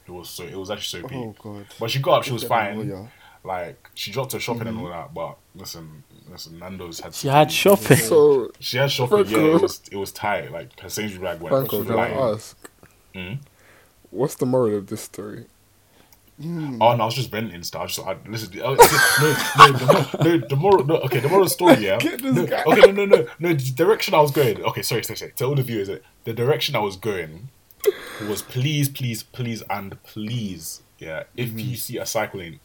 Christ. 0.07 0.09
It 0.09 0.11
was 0.11 0.29
so 0.29 0.43
it 0.43 0.55
was 0.55 0.71
actually 0.71 1.01
so 1.01 1.07
peak. 1.07 1.17
Oh 1.17 1.35
god. 1.41 1.65
But 1.79 1.91
she 1.91 1.99
got 1.99 2.17
up, 2.19 2.23
she 2.23 2.33
was 2.33 2.43
Look 2.43 2.51
at 2.51 2.75
that 2.75 2.77
fine. 2.87 3.09
Like 3.43 3.89
she 3.93 4.11
dropped 4.11 4.33
her 4.33 4.39
shopping 4.39 4.67
and 4.67 4.77
all 4.79 4.89
that. 4.89 5.13
But 5.13 5.37
listen, 5.55 6.03
listen, 6.29 6.59
Nando's 6.59 6.99
had 6.99 7.13
She 7.15 7.27
had 7.27 7.51
shopping. 7.51 7.97
So, 8.11 8.51
She 8.59 8.77
had 8.77 8.91
shopping. 8.91 9.19
Yeah, 9.19 9.23
Franco. 9.25 9.55
it 9.55 9.61
was 9.61 9.81
it 9.91 9.95
was 9.97 10.11
tight. 10.11 10.51
Like 10.51 10.79
her 10.79 10.89
Sainsbury's 10.89 11.21
bag 11.23 11.41
went 11.41 11.53
Franco, 11.55 11.83
can 11.83 11.99
I 11.99 12.09
ask, 12.09 12.57
Mm. 13.15 13.39
what's 14.11 14.35
the 14.35 14.45
moral 14.45 14.75
of 14.77 14.87
this 14.87 15.01
story? 15.03 15.45
Mm. 16.41 16.77
Oh 16.81 16.95
no, 16.95 17.01
I 17.03 17.05
was 17.05 17.15
just 17.15 17.31
venting 17.31 17.63
stuff. 17.63 17.81
I 17.81 17.85
just 17.87 17.99
I, 18.05 18.15
listen. 18.29 18.61
Oh, 18.63 18.75
no, 18.75 19.63
no, 19.63 19.71
the, 19.71 19.85
mor- 19.87 20.23
no, 20.23 20.47
the 20.47 20.55
moral. 20.55 20.85
No, 20.85 20.95
okay, 20.97 21.19
the 21.19 21.29
moral 21.29 21.47
story. 21.49 21.77
Yeah. 21.77 21.97
No. 22.21 22.41
Okay, 22.43 22.91
no, 22.91 23.05
no, 23.05 23.05
no, 23.05 23.27
no. 23.39 23.53
The 23.53 23.71
direction 23.73 24.13
I 24.13 24.19
was 24.21 24.29
going. 24.31 24.61
Okay, 24.63 24.83
sorry, 24.83 25.03
sorry, 25.03 25.17
sorry. 25.17 25.31
To 25.37 25.45
all 25.45 25.55
the 25.55 25.63
viewers, 25.63 25.89
eh, 25.89 25.97
the 26.25 26.33
direction 26.33 26.75
I 26.75 26.79
was 26.79 26.95
going 26.95 27.49
was 28.27 28.41
please, 28.41 28.89
please, 28.89 29.23
please, 29.23 29.63
and 29.69 30.01
please. 30.03 30.81
Yeah, 30.99 31.23
if 31.35 31.49
Mm-hmm. 31.49 31.59
you 31.59 31.75
see 31.77 31.97
a 31.97 32.05
lane, 32.33 32.59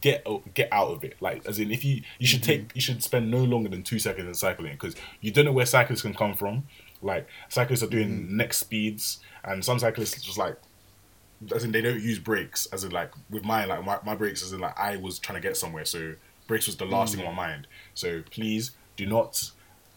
get 0.00 0.26
get 0.54 0.68
out 0.72 0.88
of 0.88 1.04
it. 1.04 1.16
Like, 1.20 1.46
as 1.46 1.58
in, 1.58 1.70
if 1.70 1.84
you 1.84 2.02
you 2.18 2.26
should 2.26 2.40
Mm-hmm. 2.42 2.50
take 2.50 2.74
you 2.74 2.80
should 2.80 3.02
spend 3.02 3.30
no 3.30 3.44
longer 3.44 3.68
than 3.68 3.82
two 3.82 3.98
seconds 3.98 4.26
in 4.26 4.34
cycling 4.34 4.72
because 4.72 4.96
you 5.20 5.30
don't 5.30 5.44
know 5.44 5.52
where 5.52 5.66
cyclists 5.66 6.02
can 6.02 6.14
come 6.14 6.34
from. 6.34 6.64
Like, 7.02 7.28
cyclists 7.48 7.82
are 7.82 7.88
doing 7.88 8.08
Mm-hmm. 8.24 8.36
next 8.36 8.58
speeds, 8.58 9.20
and 9.44 9.64
some 9.64 9.78
cyclists 9.78 10.20
just 10.22 10.38
like 10.38 10.56
as 11.54 11.62
in 11.64 11.72
they 11.72 11.82
don't 11.82 12.00
use 12.00 12.18
brakes 12.18 12.66
as 12.72 12.84
in 12.84 12.90
like 12.90 13.10
with 13.28 13.44
mine 13.44 13.68
like 13.68 13.84
my, 13.84 13.98
my 14.04 14.14
brakes 14.14 14.42
as 14.42 14.52
in 14.52 14.60
like 14.60 14.78
I 14.78 14.96
was 14.96 15.18
trying 15.18 15.40
to 15.40 15.46
get 15.46 15.56
somewhere 15.58 15.84
so 15.84 16.14
brakes 16.46 16.66
was 16.66 16.76
the 16.76 16.86
last 16.86 17.14
thing 17.14 17.26
on 17.26 17.34
my 17.34 17.46
mind 17.48 17.66
so 17.92 18.22
please 18.30 18.70
do 18.96 19.04
not 19.04 19.50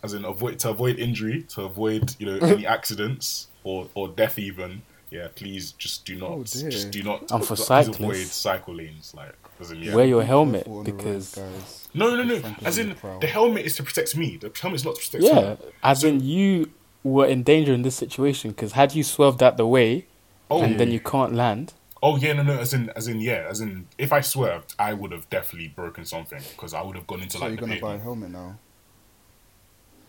as 0.03 0.13
in 0.13 0.25
avoid 0.25 0.59
to 0.59 0.69
avoid 0.71 0.99
injury 0.99 1.43
to 1.49 1.61
avoid 1.61 2.15
you 2.19 2.25
know 2.25 2.37
any 2.47 2.65
accidents 2.65 3.47
or 3.67 3.89
or 3.95 4.05
death 4.21 4.37
even 4.39 4.71
yeah 5.09 5.27
please 5.35 5.71
just 5.83 6.05
do 6.09 6.15
not 6.21 6.31
Oh, 6.31 6.43
dear. 6.43 6.69
just 6.69 6.89
do 6.91 7.01
not 7.09 7.19
And 7.31 7.41
for 7.45 7.55
please 7.55 7.65
cyclists- 7.71 7.99
avoid 7.99 8.27
cycle 8.47 8.73
lanes 8.75 9.13
like 9.15 9.33
in, 9.71 9.77
yeah. 9.83 9.95
Wear 9.95 10.05
your 10.05 10.23
helmet 10.23 10.65
Careful 10.65 10.79
on 10.79 10.83
the 10.85 10.91
road, 10.91 10.97
because 10.97 11.35
guys. 11.35 11.87
no 11.93 12.05
no 12.15 12.23
no 12.23 12.39
Franklin's 12.39 12.67
as 12.69 12.77
in 12.77 12.89
the 12.89 13.17
the 13.21 13.27
helmet 13.27 13.63
is 13.65 13.75
to 13.77 13.83
protect 13.83 14.15
me 14.21 14.27
the 14.37 14.51
helmet 14.61 14.79
is 14.81 14.85
not 14.85 14.95
to 14.95 15.01
protect 15.05 15.23
yeah, 15.23 15.39
you 15.51 15.57
as 15.91 16.03
in 16.03 16.15
you 16.33 16.71
were 17.03 17.25
in 17.25 17.41
danger 17.43 17.73
in 17.73 17.81
this 17.87 17.95
situation 17.95 18.51
because 18.51 18.71
had 18.73 18.93
you 18.97 19.03
swerved 19.03 19.41
out 19.41 19.55
the 19.57 19.65
way 19.77 20.05
oh 20.51 20.61
and 20.63 20.79
then 20.79 20.89
you 20.91 20.99
can't 20.99 21.33
land, 21.33 21.73
Oh 22.03 22.15
yeah, 22.23 22.33
no, 22.33 22.43
no. 22.43 22.55
As 22.59 22.73
in, 22.77 22.91
as 22.95 23.07
in, 23.07 23.19
yeah, 23.21 23.47
as 23.49 23.59
in. 23.59 23.87
If 23.97 24.13
I 24.13 24.21
swerved, 24.21 24.75
I 24.77 24.93
would 24.93 25.11
have 25.11 25.27
definitely 25.31 25.69
broken 25.69 26.05
something 26.05 26.41
because 26.51 26.71
I 26.75 26.81
would 26.85 26.95
have 26.95 27.07
gone 27.07 27.21
into 27.23 27.37
So 27.37 27.39
like 27.39 27.47
you're 27.49 27.55
the 27.55 27.61
gonna 27.61 27.73
pavement. 27.73 27.81
buy 27.81 27.95
a 27.95 28.05
helmet 28.07 28.31
now? 28.39 28.49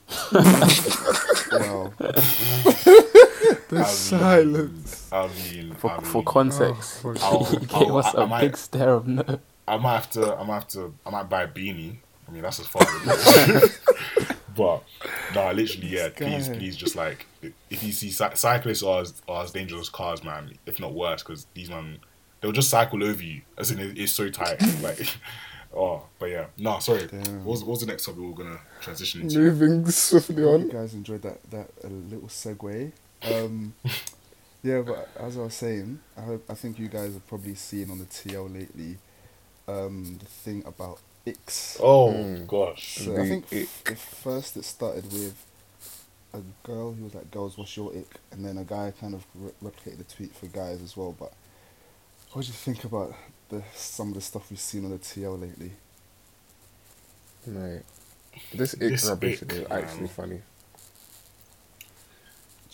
wow. 1.52 1.92
The 3.68 3.76
I 3.76 3.80
mean, 3.80 3.86
silence. 3.88 5.08
I 5.12 5.28
mean, 5.28 5.74
for, 5.74 5.90
I 5.90 6.00
for 6.00 6.18
mean, 6.18 6.24
context, 6.24 7.02
Oh, 7.04 7.14
I'll- 7.22 7.44
he 7.44 7.56
gave 7.58 7.72
I'll- 7.74 7.96
us 7.98 8.14
I- 8.14 8.20
I 8.20 8.24
a 8.24 8.26
might- 8.26 8.40
big 8.42 8.56
stare 8.56 8.90
of 8.94 9.06
no. 9.06 9.40
I 9.66 9.76
might 9.76 9.94
have 9.96 10.10
to. 10.12 10.34
I 10.34 10.42
might 10.44 10.54
have 10.54 10.68
to. 10.68 10.94
I 11.04 11.10
might 11.10 11.28
buy 11.28 11.42
a 11.42 11.48
beanie. 11.48 11.96
I 12.26 12.30
mean, 12.30 12.42
that's 12.42 12.58
as 12.60 12.66
far 12.66 12.82
as. 12.82 13.48
it 13.48 13.60
goes. 13.60 13.78
but 14.56 14.82
no, 15.34 15.52
literally, 15.52 15.88
yeah. 15.88 16.08
This 16.08 16.16
Please, 16.16 16.48
guy. 16.48 16.54
please, 16.56 16.76
just 16.76 16.96
like 16.96 17.26
if 17.70 17.82
you 17.82 17.92
see 17.92 18.10
cy- 18.10 18.32
cyclists 18.34 18.82
are 18.82 19.02
as, 19.02 19.20
are 19.28 19.44
as 19.44 19.50
dangerous 19.50 19.82
as 19.82 19.88
cars, 19.90 20.24
man. 20.24 20.54
If 20.64 20.80
not 20.80 20.94
worse, 20.94 21.22
because 21.22 21.46
these 21.52 21.68
man 21.68 21.98
they'll 22.40 22.52
just 22.52 22.70
cycle 22.70 23.02
over 23.04 23.22
you. 23.22 23.42
As 23.58 23.70
in, 23.70 23.78
it, 23.78 23.98
it's 23.98 24.12
so 24.12 24.30
tight. 24.30 24.60
like, 24.82 25.06
oh, 25.76 26.04
but 26.18 26.26
yeah. 26.30 26.46
No, 26.56 26.78
sorry. 26.78 27.06
Damn. 27.06 27.44
What 27.44 27.52
was, 27.52 27.60
what 27.64 27.70
was 27.72 27.80
the 27.80 27.86
next 27.86 28.06
topic 28.06 28.20
we 28.20 28.26
were 28.28 28.34
gonna 28.34 28.60
transition 28.80 29.20
into? 29.20 29.38
Moving 29.38 29.86
swiftly 29.90 30.44
on. 30.44 30.60
You 30.62 30.66
on. 30.66 30.68
guys 30.70 30.94
enjoyed 30.94 31.20
that 31.22 31.42
that 31.50 31.68
a 31.84 31.88
little 31.88 32.28
segue. 32.28 32.92
Um, 33.22 33.74
yeah, 34.62 34.82
but 34.82 35.08
as 35.18 35.38
I 35.38 35.42
was 35.42 35.54
saying, 35.54 36.00
I 36.16 36.22
hope, 36.22 36.44
I 36.50 36.54
think 36.54 36.78
you 36.78 36.88
guys 36.88 37.14
have 37.14 37.26
probably 37.26 37.54
seen 37.54 37.90
on 37.90 37.98
the 37.98 38.06
TL 38.06 38.48
lately 38.48 38.98
um, 39.68 40.18
the 40.18 40.26
thing 40.26 40.62
about 40.66 41.00
icks. 41.26 41.78
Oh 41.80 42.10
Mm. 42.10 42.46
gosh. 42.46 43.04
So 43.04 43.12
The 43.14 43.22
I 43.22 43.24
think 43.24 43.46
ick. 43.52 43.68
f- 43.84 43.84
if 43.88 43.98
first 44.00 44.56
it 44.56 44.64
started 44.64 45.12
with 45.12 45.34
a 46.34 46.40
girl 46.64 46.92
who 46.92 47.04
was 47.04 47.14
like, 47.14 47.30
"Girls, 47.30 47.56
what's 47.58 47.76
your 47.76 47.92
ick?" 47.96 48.20
and 48.32 48.44
then 48.44 48.58
a 48.58 48.64
guy 48.64 48.92
kind 49.00 49.14
of 49.14 49.24
re- 49.34 49.52
replicated 49.62 49.98
the 49.98 50.04
tweet 50.04 50.34
for 50.34 50.46
guys 50.46 50.82
as 50.82 50.96
well. 50.96 51.14
But 51.18 51.32
what 52.32 52.42
do 52.42 52.48
you 52.48 52.54
think 52.54 52.84
about 52.84 53.14
the 53.50 53.62
some 53.74 54.08
of 54.08 54.14
the 54.14 54.20
stuff 54.20 54.50
we've 54.50 54.60
seen 54.60 54.84
on 54.84 54.90
the 54.90 54.98
TL 54.98 55.36
lately? 55.36 55.72
Mate. 57.46 57.82
This 58.52 58.74
ick 58.80 58.80
This 58.86 59.02
rubbish 59.02 59.42
ick, 59.42 59.42
is 59.42 59.66
actually 59.70 60.06
man. 60.06 60.08
funny. 60.08 60.42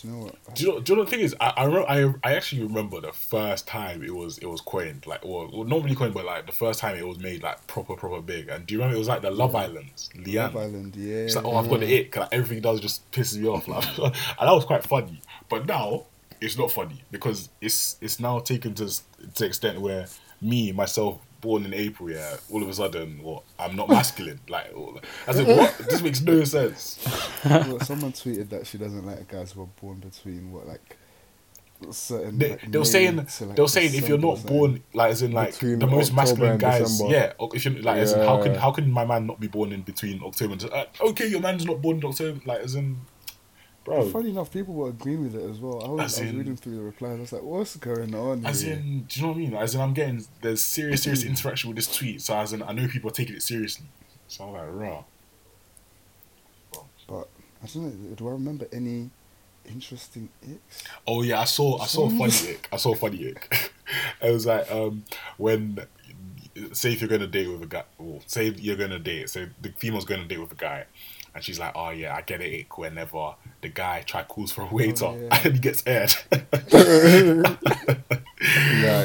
Do 0.05 0.11
you 0.11 0.17
know 0.17 0.25
what? 0.25 0.55
Do 0.55 0.64
you 0.64 0.73
know? 0.73 0.81
Do 0.81 0.93
you 0.93 0.97
know 0.99 1.05
the 1.05 1.11
thing 1.11 1.21
is? 1.21 1.35
I 1.40 1.55
I, 1.57 1.64
remember, 1.64 1.88
I 1.88 2.31
I 2.31 2.35
actually 2.35 2.62
remember 2.62 3.01
the 3.01 3.12
first 3.12 3.67
time 3.67 4.03
it 4.05 4.14
was 4.14 4.37
it 4.37 4.47
was 4.47 4.61
coined 4.61 5.07
like 5.07 5.25
well, 5.25 5.49
well 5.51 5.64
not 5.64 5.83
really 5.83 5.97
coined 5.97 6.12
but 6.12 6.27
like 6.27 6.45
the 6.45 6.53
first 6.53 6.79
time 6.79 6.97
it 6.97 7.09
was 7.09 7.19
made 7.19 7.43
like 7.43 7.67
proper 7.67 7.97
proper 7.97 8.21
big. 8.21 8.51
And 8.51 8.67
do 8.67 8.75
you 8.75 8.81
remember 8.81 8.97
it 8.97 8.99
was 8.99 9.09
like 9.09 9.23
the 9.23 9.31
Love 9.31 9.57
Island, 9.57 9.90
Leanne. 10.14 10.37
Love 10.37 10.57
Island, 10.57 10.97
yeah. 10.97 11.17
It's 11.17 11.37
like 11.37 11.47
oh 11.47 11.57
I've 11.57 11.71
got 11.71 11.81
the 11.81 12.01
ick. 12.01 12.14
Like 12.17 12.29
everything 12.33 12.61
does 12.61 12.81
just 12.81 13.11
pisses 13.12 13.38
me 13.38 13.49
off. 13.49 13.67
Like, 13.67 13.85
and 13.99 14.14
that 14.14 14.53
was 14.53 14.67
quite 14.67 14.85
funny. 14.85 15.23
But 15.49 15.64
now 15.64 16.05
it's 16.38 16.59
not 16.59 16.71
funny 16.71 17.03
because 17.11 17.49
it's 17.62 17.97
it's 18.03 18.21
now 18.21 18.40
taken 18.40 18.75
to 18.75 18.90
to 19.35 19.47
extent 19.47 19.81
where 19.81 20.07
me 20.43 20.73
myself 20.73 21.19
born 21.44 21.64
in 21.68 21.72
April, 21.87 22.11
yeah, 22.11 22.37
all 22.50 22.62
of 22.62 22.68
a 22.68 22.74
sudden, 22.74 23.22
what 23.22 23.42
I'm 23.59 23.76
not 23.76 23.88
masculine. 23.88 24.40
like, 24.57 24.70
all- 24.74 24.98
as 25.28 25.38
in 25.38 25.46
what? 25.46 25.70
This 25.90 26.02
makes 26.02 26.20
no 26.22 26.42
sense. 26.59 26.83
Well, 27.44 27.78
someone 27.80 28.12
tweeted 28.12 28.48
that 28.50 28.66
she 28.66 28.78
doesn't 28.78 29.04
like 29.07 29.28
guys 29.28 29.52
who 29.52 29.62
are 29.62 29.72
born 29.80 29.98
between 30.00 30.50
what 30.52 30.66
like 30.66 30.96
certain. 31.90 32.38
They, 32.38 32.50
like, 32.50 32.70
they 32.72 32.78
were 32.78 32.85
saying 32.85 33.16
to, 33.26 33.44
like, 33.44 33.57
they 33.57 33.62
were 33.62 33.68
saying 33.68 33.94
if 33.94 34.09
you're 34.09 34.18
not 34.18 34.44
born 34.46 34.83
like 34.94 35.11
as 35.12 35.22
in 35.22 35.33
like 35.33 35.52
Between 35.52 35.78
the 35.78 35.87
most 35.87 36.12
October 36.12 36.22
masculine 36.22 36.59
guys, 36.59 36.83
December. 36.90 37.12
yeah. 37.14 37.33
or 37.38 37.50
If 37.54 37.64
you 37.66 37.70
like 37.83 37.98
as 37.98 38.12
in 38.12 38.20
how 38.20 38.42
can 38.42 38.54
how 38.54 38.70
can 38.72 38.90
my 38.90 39.04
man 39.04 39.26
not 39.26 39.38
be 39.40 39.48
born 39.48 39.72
in 39.72 39.83
between 39.83 40.22
October 40.24 40.52
and 40.54 40.64
uh, 40.72 40.87
okay 41.11 41.26
your 41.26 41.40
man's 41.40 41.64
not 41.66 41.83
born 41.83 41.98
in 41.98 42.04
October 42.07 42.40
like 42.46 42.61
as 42.61 42.74
in 42.74 42.96
bro 43.85 44.09
Funny 44.09 44.31
enough, 44.31 44.51
people 44.53 44.75
were 44.75 44.88
agreeing 44.88 45.23
with 45.25 45.35
it 45.35 45.49
as 45.51 45.59
well. 45.59 45.85
I 45.85 45.88
was, 45.88 46.14
As 46.14 46.18
I 46.18 46.23
was 46.23 46.31
in- 46.31 46.38
reading 46.38 46.57
through 46.57 46.77
the 46.77 46.83
replies. 46.83 47.16
I 47.18 47.20
was 47.20 47.33
like, 47.33 47.42
"What's 47.42 47.77
going 47.77 48.14
on?" 48.14 48.44
as 48.47 48.62
here? 48.62 48.75
in 48.75 49.05
do 49.09 49.20
you 49.20 49.23
know 49.27 49.29
what 49.33 49.35
I 49.37 49.38
mean 49.40 49.55
as 49.55 49.75
in 49.75 49.81
I'm 49.81 49.92
getting 49.94 50.25
there's 50.40 50.62
serious 50.64 51.03
serious 51.03 51.25
interaction 51.25 51.68
with 51.68 51.77
this 51.77 51.94
tweet 51.94 52.23
so 52.23 52.37
as 52.38 52.53
in 52.53 52.62
I 52.62 52.73
know 52.73 52.88
people 52.88 53.11
are 53.11 53.14
taking 53.14 53.37
it 53.37 53.42
seriously 53.42 53.87
so 54.29 54.44
I'm 54.44 54.53
like 54.53 54.62
raw 54.70 55.05
but 57.07 57.29
I 57.62 57.66
don't 57.66 57.85
know. 58.11 58.14
Do 58.16 58.29
I 58.29 58.33
remember 58.33 58.66
any 58.73 59.11
interesting 59.68 60.29
icks? 60.42 60.85
Oh 61.07 61.23
yeah, 61.23 61.40
I 61.40 61.44
saw 61.44 61.79
I 61.79 61.87
saw 61.87 62.07
a 62.07 62.11
funny 62.11 62.33
ick. 62.55 62.68
I 62.73 62.77
saw 62.77 62.92
a 62.92 62.97
funny 62.97 63.29
ick. 63.29 63.73
it 64.23 64.31
was 64.31 64.47
like 64.47 64.70
um 64.70 65.05
when 65.37 65.79
say 66.73 66.92
if 66.92 67.01
you're 67.01 67.09
gonna 67.11 67.27
date 67.27 67.49
with 67.49 67.62
a 67.62 67.66
guy 67.66 67.85
well, 67.99 68.23
say 68.27 68.49
you're 68.49 68.77
gonna 68.77 68.99
date, 68.99 69.29
so 69.31 69.47
the 69.61 69.70
female's 69.70 70.05
gonna 70.05 70.25
date 70.25 70.40
with 70.40 70.53
a 70.53 70.57
guy 70.57 70.85
and 71.35 71.42
she's 71.42 71.59
like, 71.59 71.73
Oh 71.75 71.90
yeah, 71.90 72.14
I 72.14 72.23
get 72.23 72.40
it 72.40 72.61
ick 72.61 72.79
whenever 72.79 73.35
the 73.61 73.68
guy 73.68 74.03
try 74.03 74.23
calls 74.23 74.53
for 74.53 74.62
a 74.62 74.66
waiter 74.66 75.07
yeah. 75.07 75.29
and 75.44 75.55
he 75.55 75.61
gets 75.61 75.83
aired. 75.87 76.14
Yeah. 76.33 76.42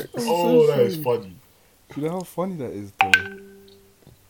oh 0.18 0.68
that 0.68 0.80
is 0.82 1.04
funny. 1.04 1.36
Do 1.94 2.02
you 2.02 2.08
know 2.08 2.14
how 2.14 2.22
funny 2.22 2.56
that 2.58 2.72
is, 2.72 2.92
though? 3.02 3.40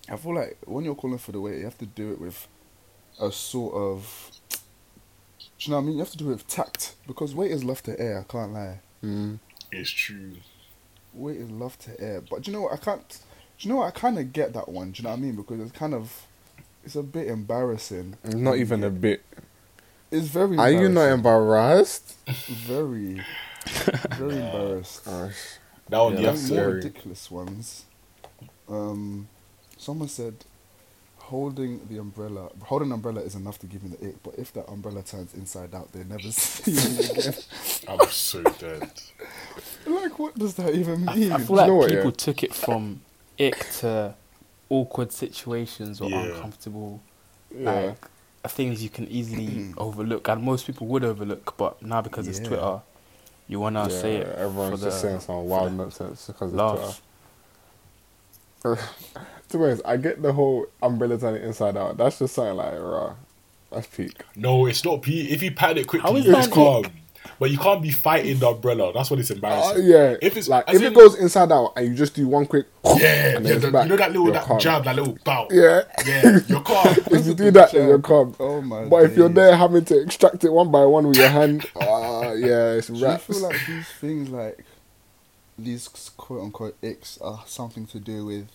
I 0.10 0.16
feel 0.16 0.34
like 0.34 0.58
when 0.66 0.86
you're 0.86 0.96
calling 0.96 1.18
for 1.18 1.34
the 1.34 1.42
waiter, 1.42 1.58
you 1.58 1.66
have 1.66 1.78
to 1.80 1.86
do 1.86 2.14
it 2.14 2.22
with 2.22 2.48
a 3.20 3.32
sort 3.32 3.74
of. 3.74 4.32
Do 4.50 4.58
you 5.60 5.72
know 5.72 5.78
what 5.78 5.84
I 5.84 5.86
mean? 5.88 5.96
You 5.96 6.00
have 6.00 6.12
to 6.12 6.18
do 6.18 6.30
it 6.30 6.36
with 6.36 6.48
tact 6.48 6.96
because 7.06 7.36
waiters 7.36 7.66
love 7.66 7.84
to 7.84 8.00
air. 8.00 8.22
I 8.22 8.32
can't 8.32 8.54
lie. 8.54 8.80
Mm. 9.04 9.40
It's 9.74 9.90
true. 9.90 10.36
Waiters 11.14 11.52
love 11.52 11.78
to 11.80 12.00
air, 12.00 12.22
but 12.22 12.44
do 12.44 12.52
you 12.52 12.58
know 12.58 12.64
what? 12.64 12.74
I 12.74 12.78
can't. 12.78 13.08
Do 13.10 13.68
you 13.68 13.74
know 13.74 13.82
what? 13.82 13.88
I 13.88 13.92
kind 13.92 14.18
of 14.18 14.32
get 14.32 14.54
that 14.54 14.70
one. 14.70 14.92
Do 14.92 15.02
you 15.02 15.04
know 15.04 15.10
what 15.10 15.20
I 15.20 15.22
mean? 15.22 15.36
Because 15.36 15.60
it's 15.60 15.78
kind 15.78 15.94
of 15.94 16.28
it's 16.84 16.96
a 16.96 17.04
bit 17.04 17.28
embarrassing. 17.28 18.18
Not 18.24 18.58
even 18.58 18.84
a 18.84 18.90
bit. 18.90 19.24
It's 20.12 20.28
very. 20.28 20.58
Are 20.58 20.72
you 20.72 20.90
not 20.90 21.06
embarrassed? 21.06 22.16
Very, 22.48 23.22
very 24.16 24.36
embarrassed. 24.40 25.06
Gosh. 25.06 25.36
That 25.90 26.00
one, 26.00 26.14
Yeah, 26.14 26.20
you 26.20 26.26
Yeah, 26.26 26.32
have 26.32 26.36
that's 26.36 26.48
to. 26.50 26.54
more 26.56 26.70
ridiculous 26.70 27.32
ones. 27.32 27.86
Um, 28.68 29.28
someone 29.78 30.08
said, 30.08 30.46
holding 31.18 31.88
the 31.88 31.98
umbrella, 31.98 32.50
holding 32.64 32.90
an 32.90 32.94
umbrella 32.94 33.22
is 33.22 33.36
enough 33.36 33.60
to 33.60 33.68
give 33.68 33.84
me 33.84 33.90
the 34.00 34.10
ick. 34.10 34.24
But 34.24 34.36
if 34.38 34.54
that 34.54 34.68
umbrella 34.70 35.04
turns 35.04 35.34
inside 35.34 35.74
out, 35.76 35.92
they 35.92 36.04
never 36.04 36.32
see 36.32 36.72
me 36.74 37.06
again. 37.10 37.34
I'm 37.88 38.08
so 38.10 38.44
dead. 38.44 38.92
like, 39.86 40.18
what 40.20 40.36
does 40.38 40.56
that 40.56 40.74
even 40.76 41.06
mean? 41.06 41.32
I 41.32 41.38
feel 41.40 41.56
you 41.56 41.56
like 41.56 41.68
know 41.68 41.76
what, 41.76 41.90
people 41.90 42.06
yeah? 42.06 42.12
took 42.12 42.44
it 42.44 42.54
from 42.54 43.02
ick 43.40 43.66
to 43.80 44.16
awkward 44.70 45.12
situations 45.12 46.02
or 46.02 46.10
Yeah. 46.10 46.24
uncomfortable, 46.24 47.02
Yeah. 47.56 47.72
like 47.72 48.10
things 48.48 48.82
you 48.84 48.90
can 48.90 49.08
easily 49.08 49.74
overlook, 49.78 50.28
and 50.30 50.44
most 50.44 50.66
people 50.68 50.88
would 50.88 51.04
overlook. 51.04 51.56
But 51.58 51.82
now 51.84 52.02
because 52.02 52.28
it's 52.28 52.40
Twitter, 52.40 52.82
you 53.48 53.60
wanna 53.60 53.84
yeah, 53.90 54.02
say 54.02 54.16
it. 54.18 54.28
everyone's 54.38 54.80
for 54.80 54.86
just 54.86 55.02
the 55.02 55.08
saying 55.10 55.20
some 55.22 55.46
wild 55.48 55.74
nonsense 55.74 56.28
because 56.28 56.52
of 56.54 56.58
laugh. 56.58 57.02
Twitter. 58.62 58.82
to 59.50 59.58
be 59.58 59.64
honest, 59.64 59.82
I 59.86 59.98
get 59.98 60.22
the 60.22 60.34
whole 60.34 60.68
umbrella 60.82 61.18
turning 61.18 61.44
inside 61.44 61.78
out. 61.78 61.98
That's 61.98 62.20
just 62.20 62.36
something 62.36 62.56
like, 62.58 62.74
rah, 62.80 63.14
that's 63.72 63.88
peak. 63.88 64.24
No, 64.36 64.66
it's 64.66 64.84
not 64.84 65.02
peak 65.02 65.32
If 65.32 65.42
you 65.44 65.52
pat 65.52 65.78
it 65.78 65.88
quickly, 65.88 66.10
How 66.10 66.16
is 66.18 66.26
it's 66.26 66.48
that 66.48 66.54
calm. 66.54 66.86
But 67.38 67.52
you 67.52 67.58
can't 67.58 67.82
be 67.82 67.92
fighting 67.92 68.40
the 68.40 68.48
umbrella. 68.50 68.92
That's 68.94 69.12
what 69.12 69.20
it's 69.20 69.30
Uh, 69.32 69.36
embarrassing. 69.36 69.86
yeah, 69.86 70.16
If 70.22 70.38
it's 70.38 70.48
like 70.48 70.66
if 70.70 70.76
in- 70.76 70.84
it 70.84 70.94
goes 70.94 71.16
inside 71.16 71.52
out 71.52 71.74
and 71.76 71.88
you 71.88 71.94
just 71.96 72.16
do 72.16 72.28
one 72.28 72.46
quick, 72.46 72.66
yeah, 72.86 73.36
and 73.38 73.46
yeah 73.46 73.54
it's 73.56 73.66
the- 73.66 73.72
back, 73.72 73.84
you 73.84 73.90
know 73.90 73.98
that 73.98 74.12
little 74.12 74.32
that 74.32 74.44
calm. 74.44 74.60
jab, 74.60 74.84
that 74.86 74.96
little 74.96 75.18
bow. 75.24 75.48
Yeah, 75.52 75.82
yeah, 76.06 76.40
you're 76.48 76.62
calm. 76.62 76.88
if 77.12 77.26
you 77.28 77.34
do 77.34 77.52
that, 77.52 77.72
then 77.72 77.88
you're 77.88 78.00
calm. 78.00 78.36
Oh 78.40 78.62
my 78.62 78.86
But 78.86 79.04
if 79.06 79.18
you're 79.18 79.30
there 79.30 79.56
having 79.56 79.86
to 79.86 80.02
extract 80.02 80.44
it 80.44 80.52
one 80.52 80.72
by 80.72 80.86
one 80.86 81.08
with 81.08 81.18
your 81.18 81.30
hand, 81.30 81.66
ah, 81.82 82.32
yeah, 82.34 82.74
it's 82.74 82.88
Do 82.88 82.94
you 82.96 83.18
feel 83.18 83.42
like 83.42 83.58
these 83.68 83.88
things, 84.02 84.30
like 84.30 84.66
these 85.58 85.88
quote 86.18 86.42
unquote 86.42 86.78
icks, 86.82 87.18
are 87.22 87.44
something 87.46 87.86
to 87.88 88.00
do 88.00 88.26
with 88.26 88.48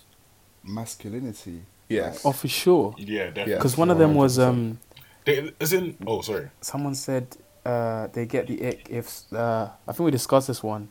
masculinity? 0.62 1.62
Yes. 1.88 2.22
Oh, 2.24 2.32
for 2.32 2.48
sure. 2.48 2.94
yeah, 2.98 3.26
definitely. 3.26 3.52
Yeah. 3.52 3.58
Because 3.58 3.76
one 3.76 3.90
of 3.90 3.98
them 3.98 4.14
was 4.14 4.38
um, 4.38 4.78
They, 5.26 5.52
as 5.60 5.72
in, 5.72 5.96
oh, 6.06 6.22
sorry. 6.22 6.48
someone 6.60 6.94
said 6.94 7.36
uh, 7.64 8.08
they 8.12 8.26
get 8.26 8.46
the 8.46 8.66
ick 8.66 8.88
if 8.90 9.22
uh, 9.32 9.68
I 9.88 9.92
think 9.92 10.04
we 10.06 10.10
discussed 10.10 10.48
this 10.48 10.62
one. 10.62 10.88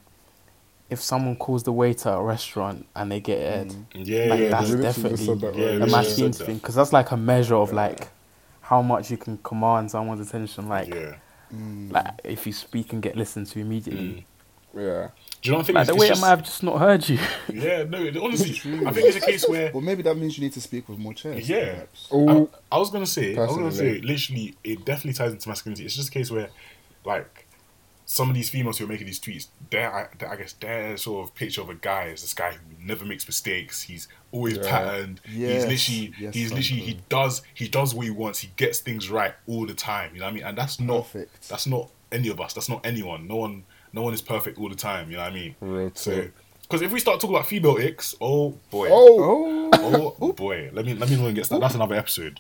If 0.90 1.02
someone 1.02 1.36
calls 1.38 1.64
the 1.64 1.72
waiter 1.72 2.10
at 2.10 2.18
a 2.20 2.22
restaurant 2.22 2.86
and 2.96 3.12
they 3.12 3.20
get 3.20 3.40
it, 3.40 3.68
Mm. 3.70 3.86
Yeah, 3.94 4.26
like 4.26 4.40
yeah, 4.42 4.50
that's 4.50 4.70
yeah, 4.70 4.82
definitely 4.82 5.26
said 5.26 5.40
that, 5.42 5.56
Yeah, 5.56 5.64
a 5.64 5.66
literally 5.66 5.92
masculine 5.92 6.34
said 6.34 6.40
that. 6.42 6.46
thing 6.46 6.58
because 6.58 6.76
that's 6.76 6.94
like 6.94 7.12
a 7.12 7.18
measure 7.18 7.56
of 7.56 7.72
like 7.74 8.10
how 8.62 8.82
much 8.82 9.10
you 9.10 9.18
can 9.18 9.38
command 9.40 9.90
someone's 9.92 10.28
attention. 10.28 10.68
Like, 10.70 10.90
yeah. 10.94 11.16
Mm. 11.56 11.92
like 11.92 12.08
if 12.24 12.46
you 12.48 12.54
speak 12.54 12.94
and 12.94 13.02
get 13.02 13.16
listened 13.16 13.48
to 13.48 13.60
immediately. 13.60 14.26
Mm. 14.76 14.82
Yeah. 14.82 15.08
Do 15.44 15.50
you 15.50 15.52
know 15.52 15.58
what 15.58 15.64
I 15.64 15.66
think? 15.66 15.76
Like 15.76 15.82
it's, 15.82 15.90
the 15.90 15.94
it's 15.96 16.00
waiter 16.00 16.12
just, 16.14 16.22
might 16.22 16.30
have 16.30 16.44
just 16.44 16.64
not 16.64 16.80
heard 16.80 17.10
you. 17.10 17.20
yeah, 17.54 17.84
no, 17.84 18.24
honestly, 18.24 18.54
True. 18.54 18.88
I 18.88 18.92
think 18.94 19.08
it's 19.08 19.18
a 19.18 19.20
case 19.20 19.48
where 19.48 19.72
Well, 19.74 19.82
maybe 19.82 20.02
that 20.04 20.16
means 20.16 20.38
you 20.38 20.44
need 20.44 20.54
to 20.54 20.62
speak 20.62 20.88
with 20.88 20.98
more 20.98 21.14
chairs. 21.14 21.50
Yeah. 21.50 21.72
perhaps. 21.74 22.08
Oh, 22.12 22.50
I, 22.72 22.76
I 22.78 22.80
was 22.80 22.90
gonna 22.92 23.06
say, 23.06 23.36
I 23.36 23.42
was 23.42 23.56
gonna 23.58 23.72
say, 23.72 24.00
literally, 24.00 24.56
it 24.64 24.86
definitely 24.86 25.14
ties 25.14 25.34
into 25.34 25.50
masculinity. 25.50 25.84
It's 25.84 25.96
just 25.98 26.08
a 26.08 26.12
case 26.12 26.32
where, 26.32 26.50
like, 27.04 27.46
some 28.06 28.30
of 28.30 28.36
these 28.36 28.50
females 28.50 28.78
who 28.78 28.86
are 28.86 28.88
making 28.88 29.06
these 29.08 29.20
tweets, 29.20 29.48
their, 29.70 29.94
I, 29.94 30.08
I 30.30 30.36
guess, 30.38 30.54
their 30.54 30.96
sort 30.98 31.28
of 31.28 31.36
picture 31.36 31.62
of 31.62 31.70
a 31.70 31.76
guy 31.76 32.06
is 32.06 32.22
this 32.22 32.34
guy 32.34 32.52
who 32.52 32.60
never 32.86 33.04
makes 33.04 33.28
mistakes. 33.28 33.82
He's 33.82 34.08
always 34.32 34.58
Yeah. 34.58 34.70
patterned. 34.70 35.20
Yes. 35.30 35.64
He's 35.64 35.72
literally, 35.90 36.14
Yes, 36.20 36.34
he's 36.36 36.54
literally, 36.54 36.82
he 36.84 37.00
does, 37.10 37.42
he 37.54 37.68
does 37.68 37.94
what 37.94 38.06
he 38.06 38.12
wants. 38.12 38.40
He 38.40 38.50
gets 38.56 38.80
things 38.80 39.10
right 39.10 39.34
all 39.48 39.66
the 39.66 39.74
time. 39.74 40.12
You 40.14 40.20
know 40.20 40.26
what 40.28 40.32
I 40.32 40.36
mean? 40.36 40.44
And 40.44 40.58
that's 40.58 40.80
not, 40.80 41.04
Perfect. 41.04 41.50
that's 41.50 41.68
not 41.68 41.90
any 42.14 42.30
of 42.30 42.40
us. 42.40 42.54
That's 42.54 42.70
not 42.70 42.86
anyone. 42.86 43.28
No 43.28 43.38
one, 43.38 43.64
no 43.94 44.02
one 44.02 44.14
is 44.14 44.22
perfect 44.22 44.58
all 44.58 44.70
the 44.70 44.76
time. 44.76 45.10
You 45.10 45.18
know 45.18 45.24
what 45.24 45.32
I 45.32 45.36
mean? 45.36 45.56
Real 45.62 45.92
So, 45.94 46.28
because 46.64 46.82
if 46.82 46.92
we 46.92 47.00
start 47.00 47.20
talking 47.22 47.36
about 47.36 47.48
female 47.48 47.78
icks, 47.78 48.16
oh 48.20 48.58
boy, 48.70 48.90
oh, 48.92 49.70
Oh, 49.74 50.16
Oh 50.20 50.34
boy, 50.34 50.70
let 50.74 50.86
me 50.86 50.94
let 50.96 51.10
me 51.10 51.16
know 51.16 51.28
and 51.28 51.36
get 51.36 51.46
started. 51.46 51.64
That's 51.64 51.76
another 51.76 51.96
episode. 51.96 52.40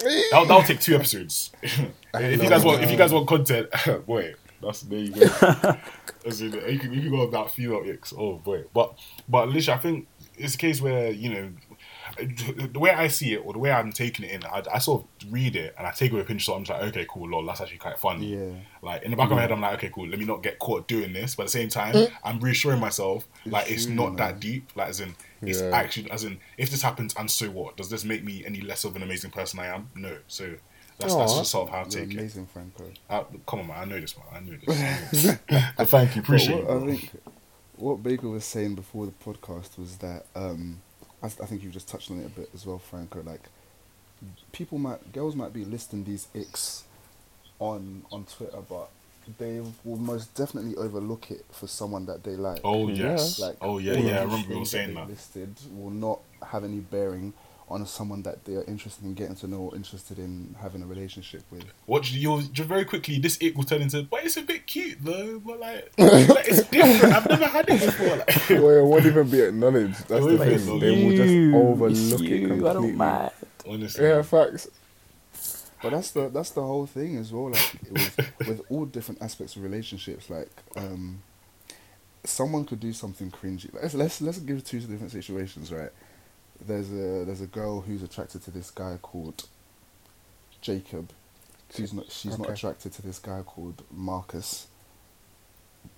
That'll, 0.00 0.46
that'll 0.46 0.62
take 0.62 0.80
two 0.80 0.94
episodes. 0.94 1.50
if 1.62 2.42
you 2.42 2.48
guys 2.48 2.64
want, 2.64 2.82
if 2.82 2.90
you 2.90 2.96
guys 2.96 3.12
want 3.12 3.26
content, 3.26 3.68
boy, 4.06 4.34
that's 4.62 4.82
there 4.82 4.98
you 4.98 5.10
go. 5.12 5.20
As 6.26 6.40
in, 6.40 6.52
you 6.52 6.78
can 6.78 6.92
you 6.92 7.02
can 7.02 7.10
go 7.10 7.22
about 7.22 7.50
female 7.50 7.82
icks. 7.84 8.14
Oh 8.16 8.36
boy, 8.36 8.64
but 8.72 8.98
but 9.28 9.48
literally, 9.48 9.78
I 9.78 9.82
think 9.82 10.08
it's 10.36 10.54
a 10.54 10.58
case 10.58 10.80
where 10.80 11.10
you 11.10 11.30
know 11.30 11.50
the 12.18 12.78
way 12.78 12.90
I 12.90 13.08
see 13.08 13.34
it 13.34 13.38
or 13.44 13.52
the 13.52 13.58
way 13.58 13.70
I'm 13.70 13.92
taking 13.92 14.24
it 14.24 14.32
in, 14.32 14.44
I, 14.44 14.62
I 14.74 14.78
sort 14.78 15.02
of 15.22 15.32
read 15.32 15.56
it 15.56 15.74
and 15.78 15.86
I 15.86 15.90
take 15.92 16.12
it 16.12 16.14
with 16.14 16.24
a 16.24 16.26
pinch 16.26 16.42
of 16.42 16.46
salt. 16.46 16.58
I'm 16.58 16.64
just 16.64 16.80
like, 16.80 16.88
okay, 16.90 17.06
cool, 17.08 17.28
lol, 17.28 17.44
that's 17.46 17.60
actually 17.60 17.78
quite 17.78 17.98
funny. 17.98 18.34
Yeah. 18.36 18.52
Like 18.82 19.02
in 19.02 19.10
the 19.10 19.16
back 19.16 19.30
of 19.30 19.36
my 19.36 19.42
head, 19.42 19.52
I'm 19.52 19.60
like, 19.60 19.74
okay, 19.74 19.90
cool. 19.94 20.08
Let 20.08 20.18
me 20.18 20.24
not 20.24 20.42
get 20.42 20.58
caught 20.58 20.88
doing 20.88 21.12
this, 21.12 21.34
but 21.34 21.44
at 21.44 21.46
the 21.46 21.50
same 21.52 21.68
time, 21.68 22.08
I'm 22.24 22.40
reassuring 22.40 22.80
myself 22.80 23.26
like 23.46 23.70
it's 23.70 23.86
true, 23.86 23.94
not 23.94 24.16
that 24.16 24.40
deep. 24.40 24.70
Like 24.74 24.88
as 24.88 25.00
in, 25.00 25.14
it's 25.42 25.60
Yeah. 25.60 25.70
actually 25.70 26.10
as 26.10 26.24
in, 26.24 26.38
if 26.56 26.70
this 26.70 26.82
happens, 26.82 27.14
and 27.18 27.30
so 27.30 27.50
what? 27.50 27.76
Does 27.76 27.90
this 27.90 28.04
make 28.04 28.24
me 28.24 28.44
any 28.44 28.60
less 28.60 28.84
of 28.84 28.96
an 28.96 29.02
amazing 29.02 29.30
person 29.30 29.58
I 29.60 29.66
am? 29.66 29.90
No. 29.94 30.16
So 30.26 30.54
that's 30.98 31.14
that's 31.14 31.34
just 31.36 31.50
sort 31.52 31.68
of 31.68 31.74
how 31.74 31.78
I 31.80 31.82
you're 31.82 31.90
take 31.90 32.14
it. 32.14 32.18
amazing, 32.18 32.46
Franco. 32.46 32.90
Uh, 33.08 33.22
come 33.46 33.60
on, 33.60 33.66
man. 33.68 33.78
I 33.78 33.84
know 33.84 34.00
this, 34.00 34.16
man. 34.16 34.26
I 34.32 34.40
know 34.40 34.56
this. 34.66 35.38
but 35.76 35.88
thank 35.88 36.16
you, 36.16 36.22
appreciate 36.22 36.64
it. 36.64 36.68
I 36.68 36.80
think 36.86 37.10
what 37.76 38.02
Baker 38.02 38.28
was 38.28 38.44
saying 38.44 38.74
before 38.74 39.06
the 39.06 39.12
podcast 39.12 39.78
was 39.78 39.98
that 39.98 40.26
um, 40.34 40.80
I, 41.22 41.26
I 41.26 41.28
think 41.46 41.62
you've 41.62 41.72
just 41.72 41.88
touched 41.88 42.10
on 42.10 42.20
it 42.20 42.26
a 42.26 42.30
bit 42.30 42.50
as 42.54 42.66
well, 42.66 42.78
Franco. 42.78 43.22
Like 43.22 43.42
people 44.52 44.78
might, 44.78 45.12
girls 45.12 45.36
might 45.36 45.52
be 45.52 45.64
listing 45.64 46.04
these 46.04 46.28
icks 46.34 46.84
on 47.58 48.02
on 48.12 48.24
Twitter, 48.24 48.58
but 48.68 48.88
they 49.38 49.60
will 49.84 49.96
most 49.98 50.34
definitely 50.34 50.74
overlook 50.76 51.30
it 51.30 51.44
for 51.50 51.66
someone 51.66 52.06
that 52.06 52.24
they 52.24 52.36
like. 52.36 52.60
Oh 52.64 52.88
Yeah. 52.88 53.10
yes. 53.12 53.38
Like 53.38 53.56
oh 53.60 53.78
yeah, 53.78 53.94
yeah. 53.94 54.20
I 54.20 54.22
remember 54.24 54.52
you 54.52 54.58
were 54.60 54.64
saying 54.64 54.88
they 54.88 54.94
that. 54.94 55.08
listed 55.08 55.54
will 55.72 55.90
not 55.90 56.20
have 56.50 56.64
any 56.64 56.80
bearing 56.80 57.32
on 57.70 57.86
someone 57.86 58.22
that 58.22 58.44
they 58.44 58.54
are 58.54 58.64
interested 58.64 59.04
in 59.04 59.14
getting 59.14 59.36
to 59.36 59.46
know 59.46 59.58
or 59.58 59.76
interested 59.76 60.18
in 60.18 60.54
having 60.60 60.82
a 60.82 60.86
relationship 60.86 61.42
with. 61.50 61.64
What 61.86 62.10
you 62.12 62.42
just 62.52 62.68
very 62.68 62.84
quickly, 62.84 63.18
this 63.18 63.36
it 63.40 63.56
will 63.56 63.64
turn 63.64 63.82
into, 63.82 64.02
but 64.02 64.24
it's 64.24 64.36
a 64.36 64.42
bit 64.42 64.66
cute 64.66 64.98
though. 65.02 65.38
But 65.40 65.60
like, 65.60 65.92
like, 65.98 66.48
it's 66.48 66.64
different. 66.68 67.14
I've 67.14 67.28
never 67.28 67.46
had 67.46 67.66
it 67.68 67.80
before. 67.84 68.08
Like, 68.18 68.48
well, 68.50 68.70
it 68.78 68.84
won't 68.84 69.06
even 69.06 69.30
be 69.30 69.40
acknowledged. 69.42 70.08
That's 70.08 70.26
the 70.26 70.36
won't 70.36 70.40
be 70.40 70.56
thing. 70.56 70.78
They 70.80 70.90
will 70.90 71.12
You, 71.12 71.16
just 71.16 71.34
it's 71.90 72.12
overlook 72.12 72.20
it 72.30 72.40
you, 72.40 72.48
completely. 72.48 72.68
I 72.68 72.72
don't 72.72 72.96
mind. 72.96 73.30
honestly, 73.66 74.04
Yeah, 74.04 74.22
facts. 74.22 74.68
But 75.82 75.90
that's 75.90 76.10
the 76.10 76.28
that's 76.28 76.50
the 76.50 76.62
whole 76.62 76.86
thing 76.86 77.16
as 77.18 77.32
well. 77.32 77.50
Like 77.50 77.74
with 77.90 78.32
with 78.46 78.60
all 78.68 78.84
different 78.86 79.22
aspects 79.22 79.54
of 79.56 79.62
relationships, 79.62 80.28
like 80.28 80.50
um, 80.76 81.22
someone 82.24 82.64
could 82.64 82.80
do 82.80 82.92
something 82.92 83.30
cringy. 83.30 83.72
Let's 83.72 83.94
let's 83.94 84.20
let's 84.20 84.38
give 84.40 84.64
two 84.64 84.80
different 84.80 85.12
situations, 85.12 85.72
right? 85.72 85.90
There's 86.66 86.90
a 86.90 87.24
there's 87.24 87.40
a 87.40 87.46
girl 87.46 87.80
who's 87.82 88.02
attracted 88.02 88.42
to 88.44 88.50
this 88.50 88.70
guy 88.70 88.98
called 89.00 89.46
Jacob. 90.60 91.10
She's 91.74 91.92
not 91.92 92.10
she's 92.10 92.38
not 92.38 92.50
attracted 92.50 92.92
to 92.94 93.02
this 93.02 93.18
guy 93.18 93.42
called 93.42 93.82
Marcus. 93.90 94.66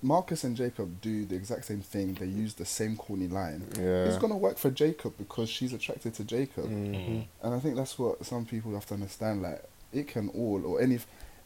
Marcus 0.03 0.43
and 0.43 0.55
Jacob 0.55 1.01
do 1.01 1.25
the 1.25 1.35
exact 1.35 1.65
same 1.65 1.81
thing. 1.81 2.13
They 2.13 2.25
use 2.27 2.53
the 2.53 2.65
same 2.65 2.95
corny 2.95 3.27
line. 3.27 3.63
Yeah. 3.77 4.05
It's 4.05 4.17
gonna 4.17 4.37
work 4.37 4.57
for 4.57 4.69
Jacob 4.71 5.13
because 5.17 5.49
she's 5.49 5.73
attracted 5.73 6.13
to 6.15 6.23
Jacob. 6.23 6.65
Mhm. 6.65 7.25
And 7.43 7.53
I 7.53 7.59
think 7.59 7.75
that's 7.75 7.97
what 7.99 8.23
some 8.25 8.45
people 8.45 8.73
have 8.73 8.85
to 8.87 8.93
understand. 8.93 9.41
Like, 9.41 9.63
it 9.91 10.07
can 10.07 10.29
all, 10.29 10.65
or 10.65 10.81
any, 10.81 10.99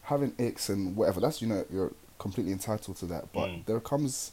having 0.04 0.34
icks 0.38 0.70
and 0.70 0.96
whatever, 0.96 1.20
that's, 1.22 1.42
you 1.42 1.48
know, 1.48 1.66
you're 1.72 1.94
completely 2.20 2.52
entitled 2.54 2.98
to 2.98 3.06
that. 3.08 3.32
But 3.34 3.48
Mm. 3.50 3.66
there 3.66 3.80
comes, 3.80 4.32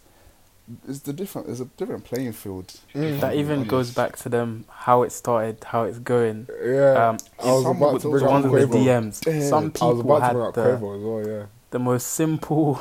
it's 0.88 1.00
the 1.00 1.12
different, 1.12 1.48
there's 1.48 1.60
a 1.60 1.64
different 1.64 2.04
playing 2.04 2.32
field. 2.32 2.72
Mm. 2.94 3.20
That 3.20 3.34
even 3.34 3.60
being 3.60 3.68
goes 3.68 3.92
back 3.92 4.16
to 4.18 4.28
them 4.28 4.64
how 4.70 5.02
it 5.02 5.12
started, 5.12 5.62
how 5.64 5.84
it's 5.84 5.98
going. 5.98 6.48
Yeah. 6.64 7.08
Um, 7.08 7.18
I 7.42 7.52
was 7.52 7.62
some 7.64 7.76
about 7.76 8.00
to 8.00 8.06
the 8.06 8.10
bring 8.10 8.24
the 8.24 8.30
up 8.30 8.42
ones 8.42 8.46
with 8.52 8.70
the 8.70 8.78
DMs. 8.78 9.26
Yeah, 9.26 9.48
Some 9.48 9.70
people 9.72 10.20
had 10.20 10.34
the, 10.36 10.62
as 10.62 10.80
well, 10.80 11.26
yeah. 11.26 11.46
the 11.70 11.78
most 11.78 12.08
simple. 12.08 12.80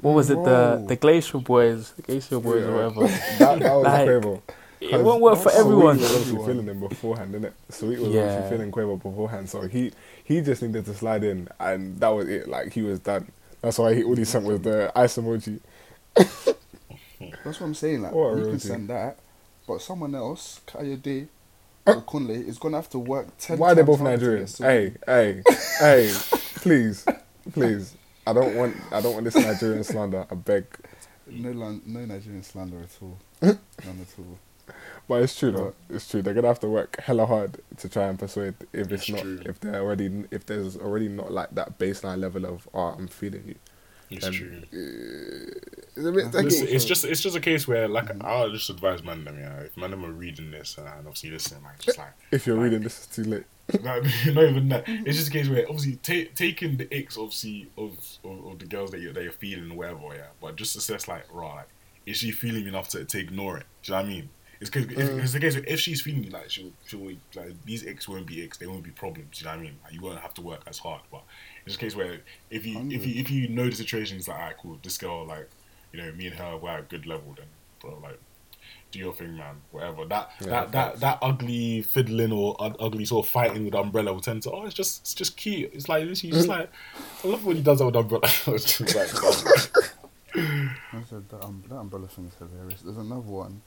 What 0.00 0.12
was 0.12 0.28
it? 0.28 0.36
The 0.36 0.42
Bro. 0.42 0.84
the 0.88 0.96
Glacial 0.96 1.40
Boys, 1.40 1.92
the 1.92 2.02
Glacial 2.02 2.40
Boys, 2.40 2.62
Yeah. 2.62 2.68
or 2.70 2.90
whatever. 2.90 3.06
That, 3.38 3.58
that 3.60 3.74
was 3.74 3.84
Like, 3.84 4.08
Quavo. 4.08 4.42
it 4.80 5.02
won't 5.02 5.22
work 5.22 5.38
for 5.38 5.50
everyone. 5.52 5.96
Sweet 5.98 6.02
was 6.10 6.16
obviously 6.20 6.46
feeling 6.46 6.66
him 6.66 6.80
beforehand, 6.80 7.32
didn't 7.32 7.44
it? 7.46 7.54
Sweet 7.70 7.98
was 8.00 8.08
Yeah. 8.10 8.22
obviously 8.24 8.50
feeling 8.58 8.70
Quavo 8.72 9.02
beforehand, 9.02 9.48
so 9.48 9.62
he 9.62 9.92
he 10.22 10.42
just 10.42 10.60
needed 10.62 10.84
to 10.84 10.94
slide 10.94 11.24
in, 11.24 11.48
and 11.58 11.98
that 12.00 12.08
was 12.08 12.28
it. 12.28 12.48
Like 12.48 12.72
he 12.72 12.82
was 12.82 12.98
done. 13.00 13.28
That's 13.62 13.78
why 13.78 13.94
he 13.94 14.02
all 14.04 14.14
he 14.14 14.24
sent 14.26 14.44
was 14.44 14.60
the 14.60 14.92
ice 14.94 15.16
emoji. 15.16 15.60
That's 17.44 17.60
what 17.60 17.66
I'm 17.66 17.74
saying. 17.74 18.02
Like, 18.02 18.12
What 18.12 18.36
you 18.38 18.46
can 18.50 18.58
royalty. 18.58 18.58
send 18.58 18.88
that, 18.90 19.18
but 19.66 19.80
someone 19.82 20.14
else, 20.14 20.60
Kayode 20.66 21.28
uh. 21.86 21.92
or 21.94 22.02
Kunle, 22.02 22.46
is 22.46 22.58
going 22.58 22.72
to 22.72 22.78
have 22.78 22.90
to 22.90 22.98
work 22.98 23.28
10 23.38 23.58
Why 23.58 23.72
are 23.72 23.74
they 23.74 23.82
both 23.82 24.00
harder 24.00 24.16
to 24.16 24.36
get 24.38 24.48
Nigerians? 24.48 24.48
sorted. 24.50 25.00
Hey, 25.06 25.42
hey, 25.42 26.08
hey! 26.08 26.12
Please, 26.56 27.06
please. 27.52 27.96
I 28.26 28.32
don't 28.32 28.54
want 28.56 28.76
I 28.90 29.00
don't 29.02 29.12
want 29.14 29.24
this 29.24 29.34
Nigerian 29.36 29.84
slander. 29.92 30.26
I 30.30 30.34
beg. 30.34 30.64
No, 31.26 31.52
no 31.52 32.04
Nigerian 32.06 32.42
slander 32.42 32.80
at 32.80 32.96
all. 33.02 33.18
None 33.42 33.58
at 33.84 34.18
all. 34.18 34.38
But 35.06 35.22
it's 35.22 35.38
true 35.38 35.52
though. 35.52 35.74
It's 35.90 36.08
true. 36.08 36.22
They're 36.22 36.32
gonna 36.32 36.48
have 36.48 36.60
to 36.60 36.68
work 36.68 36.98
hella 37.00 37.26
hard 37.26 37.60
to 37.76 37.88
try 37.88 38.04
and 38.04 38.18
persuade 38.18 38.54
if 38.72 38.90
it's, 38.90 39.08
It's 39.08 39.08
not 39.10 39.20
true. 39.20 39.40
if 39.44 39.60
they're 39.60 39.82
already 39.82 40.24
if 40.30 40.46
there's 40.46 40.76
already 40.78 41.08
not 41.08 41.30
like 41.32 41.54
that 41.54 41.78
baseline 41.78 42.18
level 42.20 42.46
of 42.46 42.66
oh 42.72 42.94
I'm 42.98 43.08
feeling 43.08 43.44
you. 43.46 43.54
It's 44.10 44.26
Um, 44.26 44.32
true. 44.32 44.62
It's 45.96 45.98
a 46.06 46.12
bit 46.12 46.26
Listen, 46.26 46.44
Listen, 46.44 46.68
it's 46.68 46.84
just 46.84 47.04
it's 47.04 47.20
just 47.20 47.36
a 47.36 47.40
case 47.40 47.66
where 47.68 47.88
like 47.88 48.04
Mm-hmm. 48.06 48.22
I'll 48.24 48.50
just 48.50 48.68
advise 48.70 49.02
man 49.02 49.24
them, 49.24 49.38
yeah. 49.38 49.60
If 49.60 49.76
man 49.76 49.90
them 49.90 50.04
are 50.04 50.10
reading 50.12 50.50
this 50.50 50.76
and 50.78 50.86
obviously 50.88 51.30
listen, 51.30 51.62
like 51.62 51.78
just 51.78 51.98
like 51.98 52.12
If 52.30 52.46
you're 52.46 52.56
like, 52.56 52.64
reading 52.64 52.82
this, 52.82 53.04
it's 53.04 53.16
too 53.16 53.24
late. 53.24 53.44
No, 53.82 53.98
not 54.32 54.44
even 54.44 54.68
that. 54.68 54.84
It's 54.86 55.16
just 55.16 55.28
a 55.28 55.32
case 55.32 55.48
where 55.48 55.64
obviously 55.68 55.96
ta- 55.96 56.30
taking 56.34 56.76
the 56.76 56.86
icks 56.94 57.16
obviously 57.16 57.70
of, 57.78 57.92
of 58.24 58.46
of 58.46 58.58
the 58.58 58.66
girls 58.66 58.90
that 58.90 59.00
you're 59.00 59.12
that 59.14 59.22
you're 59.22 59.32
feeling 59.32 59.70
or 59.70 59.76
whatever, 59.76 60.14
yeah. 60.14 60.26
But 60.40 60.56
just 60.56 60.76
assess 60.76 61.08
like, 61.08 61.24
raw, 61.32 61.54
like, 61.54 61.68
is 62.04 62.18
she 62.18 62.30
feeling 62.30 62.66
enough 62.68 62.88
to, 62.90 63.04
to 63.06 63.18
ignore 63.18 63.56
it? 63.58 63.64
Do 63.82 63.92
you 63.92 63.96
know 63.98 64.02
what 64.02 64.10
I 64.10 64.14
mean? 64.14 64.28
It's 64.60 64.70
cause, 64.70 64.84
if, 64.84 64.90
Mm. 64.96 65.22
it's 65.22 65.32
the 65.32 65.40
case 65.40 65.54
where 65.54 65.64
if 65.66 65.80
she's 65.80 66.00
feeling 66.02 66.30
like 66.30 66.48
she'll 66.50 66.72
she'll 66.86 67.06
like 67.34 67.54
these 67.64 67.84
icks 67.84 68.06
won't 68.06 68.26
be 68.26 68.42
icks, 68.46 68.58
they 68.58 68.66
won't 68.66 68.82
be 68.84 68.90
problems. 68.90 69.38
Do 69.38 69.44
you 69.44 69.50
know 69.50 69.56
what 69.56 69.60
I 69.60 69.62
mean? 69.64 69.78
Like, 69.82 69.92
you 69.94 70.00
won't 70.02 70.20
have 70.20 70.34
to 70.34 70.42
work 70.42 70.60
as 70.66 70.78
hard. 70.78 71.00
But 71.10 71.22
it's 71.22 71.53
just 71.64 71.76
a 71.76 71.80
case 71.80 71.96
where 71.96 72.20
if 72.50 72.66
you 72.66 72.78
if 72.90 73.06
you 73.06 73.20
if 73.20 73.30
you 73.30 73.48
know 73.48 73.68
the 73.68 73.76
situation, 73.76 74.18
it's 74.18 74.28
like, 74.28 74.38
alright, 74.38 74.56
cool. 74.58 74.78
This 74.82 74.98
girl 74.98 75.26
like, 75.26 75.48
you 75.92 76.02
know, 76.02 76.12
me 76.12 76.26
and 76.26 76.36
her 76.36 76.56
we're 76.56 76.70
at 76.70 76.80
a 76.80 76.82
good 76.82 77.06
level. 77.06 77.34
Then, 77.36 77.46
bro, 77.80 77.98
like 78.02 78.18
do 78.94 78.98
your 78.98 79.12
thing, 79.12 79.36
man. 79.36 79.56
Whatever. 79.72 80.04
That 80.06 80.30
Yeah, 80.40 80.46
that, 80.46 80.72
that 80.72 81.00
that 81.00 81.18
ugly 81.20 81.82
fiddling 81.82 82.32
or 82.32 82.56
u- 82.60 82.76
ugly 82.78 83.04
sort 83.04 83.26
of 83.26 83.32
fighting 83.32 83.64
with 83.64 83.74
umbrella 83.74 84.12
will 84.12 84.20
tend 84.20 84.42
to. 84.42 84.52
Oh, 84.52 84.64
it's 84.64 84.74
just 84.74 85.02
it's 85.02 85.14
just 85.14 85.36
cute. 85.36 85.70
It's 85.72 85.88
like 85.88 86.08
she's 86.08 86.34
just 86.34 86.48
like 86.48 86.70
I 87.24 87.28
love 87.28 87.44
when 87.44 87.56
he 87.56 87.62
does 87.62 87.78
that 87.78 87.86
with 87.86 87.96
umbrella. 87.96 88.24
it's 88.46 88.78
just 88.78 88.94
like, 88.94 89.08
I 90.36 91.02
said 91.08 91.28
that, 91.28 91.44
um, 91.44 91.62
that 91.68 91.76
umbrella 91.76 92.08
thing 92.08 92.26
is 92.26 92.34
hilarious. 92.34 92.82
There's 92.82 92.96
another 92.96 93.20
one. 93.20 93.62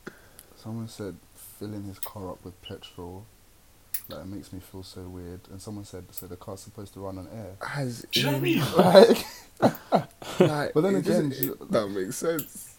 Someone 0.55 0.87
said 0.87 1.15
filling 1.59 1.83
his 1.83 1.99
car 1.99 2.31
up 2.31 2.43
with 2.43 2.59
petrol. 2.61 3.25
Like 4.09 4.21
it 4.21 4.27
makes 4.27 4.53
me 4.53 4.59
feel 4.59 4.83
so 4.83 5.01
weird. 5.01 5.41
And 5.51 5.61
someone 5.61 5.83
said 5.85 6.05
so 6.11 6.27
the 6.27 6.37
car's 6.37 6.61
supposed 6.61 6.93
to 6.93 7.01
run 7.01 7.17
on 7.17 7.27
air. 7.33 7.55
Has 7.61 8.05
do 8.11 8.19
you 8.21 8.25
know 8.25 8.31
what 8.33 8.37
I 8.37 8.41
mean? 8.41 8.59
Like 8.77 10.39
like, 10.39 10.73
But 10.73 10.81
then 10.81 10.95
it 10.95 10.99
again, 10.99 11.29
doesn't- 11.29 11.71
that 11.71 11.87
makes 11.89 12.15
sense. 12.17 12.77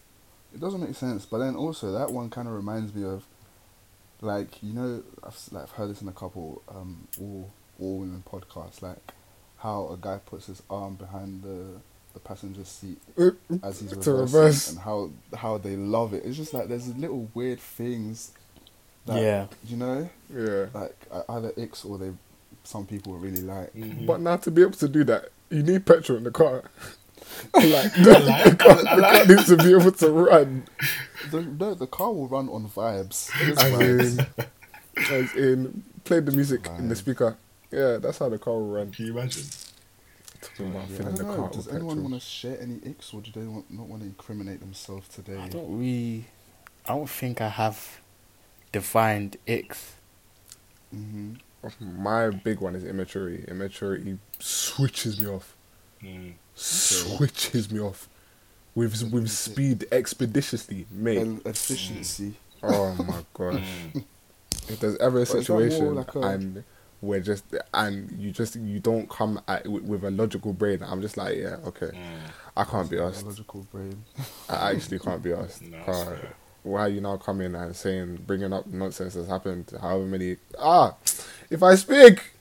it 0.54 0.60
doesn't 0.60 0.80
make 0.80 0.94
sense. 0.94 1.26
But 1.26 1.38
then 1.38 1.54
also 1.56 1.92
that 1.92 2.10
one 2.12 2.30
kind 2.30 2.48
of 2.48 2.54
reminds 2.54 2.94
me 2.94 3.04
of, 3.04 3.24
like 4.20 4.62
you 4.62 4.72
know, 4.72 5.02
I've 5.22 5.38
like 5.52 5.64
I've 5.64 5.70
heard 5.72 5.90
this 5.90 6.02
in 6.02 6.08
a 6.08 6.12
couple 6.12 6.62
um 6.68 7.08
all 7.20 7.50
all 7.78 7.98
women 7.98 8.22
podcasts. 8.30 8.80
Like 8.82 8.98
how 9.58 9.88
a 9.88 9.96
guy 10.00 10.18
puts 10.24 10.46
his 10.46 10.62
arm 10.70 10.94
behind 10.94 11.42
the 11.42 11.80
the 12.14 12.20
passenger 12.20 12.64
seat 12.64 13.00
as 13.62 13.80
he's 13.80 13.90
To 13.90 13.96
reversing, 14.12 14.14
reverse. 14.14 14.70
and 14.70 14.78
how 14.78 15.10
how 15.36 15.58
they 15.58 15.76
love 15.76 16.14
it. 16.14 16.24
It's 16.24 16.36
just 16.36 16.54
like 16.54 16.68
there's 16.68 16.88
little 16.96 17.28
weird 17.34 17.60
things. 17.60 18.32
That, 19.08 19.20
Yeah. 19.22 19.46
You 19.66 19.76
know, 19.76 20.10
Yeah. 20.32 20.66
like 20.72 20.96
uh, 21.10 21.22
either 21.30 21.52
X 21.58 21.84
or 21.84 21.98
they, 21.98 22.12
some 22.64 22.86
people 22.86 23.14
really 23.14 23.42
like. 23.42 23.74
Mm-hmm. 23.74 24.06
But 24.06 24.20
now 24.20 24.36
to 24.36 24.50
be 24.50 24.62
able 24.62 24.72
to 24.72 24.88
do 24.88 25.04
that, 25.04 25.30
you 25.50 25.62
need 25.62 25.84
petrol 25.86 26.18
in 26.18 26.24
the 26.24 26.30
car. 26.30 26.64
like, 27.54 27.64
I 27.98 28.02
the, 28.02 28.18
like- 28.20 28.44
the 28.50 28.56
car, 28.56 28.72
I 28.72 28.76
the 28.76 28.86
car 28.86 28.98
like- 29.00 29.28
needs 29.28 29.46
to 29.46 29.56
be 29.56 29.72
able 29.74 29.92
to 29.92 30.10
run. 30.10 30.64
The, 31.30 31.42
no, 31.42 31.74
the 31.74 31.86
car 31.86 32.12
will 32.12 32.28
run 32.28 32.48
on 32.48 32.68
vibes. 32.68 33.30
It's 33.40 33.62
As 33.62 33.72
vibes. 33.72 34.28
in, 34.98 35.14
as 35.14 35.34
in, 35.34 35.82
play 36.04 36.20
the 36.20 36.32
music 36.32 36.66
in 36.78 36.88
the 36.88 36.96
speaker. 36.96 37.36
Yeah, 37.70 37.96
that's 37.98 38.18
how 38.18 38.28
the 38.30 38.38
car 38.38 38.54
will 38.54 38.68
run. 38.68 38.92
Can 38.92 39.06
you 39.06 39.12
imagine? 39.18 39.44
Talking 40.40 40.70
about 40.70 40.88
Yeah, 40.88 40.94
I 40.94 40.98
filling 40.98 41.14
the 41.16 41.24
don't 41.24 41.36
car 41.36 41.46
know. 41.46 41.52
Does 41.52 41.68
anyone 41.68 42.02
want 42.02 42.14
to 42.14 42.20
share 42.20 42.58
any 42.60 42.74
icks, 42.86 43.12
or 43.12 43.20
do 43.20 43.30
they 43.32 43.46
want, 43.46 43.70
not 43.70 43.86
want 43.88 44.02
to 44.02 44.06
incriminate 44.08 44.60
themselves 44.60 45.08
today? 45.08 45.36
I 45.36 45.48
don't 45.48 45.76
really. 45.78 46.26
I 46.86 46.94
don't 46.94 47.10
think 47.10 47.40
I 47.40 47.48
have 47.48 48.00
defined 48.78 49.36
icks. 49.46 49.94
hmm 50.92 51.34
My 51.80 52.30
big 52.30 52.60
one 52.60 52.74
is 52.76 52.84
immaturity. 52.84 53.44
Immaturity 53.48 54.18
switches 54.38 55.20
me 55.20 55.26
off. 55.28 55.56
Mm. 56.02 56.34
Switches 56.54 57.70
me 57.70 57.80
off. 57.80 58.08
With 58.74 59.02
with 59.12 59.28
speed 59.30 59.86
expeditiously, 59.90 60.86
mate. 60.92 61.18
And 61.18 61.44
efficiency. 61.46 62.34
Oh 62.62 62.94
my 62.94 63.22
gosh. 63.34 63.62
Mm. 63.94 64.04
if 64.68 64.78
there's 64.80 64.96
ever 64.98 65.22
a 65.22 65.26
But 65.26 65.34
is 65.38 65.46
that 65.46 65.52
more 65.52 65.60
situation 65.62 65.94
like 65.96 66.14
a- 66.14 66.20
and 66.20 66.64
we're 67.00 67.20
just 67.20 67.44
and 67.74 68.10
you 68.22 68.30
just 68.32 68.54
you 68.56 68.78
don't 68.80 69.08
come 69.08 69.40
at 69.48 69.66
with, 69.68 69.82
with 69.84 70.04
a 70.04 70.10
logical 70.12 70.52
brain, 70.52 70.80
I'm 70.82 71.00
just 71.02 71.16
like, 71.16 71.36
yeah, 71.38 71.56
okay. 71.66 71.86
Mm. 71.86 72.20
I 72.56 72.64
can't 72.64 72.88
be 72.90 72.98
asked. 73.00 73.22
Biological 73.22 73.66
brain. 73.72 74.04
I 74.48 74.72
actually 74.72 74.98
can't 75.00 75.22
be 75.22 75.32
asked. 75.32 75.62
No, 75.70 75.76
Can't. 75.78 75.86
that's 75.86 76.02
fair. 76.20 76.34
Why 76.68 76.80
are 76.82 76.88
you 76.88 77.00
now 77.00 77.16
coming 77.16 77.54
and 77.54 77.74
saying, 77.74 78.24
bringing 78.26 78.52
up 78.52 78.66
nonsense 78.66 79.14
that's 79.14 79.28
happened? 79.28 79.72
However 79.80 80.04
many 80.04 80.36
ah, 80.58 80.94
if 81.50 81.62
I 81.62 81.74
speak, 81.76 82.32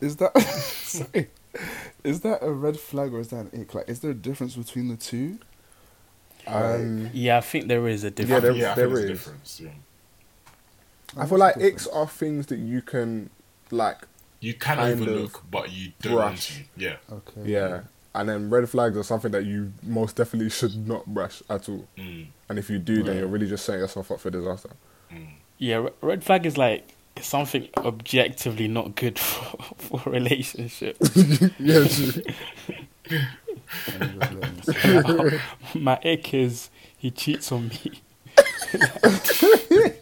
Is 0.00 0.16
that 0.16 0.36
sorry? 0.40 1.28
Is 2.02 2.20
that 2.22 2.40
a 2.42 2.50
red 2.50 2.78
flag 2.78 3.14
or 3.14 3.20
is 3.20 3.28
that 3.28 3.46
an 3.52 3.60
ick? 3.60 3.74
Like, 3.74 3.88
is 3.88 4.00
there 4.00 4.10
a 4.10 4.14
difference 4.14 4.56
between 4.56 4.88
the 4.88 4.96
two? 4.96 5.38
um, 6.46 7.10
Yeah, 7.12 7.38
I 7.38 7.40
think 7.40 7.68
there 7.68 7.86
is 7.88 8.04
a 8.04 8.08
Yeah, 8.08 8.10
difference. 8.10 8.42
there- 8.42 8.52
yeah, 8.52 8.74
there 8.74 8.86
think 8.86 8.96
there's 8.96 9.04
a 9.04 9.08
difference. 9.08 9.60
Yeah. 9.60 9.70
I 11.16 11.26
feel 11.26 11.38
like 11.38 11.54
icks 11.56 11.86
are 11.92 12.08
things 12.08 12.46
that 12.46 12.58
you 12.58 12.82
can 12.82 13.30
like, 13.70 13.98
You 14.40 14.54
can 14.54 14.78
overlook, 14.80 15.42
but 15.50 15.70
you 15.72 15.92
don't 16.02 16.14
want 16.14 16.34
brush. 16.34 16.48
to. 16.48 16.62
Yeah. 16.76 16.96
Okay. 17.10 17.40
yeah. 17.44 17.80
And 18.14 18.28
then 18.28 18.48
red 18.50 18.68
flags 18.70 18.96
are 18.96 19.02
something 19.02 19.32
that 19.32 19.44
you 19.44 19.72
most 19.82 20.14
definitely 20.16 20.50
should 20.50 20.86
not 20.86 21.06
brush 21.06 21.42
at 21.50 21.68
all. 21.68 21.88
Mm. 21.98 22.28
And 22.48 22.58
if 22.58 22.70
you 22.70 22.78
do, 22.78 23.02
then 23.02 23.14
Yeah. 23.14 23.20
you're 23.22 23.28
really 23.28 23.48
just 23.48 23.64
setting 23.64 23.80
yourself 23.80 24.10
up 24.12 24.20
for 24.20 24.30
disaster. 24.30 24.70
Mm. 25.12 25.26
Yeah, 25.58 25.88
red 26.00 26.22
flag 26.22 26.46
is 26.46 26.56
like 26.56 26.94
something 27.20 27.68
objectively 27.76 28.68
not 28.68 28.94
good 28.94 29.18
for, 29.20 29.74
for 30.00 30.10
relationship. 30.10 30.96
yeah, 31.58 31.86
true. 31.88 32.22
Let 33.88 34.00
me 34.00 34.18
just 34.18 34.32
let 34.78 35.22
me 35.22 35.30
see. 35.30 35.78
My 35.80 35.98
ick 36.04 36.34
is 36.34 36.70
he 36.96 37.10
cheats 37.10 37.50
on 37.52 37.68
me. 37.68 38.00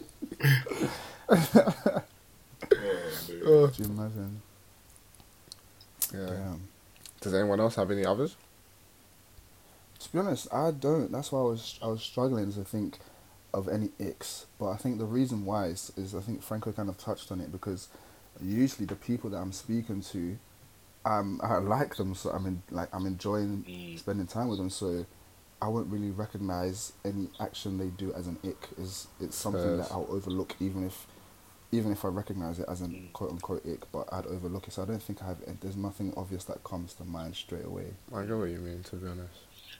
Do 3.29 3.71
you 3.77 3.85
imagine? 3.85 4.41
yeah. 6.13 6.25
Damn. 6.27 6.61
Does 7.23 7.33
anyone 7.33 7.59
else 7.59 7.75
have 7.75 7.89
any 7.89 8.05
others? 8.05 8.35
To 9.99 10.11
be 10.11 10.19
honest, 10.19 10.53
I 10.53 10.71
don't. 10.71 11.11
That's 11.11 11.31
why 11.31 11.39
I 11.39 11.43
was 11.43 11.79
I 11.81 11.87
was 11.87 12.01
struggling 12.01 12.51
to 12.53 12.63
think 12.63 12.99
of 13.53 13.69
any 13.69 13.89
icks. 13.99 14.45
But 14.59 14.69
I 14.71 14.75
think 14.75 14.97
the 14.97 15.05
reason 15.05 15.45
why 15.45 15.67
is, 15.67 15.91
is 15.95 16.13
I 16.13 16.19
think 16.21 16.43
Franco 16.43 16.71
kind 16.73 16.89
of 16.89 16.97
touched 16.97 17.31
on 17.31 17.39
it 17.39 17.51
because 17.51 17.87
usually 18.41 18.85
the 18.85 18.95
people 18.95 19.29
that 19.29 19.37
I'm 19.37 19.51
speaking 19.53 20.01
to, 20.01 20.37
um, 21.05 21.39
I 21.43 21.57
like 21.57 21.95
them, 21.95 22.15
so 22.15 22.31
I'm 22.31 22.45
in, 22.45 22.63
like 22.71 22.89
I'm 22.93 23.05
enjoying 23.05 23.63
Mm. 23.67 23.97
spending 23.99 24.27
time 24.27 24.49
with 24.49 24.57
them. 24.57 24.69
So 24.69 25.05
I 25.61 25.69
won't 25.69 25.87
really 25.87 26.11
recognize 26.11 26.91
any 27.05 27.29
action 27.39 27.77
they 27.77 27.87
do 27.87 28.11
as 28.13 28.27
an 28.27 28.37
ick. 28.43 28.67
Is 28.77 29.07
it's 29.21 29.37
something 29.37 29.77
Yes. 29.77 29.87
that 29.87 29.93
I'll 29.93 30.07
overlook 30.09 30.55
even 30.59 30.85
if. 30.85 31.07
Even 31.73 31.91
if 31.91 32.05
I 32.05 32.09
recognize 32.09 32.59
it 32.59 32.65
as 32.69 32.81
an 32.81 32.91
Mm. 32.91 33.13
quote 33.13 33.31
unquote 33.31 33.65
ick, 33.65 33.91
but 33.91 34.07
I'd 34.13 34.27
overlook 34.27 34.67
it. 34.67 34.73
So 34.73 34.83
I 34.83 34.85
don't 34.85 35.01
think 35.01 35.23
I 35.23 35.27
have. 35.27 35.39
There's 35.59 35.75
nothing 35.75 36.13
obvious 36.15 36.43
that 36.45 36.63
comes 36.63 36.93
to 36.95 37.03
mind 37.03 37.35
straight 37.35 37.65
away. 37.65 37.93
I 38.13 38.25
get 38.25 38.37
what 38.37 38.45
you 38.51 38.59
mean, 38.59 38.83
to 38.83 38.95
be 38.97 39.07
honest. 39.07 39.33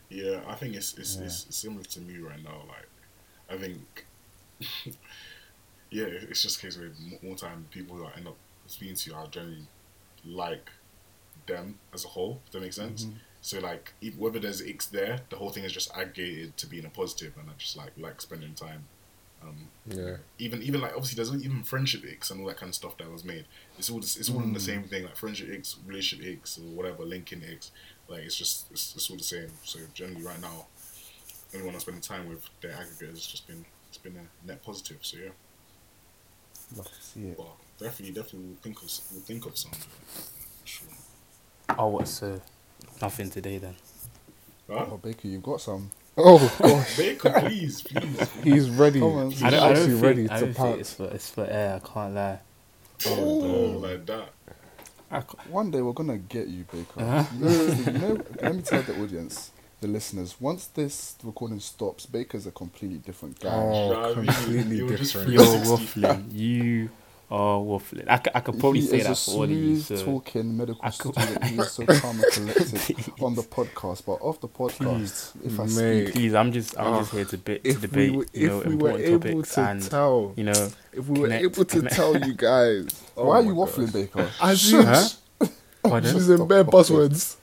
Yeah, 0.10 0.44
I 0.48 0.56
think 0.56 0.76
it's 0.76 0.96
it's, 0.98 1.18
Yeah. 1.18 1.26
it's 1.26 1.56
similar 1.56 1.84
to 1.84 2.02
me 2.02 2.18
right 2.18 2.44
now. 2.44 2.64
Like, 2.68 2.89
I 3.48 3.58
think, 3.58 4.06
yeah, 5.91 6.06
it's 6.06 6.41
just 6.41 6.58
a 6.58 6.62
case 6.62 6.78
where 6.78 6.91
more 7.22 7.36
time 7.36 7.68
people 7.70 7.96
who 7.96 8.06
I 8.06 8.14
end 8.18 8.28
up 8.28 8.38
speaking 8.66 8.96
to 8.96 9.14
are 9.16 9.28
generally 9.28 9.68
like 10.26 10.72
them 11.46 11.78
as 11.94 12.06
a 12.06 12.08
whole. 12.08 12.41
If 12.48 12.54
that 12.54 12.62
makes 12.62 12.76
sense. 12.76 13.06
Mhm. 13.06 13.14
So 13.41 13.60
like, 13.60 13.94
whether 14.18 14.39
there's 14.39 14.62
icks 14.62 14.88
there, 14.88 15.20
the 15.30 15.36
whole 15.36 15.52
thing 15.52 15.64
is 15.66 15.72
just 15.74 15.91
aggregated 15.96 16.58
to 16.58 16.66
being 16.66 16.86
a 16.86 16.89
positive, 16.89 17.38
and 17.38 17.50
I 17.50 17.54
just 17.58 17.76
like 17.78 17.91
like 17.98 18.20
spending 18.22 18.56
time. 18.56 18.88
Um, 19.44 19.68
Yeah. 19.86 20.18
even 20.39 20.62
even 20.64 20.80
like 20.82 20.91
obviously 20.94 21.16
there's 21.22 21.34
even 21.44 21.64
friendship 21.64 22.04
icks 22.06 22.32
and 22.32 22.39
all 22.39 22.48
that 22.48 22.58
kind 22.58 22.70
of 22.70 22.76
stuff 22.76 22.98
that 22.98 23.12
was 23.12 23.24
made. 23.26 23.46
It's 23.78 23.89
all 23.89 24.00
it's 24.00 24.30
all 24.30 24.41
in 24.41 24.54
the 24.54 24.60
Mm. 24.60 24.66
same 24.66 24.84
thing 24.88 25.04
like 25.04 25.18
friendship 25.18 25.50
icks, 25.50 25.76
relationship 25.86 26.26
icks, 26.26 26.58
or 26.58 26.62
whatever, 26.62 27.04
linking 27.04 27.44
icks. 27.44 27.72
Like 28.08 28.24
it's 28.24 28.36
just 28.38 28.72
it's, 28.72 28.96
it's 28.96 29.10
all 29.10 29.18
the 29.18 29.24
same. 29.24 29.52
So 29.66 29.80
generally, 29.94 30.24
right 30.24 30.39
now, 30.39 30.68
anyone 31.54 31.74
I'm 31.74 31.80
spending 31.82 32.02
time 32.02 32.30
with, 32.30 32.44
their 32.62 32.72
aggregate 32.72 33.10
has 33.10 33.26
just 33.28 33.46
been 33.48 33.66
it's 33.89 33.98
been 33.98 34.16
a 34.16 34.48
net 34.48 34.64
positive. 34.64 35.00
So 35.02 35.18
yeah, 35.18 35.30
Love 36.78 36.88
to 36.88 37.02
see 37.04 37.28
it. 37.28 37.38
but 37.38 37.48
definitely 37.80 38.14
definitely 38.16 38.48
we'll 38.50 38.58
think 38.62 38.78
of 38.80 38.86
s- 38.86 39.02
we'll 39.12 39.22
think 39.22 39.46
of 39.46 39.58
some. 39.58 39.72
Sure. 40.64 40.88
Oh, 41.78 41.88
what? 41.88 42.08
So 42.08 42.41
nothing 43.02 43.30
today 43.30 43.58
then. 43.58 43.76
Huh? 44.70 44.86
Oh, 44.91 44.98
Baker, 44.98 45.28
you've 45.28 45.44
got 45.44 45.60
some. 45.60 45.91
Oh 46.16 46.55
gosh, 46.61 46.97
Bacon, 46.97 47.34
please, 47.34 47.82
please. 47.82 48.30
he's 48.43 48.70
ready. 48.70 49.01
On, 49.01 49.32
He's 49.32 49.41
I 49.43 49.49
don't- 49.49 49.64
I 49.64 49.70
actually 49.72 49.88
think, 49.93 50.03
ready 50.03 50.26
I 50.30 50.39
to 50.39 50.45
don't 50.45 50.53
think 50.53 50.80
it's 50.80 50.93
for 50.93 51.05
it's 51.05 51.30
for 51.30 51.45
air. 51.45 51.82
I 51.84 51.88
can't 51.88 52.14
lie. 52.14 52.39
Oh, 53.07 53.80
like 53.82 54.05
that. 54.05 54.30
One 55.49 55.70
day 55.72 55.82
we're 55.82 55.93
gonna 55.93 56.18
get 56.18 56.47
you, 56.47 56.66
Baker. 56.72 57.01
Uh-huh. 57.01 57.24
You 57.38 57.45
know, 57.45 57.51
you 57.51 57.91
know, 57.99 58.22
let 58.41 58.55
me 58.55 58.61
tell 58.61 58.82
the 58.84 59.01
audience. 59.01 59.51
the 59.82 59.88
listeners. 59.88 60.36
Once 60.39 60.68
this 60.68 61.16
recording 61.24 61.59
stops, 61.59 62.05
Baker's 62.05 62.47
a 62.47 62.51
completely 62.51 62.97
different 62.99 63.39
guy. 63.39 63.49
Oh, 63.53 63.91
Nah, 63.91 64.14
completely 64.14 64.78
you 64.78 64.86
were 64.86 64.95
just 64.97 65.14
different. 65.14 65.34
You're 65.34 65.45
360. 65.45 66.01
waffling. 66.01 66.34
You 66.34 66.89
are 67.34 67.58
waffling. 67.60 68.06
I, 68.08 68.18
c- 68.18 68.32
I 68.36 68.40
could 68.42 68.60
probably 68.60 68.82
he 68.82 68.88
say 68.88 68.98
is 68.98 69.04
that 69.06 69.12
a 69.14 69.16
for 69.16 69.32
all 69.38 69.44
of 69.44 69.50
you. 69.50 69.76
smooth 69.80 70.00
So 70.00 70.06
talking 70.06 70.56
medical 70.58 70.80
I 70.84 70.90
could- 70.92 71.14
student. 71.16 71.44
He 71.50 71.58
is 71.58 71.72
so 71.72 71.86
calm 71.86 72.20
and 72.22 72.32
collected 72.32 73.14
on 73.22 73.34
the 73.36 73.42
podcast, 73.42 74.06
but 74.06 74.14
off 74.22 74.40
the 74.40 74.48
podcast, 74.48 75.32
if 75.44 75.60
I 75.60 75.64
Mate. 75.64 76.04
speak, 76.06 76.14
please, 76.14 76.34
I'm 76.36 76.52
just 76.52 76.78
I'm 76.80 76.94
Oh, 76.94 77.00
just 77.00 77.12
here 77.12 77.26
to, 77.26 77.38
bit, 77.38 77.64
to 77.64 77.70
If 77.72 77.82
we 77.82 77.88
debate. 77.88 78.16
were, 78.16 78.26
you 78.34 78.48
know, 78.50 78.60
if 78.60 78.66
we 78.68 78.74
important 78.74 79.22
topics 79.22 79.56
to 79.56 79.62
and 79.62 79.82
tell, 79.82 80.34
you 80.36 80.44
know. 80.44 80.70
if 80.94 81.08
we 81.08 81.20
were 81.20 81.26
connect- 81.28 81.44
able 81.44 81.66
to 81.66 81.78
connect. 81.78 81.96
tell 81.96 82.18
you 82.28 82.34
guys, 82.36 83.04
oh 83.18 83.26
why 83.26 83.40
are 83.40 83.42
my 83.42 83.50
you 83.50 83.56
God. 83.56 83.68
waffling, 83.70 83.94
Baker? 83.94 84.30
As 84.42 84.72
you, 84.72 84.84
Huh? 84.84 85.08
Pardon? 85.82 86.14
she's 86.14 86.30
in 86.30 86.48
bare 86.48 86.64
buzzwords. 86.64 87.36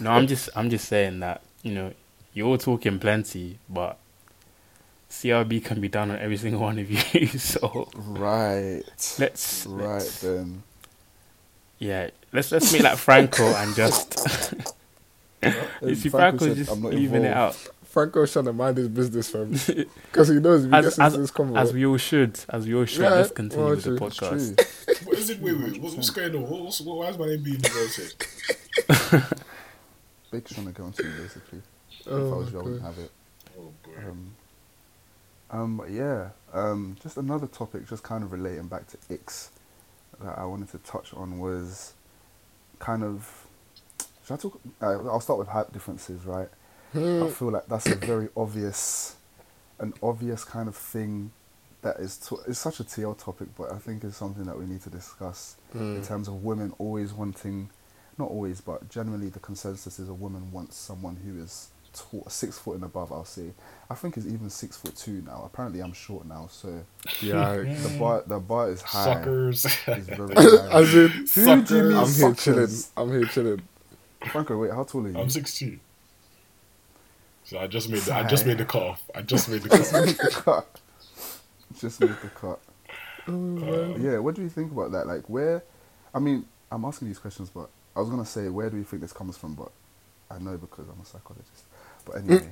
No, 0.00 0.10
I'm 0.10 0.26
just 0.26 0.50
I'm 0.54 0.68
just 0.68 0.86
saying 0.86 1.20
that 1.20 1.42
you 1.62 1.72
know 1.74 1.92
you're 2.34 2.46
all 2.48 2.58
talking 2.58 2.98
plenty, 2.98 3.58
but 3.70 3.98
CRB 5.10 5.64
can 5.64 5.80
be 5.80 5.88
done 5.88 6.10
on 6.10 6.18
every 6.18 6.36
single 6.36 6.60
one 6.60 6.78
of 6.78 6.90
you. 6.90 7.26
so 7.38 7.88
Right, 7.94 8.82
let's 9.18 9.66
right 9.66 9.94
let's- 9.94 10.20
then. 10.20 10.62
yeah, 11.78 12.10
let's 12.32 12.52
let's 12.52 12.72
make 12.72 12.82
like 12.82 12.98
Franco 12.98 13.44
and 13.44 13.74
just 13.74 14.54
you 15.82 15.94
see 15.94 16.08
Franco 16.08 16.38
Franco's 16.38 16.48
said, 16.48 16.56
just 16.56 16.70
"I'm 16.72 16.82
not 16.82 16.92
leaving 16.94 17.24
it 17.24 17.32
out 17.32 17.56
Oh, 17.68 17.72
Franco's 17.96 18.30
trying 18.30 18.44
to 18.44 18.52
mind 18.52 18.76
his 18.76 18.88
business, 18.88 19.30
fam, 19.30 19.52
because 20.12 20.28
he 20.28 20.34
knows 20.34 20.64
if 20.66 20.70
he 20.70 20.76
as 20.76 20.84
gets 20.84 20.98
as, 20.98 21.14
into 21.14 21.20
this 21.22 21.30
convo. 21.30 21.56
as 21.58 21.72
we 21.72 21.86
all 21.86 21.96
should, 21.96 22.38
as 22.50 22.66
we 22.66 22.74
all 22.74 22.84
should. 22.84 23.00
Yeah, 23.00 23.10
let's 23.14 23.30
continue 23.30 23.64
well, 23.64 23.74
with 23.74 23.84
the 23.84 23.96
true, 23.96 24.06
It's 24.06 24.18
podcast. 24.18 25.06
What 25.06 25.16
is 25.16 25.30
it? 25.30 25.40
Wait, 25.40 25.58
wait. 25.58 25.80
What, 25.80 25.94
what's 25.94 26.10
going 26.10 26.36
on? 26.36 26.42
What, 26.42 26.60
what's, 26.60 26.80
what, 26.82 26.98
why 26.98 27.06
is 27.08 27.16
my 27.18 27.24
name 27.26 27.42
being 27.42 27.56
inverted? 27.56 28.14
Baker's 30.30 30.52
trying 30.52 30.66
to 30.66 30.72
go 30.72 30.84
into 30.86 31.04
you, 31.04 31.10
basically. 31.22 31.62
if 32.00 32.06
I 32.06 32.10
oh, 32.10 32.36
was 32.38 32.52
you, 32.52 32.58
I 32.58 32.62
wouldn't 32.62 32.82
have 32.82 32.98
it. 32.98 33.10
Oh, 33.58 33.72
boy. 33.82 34.10
Um, 34.10 34.34
um, 35.50 35.76
but 35.76 35.90
yeah, 35.90 36.30
um, 36.52 36.96
just 37.02 37.16
another 37.16 37.46
topic, 37.46 37.88
just 37.88 38.02
kind 38.02 38.22
of 38.24 38.32
relating 38.32 38.66
back 38.66 38.86
to 38.88 38.98
X, 39.10 39.50
that 40.22 40.38
I 40.38 40.44
wanted 40.44 40.70
to 40.70 40.78
touch 40.78 41.12
on 41.14 41.38
was 41.38 41.94
kind 42.78 43.02
of. 43.04 43.46
Should 44.26 44.34
I 44.34 44.36
talk? 44.38 44.60
Uh, 44.82 45.08
I'll 45.08 45.20
start 45.20 45.38
with 45.38 45.48
height 45.48 45.72
differences, 45.72 46.24
right? 46.24 46.48
I 46.94 47.28
feel 47.28 47.50
like 47.50 47.66
that's 47.66 47.86
a 47.86 47.94
very 47.94 48.28
obvious, 48.36 49.16
an 49.78 49.92
obvious 50.02 50.44
kind 50.44 50.66
of 50.68 50.74
thing 50.76 51.30
that 51.82 51.96
is 51.96 52.32
it's 52.48 52.58
such 52.58 52.80
a 52.80 52.84
TL 52.84 53.18
topic, 53.22 53.48
but 53.56 53.70
I 53.70 53.78
think 53.78 54.02
it's 54.02 54.16
something 54.16 54.44
that 54.44 54.58
we 54.58 54.64
need 54.66 54.80
to 54.82 54.90
discuss 54.90 55.56
in 55.74 55.80
Mm. 56.00 56.06
terms 56.08 56.26
of 56.28 56.42
women 56.42 56.72
always 56.78 57.12
wanting, 57.12 57.68
not 58.18 58.30
always, 58.30 58.60
but 58.62 58.88
generally 58.88 59.28
the 59.28 59.38
consensus 59.40 59.98
is 59.98 60.08
a 60.08 60.14
woman 60.14 60.50
wants 60.50 60.76
someone 60.76 61.16
who 61.16 61.38
is 61.40 61.68
tall, 61.96 62.26
six 62.28 62.58
foot 62.58 62.76
and 62.76 62.84
above. 62.84 63.12
I'll 63.12 63.24
say. 63.24 63.52
I 63.90 63.94
think 63.94 64.16
it's 64.16 64.26
even 64.26 64.50
six 64.50 64.76
foot 64.76 64.96
two 64.96 65.22
now. 65.26 65.42
Apparently, 65.46 65.80
I'm 65.80 65.92
short 65.92 66.26
now, 66.26 66.48
so 66.50 66.84
Yeah, 67.20 67.56
the 67.82 67.96
bar 67.98 68.22
the 68.26 68.38
bar 68.38 68.70
is 68.70 68.82
high. 68.82 69.04
Suckers. 69.04 69.64
It's 69.64 70.08
very 70.08 70.34
high. 70.36 70.72
as 70.80 70.94
in, 70.94 71.08
Who 71.08 71.62
do 71.62 71.76
you 71.76 71.82
mean 71.84 71.96
I'm 71.98 72.12
here 72.12 72.34
chilling. 72.34 72.68
I'm 72.96 73.10
here 73.10 73.24
chilling. 73.26 73.62
Franco, 74.30 74.58
wait, 74.58 74.72
how 74.72 74.84
tall 74.84 75.06
are 75.06 75.10
you? 75.10 75.18
I'm 75.18 75.28
6'2". 75.28 75.78
So 77.44 77.58
I 77.58 77.66
just 77.68 77.88
made 77.88 78.00
the, 78.02 78.14
I 78.14 78.24
just 78.24 78.44
made 78.46 78.58
the 78.58 78.64
cut 78.64 78.82
off. 78.82 79.02
I 79.14 79.22
just 79.22 79.48
made 79.48 79.62
the 79.62 79.68
cut 79.68 79.78
Just 79.78 79.92
made 79.92 80.08
the 80.16 80.30
cut. 80.32 80.80
Just 81.78 82.00
made 82.00 82.10
the 82.10 82.28
cut. 82.28 82.60
Uh, 83.28 83.96
Yeah, 83.98 84.18
what 84.18 84.34
do 84.34 84.42
you 84.42 84.48
think 84.48 84.72
about 84.72 84.92
that? 84.92 85.06
Like, 85.06 85.28
where? 85.28 85.62
I 86.14 86.18
mean, 86.18 86.44
I'm 86.72 86.84
asking 86.84 87.08
these 87.08 87.18
questions, 87.18 87.50
but 87.50 87.68
I 87.94 88.00
was 88.00 88.08
gonna 88.08 88.24
say, 88.24 88.48
where 88.48 88.68
do 88.70 88.76
you 88.76 88.84
think 88.84 89.02
this 89.02 89.12
comes 89.12 89.36
from? 89.38 89.54
But 89.54 89.70
I 90.30 90.38
know 90.38 90.56
because 90.56 90.86
I'm 90.88 91.00
a 91.00 91.04
psychologist. 91.04 91.64
But 92.06 92.16
anyway, 92.18 92.48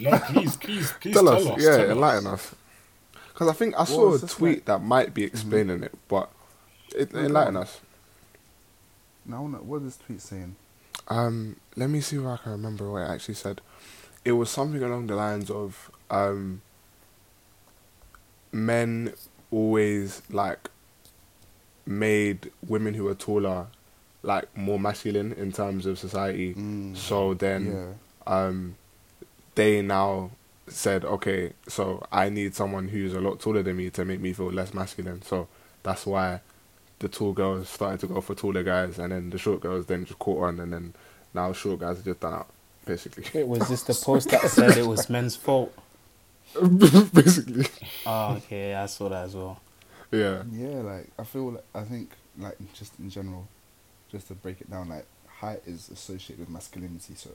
no, 0.00 0.18
please, 0.18 0.56
please, 0.56 0.92
please 1.00 1.14
tell, 1.14 1.24
tell, 1.24 1.34
us, 1.36 1.46
us. 1.46 1.62
yeah, 1.62 1.76
tell 1.76 1.90
enlighten 1.92 2.26
us. 2.26 2.54
Because 3.32 3.48
I 3.48 3.52
think 3.52 3.74
I 3.74 3.78
Well, 3.78 3.86
saw 3.86 4.14
a 4.14 4.28
tweet 4.28 4.56
like- 4.56 4.64
that 4.64 4.78
might 4.82 5.14
be 5.14 5.22
explaining 5.22 5.84
it, 5.84 5.94
but 6.08 6.28
it, 6.96 7.14
Okay. 7.14 7.26
enlighten 7.26 7.56
us. 7.56 7.80
now 9.26 9.36
I 9.36 9.40
wanna- 9.40 9.58
what 9.58 9.76
is 9.82 9.84
this 9.84 9.96
tweet 9.98 10.20
saying? 10.22 10.56
Um, 11.08 11.56
let 11.76 11.88
me 11.90 12.00
see 12.00 12.16
if 12.16 12.24
I 12.24 12.36
can 12.38 12.52
remember 12.52 12.90
what 12.90 13.02
it 13.02 13.10
actually 13.10 13.34
said. 13.34 13.60
It 14.24 14.32
was 14.32 14.50
something 14.50 14.82
along 14.82 15.06
the 15.06 15.14
lines 15.16 15.50
of 15.50 15.90
um, 16.10 16.62
men 18.52 19.12
always 19.50 20.22
like 20.30 20.70
made 21.86 22.50
women 22.66 22.94
who 22.94 23.06
are 23.08 23.14
taller 23.14 23.66
like 24.22 24.54
more 24.56 24.78
masculine 24.78 25.32
in 25.32 25.52
terms 25.52 25.86
of 25.86 25.98
society. 25.98 26.54
Mm, 26.54 26.96
So 26.96 27.34
then 27.34 27.66
yeah, 27.66 27.92
um, 28.28 28.76
they 29.56 29.82
now 29.82 30.30
said, 30.68 31.04
okay, 31.04 31.52
so 31.66 32.06
I 32.12 32.28
need 32.28 32.54
someone 32.54 32.88
who's 32.88 33.14
a 33.14 33.20
lot 33.20 33.40
taller 33.40 33.62
than 33.64 33.76
me 33.76 33.90
to 33.90 34.04
make 34.04 34.20
me 34.20 34.32
feel 34.32 34.52
less 34.52 34.72
masculine. 34.74 35.22
So 35.22 35.48
that's 35.82 36.06
why 36.06 36.40
the 37.00 37.08
tall 37.08 37.32
girls 37.32 37.68
started 37.68 38.00
to 38.00 38.06
go 38.06 38.20
for 38.20 38.34
taller 38.34 38.62
guys, 38.62 38.98
and 38.98 39.12
then 39.12 39.30
the 39.30 39.38
short 39.38 39.60
girls 39.60 39.86
then 39.86 40.04
just 40.04 40.18
caught 40.18 40.44
on, 40.44 40.60
and 40.60 40.72
then 40.72 40.94
now 41.34 41.52
short 41.52 41.80
guys 41.80 41.98
are 42.00 42.02
just 42.02 42.20
done 42.20 42.34
out, 42.34 42.48
basically. 42.84 43.24
It 43.40 43.48
was 43.48 43.68
just 43.68 43.86
the 43.86 43.94
post 44.04 44.30
that 44.30 44.42
said 44.50 44.76
it 44.76 44.86
was 44.86 45.08
men's 45.10 45.36
fault. 45.36 45.72
basically, 47.14 47.66
Oh, 48.06 48.34
okay, 48.36 48.74
I 48.74 48.86
saw 48.86 49.08
that 49.10 49.26
as 49.26 49.34
well. 49.36 49.60
yeah. 50.10 50.42
yeah. 50.50 50.80
Like 50.80 51.08
I 51.18 51.24
feel, 51.24 51.52
like, 51.52 51.64
I 51.74 51.82
think, 51.82 52.10
like 52.38 52.56
just 52.74 52.98
in 52.98 53.10
general, 53.10 53.46
just 54.10 54.28
to 54.28 54.34
break 54.34 54.60
it 54.60 54.70
down, 54.70 54.88
like 54.88 55.06
height 55.40 55.60
is 55.66 55.88
associated 55.90 56.40
with 56.40 56.48
masculinity. 56.48 57.14
So 57.16 57.30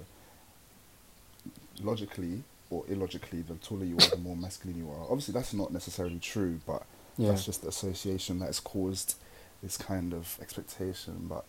logically 1.82 2.44
or 2.70 2.84
illogically, 2.88 3.42
the 3.42 3.54
taller 3.56 3.86
you 3.86 3.96
are, 3.98 4.10
the 4.10 4.18
more 4.18 4.36
masculine 4.36 4.78
you 4.78 4.90
are. 4.90 5.04
Obviously, 5.04 5.34
that's 5.34 5.54
not 5.54 5.72
necessarily 5.72 6.20
true, 6.20 6.60
but 6.66 6.84
Yeah. 7.18 7.30
that's 7.30 7.46
just 7.46 7.62
the 7.62 7.68
association 7.68 8.40
that 8.40 8.48
has 8.48 8.60
caused 8.60 9.16
this 9.62 9.78
kind 9.78 10.14
of 10.14 10.38
expectation. 10.42 11.28
But 11.30 11.46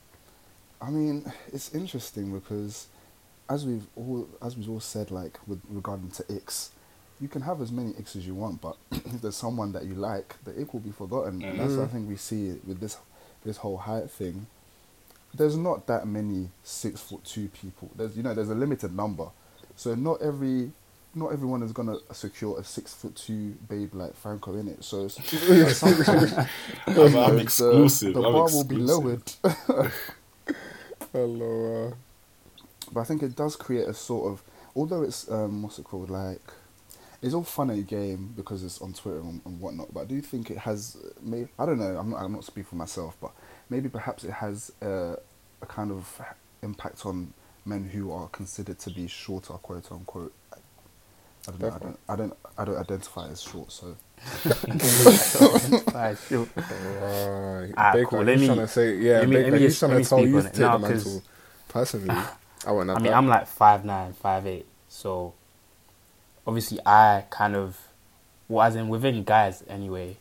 I 0.83 0.91
mean, 0.91 1.33
it's 1.53 1.75
interesting 1.75 2.33
because 2.33 2.89
as 3.49 3.65
we've 3.65 3.87
all 3.97 4.29
as 4.43 4.57
we've 4.57 4.69
all 4.69 4.81
said, 4.81 5.11
like 5.11 5.39
with 5.47 5.61
regarding 5.69 6.11
to 6.13 6.23
icks, 6.25 6.71
you 7.21 7.29
can 7.29 7.43
have 7.43 7.63
as 7.63 7.73
many 7.73 7.93
icks 7.93 8.17
as 8.17 8.27
you 8.27 8.35
want, 8.35 8.61
but 8.61 8.77
if 8.93 9.23
there's 9.23 9.37
someone 9.37 9.73
that 9.73 9.85
you 9.85 9.95
like, 9.95 10.37
the 10.45 10.61
ick 10.61 10.75
will 10.75 10.81
be 10.81 10.91
forgotten, 10.91 11.43
and 11.43 11.59
that's 11.59 11.75
what 11.77 11.85
I 11.85 11.89
think 11.89 12.09
we 12.09 12.17
see 12.17 12.59
with 12.67 12.81
this 12.81 12.99
this 13.45 13.57
whole 13.59 13.79
height 13.79 14.11
thing. 14.11 14.47
There's 15.33 15.57
not 15.57 15.87
that 15.87 16.07
many 16.07 16.51
six 16.63 17.01
foot 17.01 17.25
two 17.25 17.49
people. 17.49 17.91
There's 17.97 18.15
you 18.17 18.23
know 18.23 18.35
there's 18.35 18.51
a 18.51 18.55
limited 18.55 18.95
number, 18.95 19.29
so 19.77 19.95
not 19.95 20.23
every 20.23 20.73
not 21.15 21.33
everyone 21.33 21.63
is 21.63 21.73
gonna 21.73 21.97
secure 22.13 22.59
a 22.59 22.65
six 22.65 22.93
foot 22.95 23.15
two 23.15 23.55
babe 23.69 23.95
like 23.95 24.15
Franco 24.17 24.55
in 24.57 24.69
it. 24.69 24.83
So 24.85 25.05
it's, 25.05 25.19
at 25.51 25.77
some 25.77 25.95
point, 26.05 26.33
I'm, 26.87 27.17
I'm 27.17 27.37
the- 27.37 27.43
exclusive. 27.43 28.15
The, 28.15 28.23
I'm 28.23 28.33
bar 28.33 28.45
will 28.51 28.65
be 28.65 28.77
lowered. 28.77 29.23
Hello. 31.13 31.89
Uh, 31.93 31.95
But 32.93 33.01
I 33.01 33.05
think 33.05 33.23
it 33.23 33.35
does 33.37 33.57
create 33.57 33.89
a 33.89 33.95
sort 33.95 34.31
of, 34.33 34.43
although 34.77 35.03
it's 35.03 35.31
um, 35.31 35.63
what's 35.63 35.79
it 35.79 35.85
called, 35.85 36.11
like, 36.11 36.41
it's 37.23 37.35
all 37.35 37.45
fun 37.45 37.71
and 37.71 37.87
game 37.87 38.33
because 38.37 38.63
it's 38.63 38.81
on 38.83 38.93
Twitter 38.93 39.21
and, 39.21 39.41
and 39.45 39.61
whatnot. 39.61 39.93
But 39.95 40.01
I 40.03 40.05
do 40.05 40.21
think 40.21 40.51
it 40.51 40.59
has, 40.59 40.97
maybe 41.23 41.49
I 41.59 41.67
don't 41.67 41.79
know. 41.79 41.97
I'm 41.97 42.11
not. 42.11 42.23
I'm 42.23 42.33
not 42.33 42.45
speaking 42.45 42.65
for 42.69 42.77
myself, 42.77 43.17
but 43.21 43.33
maybe 43.71 43.89
perhaps 43.89 44.25
it 44.25 44.33
has 44.33 44.71
a, 44.83 45.17
a 45.63 45.67
kind 45.67 45.91
of 45.91 46.21
impact 46.63 47.07
on 47.07 47.33
men 47.65 47.85
who 47.85 48.13
are 48.13 48.29
considered 48.29 48.79
to 48.81 48.91
be 48.91 49.07
shorter, 49.09 49.55
quote 49.55 49.91
unquote. 49.93 50.33
I 51.47 51.51
don't 51.51 51.61
know. 51.61 51.69
I 51.69 51.79
don't. 51.79 51.99
I 52.09 52.17
don't. 52.17 52.37
I 52.59 52.65
don't 52.65 52.77
identify 52.79 53.29
as 53.29 53.43
short, 53.43 53.71
so 53.73 53.97
Alright, 54.47 56.19
sure. 56.29 56.47
uh, 56.57 57.67
Ah, 57.77 57.93
Baker, 57.93 58.07
cool. 58.07 58.23
Let 58.23 58.39
me- 58.39 58.47
trying 58.47 58.59
to 58.59 58.69
say, 58.69 58.97
yeah, 58.97 59.19
let 59.21 59.29
me- 59.29 59.37
Baker, 59.37 59.51
let 59.51 59.61
me 59.61 59.67
just- 59.67 59.79
trying 59.81 59.93
let 59.95 60.03
to 60.05 60.09
tell 60.09 60.21
you 60.21 60.41
to 60.41 60.49
take 60.49 60.59
No, 60.59 60.79
the 60.79 60.89
'cause- 60.89 61.05
mantle. 61.05 61.23
Personally, 61.69 62.15
I 62.67 62.71
wouldn't 62.73 62.91
have 62.91 62.99
I 62.99 63.01
mean, 63.03 63.11
that. 63.11 63.17
I'm 63.19 63.27
like 63.27 63.47
five 63.49 63.85
nine, 63.85 64.13
five 64.13 64.47
eight. 64.47 64.67
So 64.89 65.35
obviously, 66.47 66.79
I 66.87 67.25
kind 67.31 67.57
of, 67.57 67.77
well, 68.49 68.65
as 68.67 68.77
in 68.77 68.89
within 68.89 69.25
guys 69.25 69.65
anyway, 69.69 70.17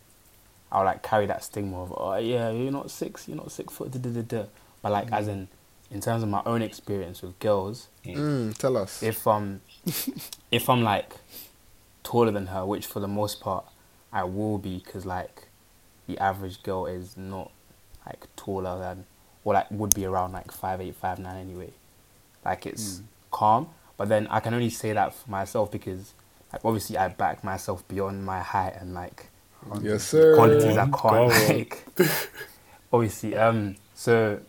I'll 0.72 0.84
like 0.86 1.04
carry 1.04 1.28
that 1.28 1.44
stigma 1.44 1.84
of, 1.84 1.94
oh 1.96 2.16
yeah, 2.16 2.50
you're 2.50 2.72
not 2.72 2.90
six, 2.90 3.28
you're 3.28 3.38
not 3.38 3.52
six 3.52 3.72
foot, 3.74 3.92
da 3.92 4.00
da 4.00 4.10
da 4.10 4.22
da. 4.22 4.44
But 4.82 4.92
like, 4.92 5.12
as 5.12 5.28
in, 5.28 5.48
in 5.94 6.02
terms 6.02 6.24
of 6.24 6.30
my 6.30 6.42
own 6.46 6.62
experience 6.62 7.22
with 7.22 7.38
girls, 7.40 7.88
Mm, 8.06 8.58
tell 8.58 8.76
us. 8.78 9.02
if 9.02 9.26
um, 9.28 9.62
if 10.52 10.70
I'm 10.70 10.84
like 10.84 11.14
taller 12.04 12.32
than 12.32 12.48
her, 12.48 12.66
which 12.66 12.86
for 12.86 13.00
the 13.00 13.08
most 13.08 13.40
part 13.40 13.66
I 14.12 14.24
will 14.24 14.58
be, 14.58 14.80
because 14.84 15.06
like 15.06 15.48
the 16.08 16.18
average 16.20 16.62
girl 16.64 16.86
is 16.88 17.16
not 17.16 17.52
like 18.06 18.28
taller 18.36 18.78
than, 18.80 19.06
or 19.44 19.54
like 19.54 19.70
would 19.72 19.94
be 19.94 20.06
around 20.06 20.34
like 20.34 20.52
five 20.52 20.82
eight, 20.82 20.96
five 20.96 21.20
nine 21.20 21.38
anyway. 21.38 21.72
Like 22.44 22.66
it's 22.66 23.00
Mm. 23.00 23.04
calm, 23.32 23.70
but 23.98 24.10
then 24.10 24.28
I 24.28 24.40
can 24.42 24.54
only 24.54 24.70
say 24.70 24.92
that 24.94 25.14
for 25.16 25.30
myself 25.32 25.72
because 25.72 26.14
like 26.52 26.66
obviously 26.66 26.98
I 26.98 27.08
back 27.08 27.44
myself 27.44 27.88
beyond 27.88 28.26
my 28.26 28.42
height 28.42 28.76
and 28.80 28.94
like 28.94 29.28
yes, 29.82 30.04
sir. 30.04 30.36
qualities 30.36 30.76
I 30.78 30.84
on, 30.84 30.92
can't 30.92 31.48
like. 31.50 31.86
obviously, 32.92 33.36
um. 33.36 33.76
So, 33.96 34.40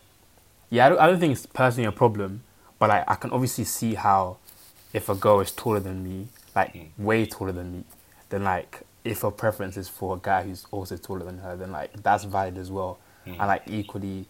yeah, 0.74 0.86
I 0.86 0.88
don't, 0.90 0.98
I 1.00 1.06
don't 1.06 1.20
think 1.20 1.32
it's 1.32 1.46
personally 1.46 1.86
a 1.88 1.92
problem, 1.92 2.42
but 2.78 2.88
like 2.88 3.04
I 3.08 3.14
can 3.14 3.30
obviously 3.30 3.64
see 3.64 3.94
how 3.94 4.38
if 4.92 5.08
a 5.08 5.14
girl 5.14 5.40
is 5.40 5.50
taller 5.52 5.80
than 5.80 6.02
me, 6.04 6.28
like 6.54 6.72
Mm. 6.74 6.88
way 6.98 7.26
taller 7.26 7.52
than 7.52 7.72
me, 7.72 7.84
then 8.30 8.44
like 8.44 8.82
if 9.04 9.20
her 9.22 9.30
preference 9.30 9.76
is 9.76 9.88
for 9.88 10.16
a 10.16 10.18
guy 10.20 10.42
who's 10.44 10.66
also 10.70 10.96
taller 10.96 11.24
than 11.24 11.38
her, 11.38 11.56
then 11.56 11.70
like 11.72 11.90
that's 12.02 12.24
valid 12.24 12.56
as 12.58 12.70
well. 12.70 12.98
Mm. 13.26 13.30
And 13.38 13.46
like 13.48 13.62
equally, 13.68 14.26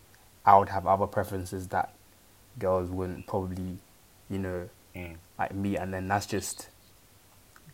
I 0.47 0.59
would 0.59 0.69
have 0.71 0.87
other 0.87 1.07
preferences 1.07 1.69
that 1.69 1.93
girls 2.59 2.91
wouldn't 2.91 3.27
probably, 3.27 3.79
you 4.31 4.39
know, 4.39 4.69
Mm. 4.97 5.17
like 5.39 5.53
me, 5.55 5.77
and 5.77 5.93
then 5.93 6.07
that's 6.09 6.27
just 6.27 6.69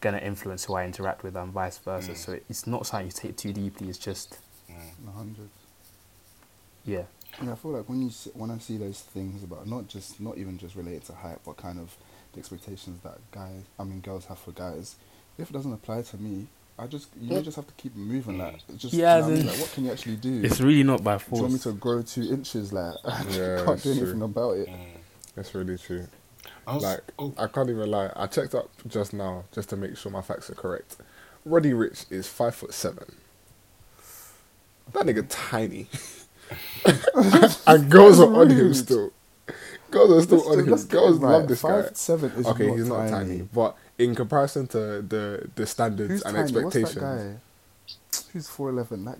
gonna 0.01 0.18
influence 0.18 0.64
who 0.64 0.75
I 0.75 0.85
interact 0.87 1.23
with 1.23 1.37
and 1.37 1.53
vice 1.53 1.77
versa. 1.79 2.12
Mm. 2.12 2.16
So 2.16 2.39
it's 2.49 2.66
not 2.66 2.87
something 2.87 3.07
you 3.07 3.12
take 3.12 3.37
too 3.37 3.53
deeply. 3.53 3.89
It's 3.91 3.99
just 3.99 4.39
A 4.71 5.11
hundred. 5.11 5.51
yeah, 6.87 7.03
Yeah, 7.43 7.53
I 7.53 7.55
feel 7.55 7.70
like 7.72 7.89
when 7.89 8.03
you 8.03 8.11
see, 8.11 8.31
when 8.35 8.51
I 8.51 8.59
see 8.59 8.76
those 8.76 9.01
things 9.01 9.43
about 9.43 9.66
not 9.66 9.89
just 9.89 10.20
not 10.20 10.37
even 10.39 10.59
just 10.59 10.74
related 10.76 11.05
to 11.07 11.12
height, 11.14 11.39
but 11.45 11.57
kind 11.57 11.78
of 11.78 11.97
the 12.33 12.39
expectations 12.41 13.01
that 13.03 13.18
guys, 13.33 13.62
I 13.78 13.85
mean 13.85 14.01
girls 14.01 14.26
have 14.26 14.39
for 14.39 14.53
guys. 14.53 14.97
If 15.39 15.51
it 15.51 15.53
doesn't 15.53 15.72
apply 15.72 16.03
to 16.03 16.16
me, 16.18 16.49
I 16.78 16.87
just 16.87 17.09
you 17.20 17.41
just 17.41 17.57
have 17.57 17.66
to 17.66 17.74
keep 17.74 17.95
moving. 17.97 18.39
Like 18.39 18.57
it's 18.68 18.83
just 18.83 18.95
Yeah, 18.95 19.16
you 19.16 19.22
know 19.22 19.26
what, 19.28 19.33
I 19.33 19.35
mean? 19.37 19.47
then- 19.47 19.47
like, 19.53 19.61
what 19.61 19.72
can 19.72 19.85
you 19.85 19.93
actually 19.93 20.16
do? 20.16 20.41
it's 20.45 20.61
really 20.61 20.83
not 20.83 21.03
by 21.05 21.18
force. 21.18 21.28
do 21.31 21.37
you 21.37 21.43
want 21.43 21.53
me 21.55 21.59
force. 21.59 21.74
to 21.74 21.81
grow 21.81 22.03
two 22.03 22.33
inches? 22.35 22.72
Like 22.72 22.95
I 23.05 23.22
Yeah, 23.31 23.64
can't 23.64 23.66
do 23.66 23.72
it's 23.72 23.87
anything 23.87 24.12
true. 24.16 24.24
about 24.24 24.57
it. 24.57 24.68
Mm. 24.68 24.87
That's 25.37 25.55
really 25.55 25.78
true. 25.78 26.07
I 26.66 26.74
was, 26.74 26.83
Like, 26.85 27.01
oh, 27.18 27.33
I 27.39 27.47
can't 27.47 27.70
even 27.70 27.91
lie. 27.91 28.11
I 28.16 28.26
checked 28.26 28.55
up 28.55 28.68
just 28.87 29.12
now 29.12 29.45
just 29.53 29.68
to 29.70 29.76
make 29.76 29.97
sure 29.97 30.11
my 30.12 30.20
facts 30.22 30.51
are 30.51 30.55
correct. 30.55 30.97
Roddy 31.45 31.70
Ricch 31.72 32.11
is 32.11 32.26
five 32.26 32.55
foot 32.55 32.74
seven. 32.74 33.16
That 34.93 35.07
nigga 35.07 35.24
tiny. 35.28 35.89
and 37.67 37.91
girls 37.91 38.21
are 38.21 38.33
on 38.35 38.51
him 38.51 38.75
still. 38.75 39.13
Girls 39.91 40.11
are 40.13 40.23
still 40.23 40.39
Let's 40.39 40.49
on 40.51 40.57
do- 40.59 40.65
him. 40.65 40.71
let's 40.71 40.85
Girls 40.85 41.19
right. 41.19 41.31
love 41.33 41.49
this 41.49 41.61
Five 41.61 41.71
guy. 41.71 41.83
foot 41.89 41.97
seven 41.97 42.31
is 42.33 42.47
okay, 42.47 42.67
not 42.69 42.77
he's 42.77 42.89
not 42.89 42.97
tiny. 43.09 43.11
tiny, 43.11 43.49
but 43.53 43.77
in 43.99 44.15
comparison 44.15 44.67
to 44.69 44.79
the 45.03 45.49
the 45.55 45.67
standards 45.67 46.11
Who's 46.11 46.23
and 46.23 46.37
tiny? 46.37 46.45
Expectations, 46.45 46.95
that? 46.95 47.37
Who's 48.33 48.49
four 48.49 48.69
eleven? 48.71 49.05
That 49.05 49.19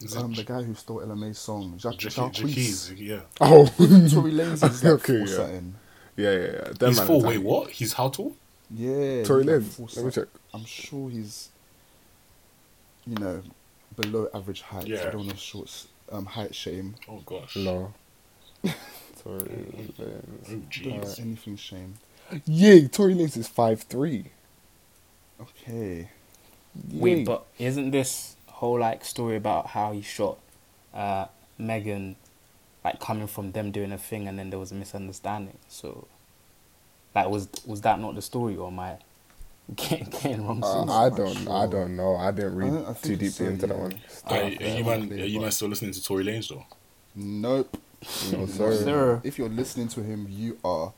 is 0.00 0.16
um, 0.16 0.32
the 0.34 0.42
guy 0.42 0.62
who 0.62 0.74
stole 0.74 1.00
Ella 1.00 1.14
Mai's 1.14 1.38
song, 1.38 1.74
Jacquees 1.78 2.14
Jacquees- 2.14 2.32
Jacquees. 2.32 2.90
Jacquees, 2.92 2.98
yeah. 2.98 3.20
oh 3.40 3.66
Tory 4.12 4.32
Lanez 4.32 4.64
is 4.68 4.82
like 4.84 4.92
Okay, 4.94 5.18
four 5.18 5.26
yeah. 5.28 5.36
something. 5.36 5.74
yeah, 6.16 6.30
yeah, 6.32 6.38
yeah. 6.38 6.72
Them 6.78 6.88
He's 6.90 7.00
four. 7.00 7.22
Wait, 7.22 7.34
tiny. 7.34 7.38
what? 7.44 7.70
He's 7.70 7.92
how 7.92 8.08
tall? 8.08 8.34
Yeah, 8.74 9.22
Tory 9.22 9.44
he's 9.44 9.52
like 9.52 9.60
Lanez. 9.62 9.96
Let 9.96 10.04
me 10.06 10.10
check. 10.10 10.28
I'm 10.52 10.64
sure 10.64 11.08
he's, 11.08 11.50
you 13.06 13.14
know, 13.16 13.42
below 14.00 14.28
average 14.34 14.62
height. 14.62 14.86
Yeah. 14.88 15.02
I 15.06 15.10
don't 15.10 15.18
want 15.18 15.30
to 15.30 15.36
short 15.36 15.68
s- 15.68 15.86
um, 16.12 16.26
height 16.26 16.54
shame. 16.54 16.94
Oh 17.08 17.22
gosh. 17.24 17.56
No. 17.56 17.92
Tory 19.22 19.40
Lanez. 19.40 20.00
Oh 20.00 20.90
Uh, 20.90 21.14
anything 21.22 21.56
shame. 21.56 21.94
Yeah, 22.46 22.86
Tory 22.88 23.14
Lanez 23.14 23.36
is 23.36 23.48
five 23.48 23.82
three. 23.82 24.26
Okay. 25.40 26.08
Wait, 26.90 27.24
but 27.26 27.46
isn't 27.58 27.90
this 27.90 28.36
whole 28.46 28.78
like 28.78 29.04
story 29.04 29.36
about 29.36 29.68
how 29.68 29.92
he 29.92 30.02
shot 30.02 30.38
uh, 30.94 31.26
Megan, 31.58 32.16
like 32.84 33.00
coming 33.00 33.26
from 33.26 33.52
them 33.52 33.70
doing 33.70 33.92
a 33.92 33.98
thing, 33.98 34.28
and 34.28 34.38
then 34.38 34.50
there 34.50 34.58
was 34.58 34.72
a 34.72 34.74
misunderstanding? 34.74 35.58
So, 35.68 36.06
like, 37.14 37.28
was 37.28 37.48
was 37.66 37.82
that 37.82 38.00
not 38.00 38.14
the 38.14 38.22
story, 38.22 38.56
or 38.56 38.68
am 38.68 38.78
I 39.70 39.74
getting, 39.74 40.10
getting 40.10 40.46
wrong? 40.46 40.62
Uh. 40.62 40.84
I 40.84 41.08
don't. 41.10 41.48
I 41.48 41.66
don't 41.66 41.96
know. 41.96 42.16
I 42.16 42.30
didn't 42.30 42.56
read 42.56 42.68
I 42.68 42.70
don't- 42.74 42.84
I 42.84 42.92
too 42.92 42.94
think 42.94 43.22
it's 43.22 43.36
deeply 43.38 43.46
so, 43.46 43.52
into 43.52 43.66
that 43.68 43.78
one. 43.78 44.00
Are, 44.26 44.36
are 44.38 44.48
you 44.50 44.84
man? 44.84 45.12
Are 45.12 45.16
you 45.24 45.38
but- 45.38 45.42
man 45.44 45.52
still 45.52 45.68
listening 45.68 45.92
to 45.92 46.02
Tory 46.02 46.24
Lanez 46.24 46.48
though? 46.48 46.64
Nope. 47.14 47.76
No, 48.32 48.46
Sir. 48.46 48.46
sir. 48.46 48.74
Sir. 48.84 49.20
If 49.24 49.38
you're 49.38 49.48
listening 49.48 49.88
to 49.88 50.02
him, 50.02 50.26
you 50.28 50.58
are. 50.64 50.92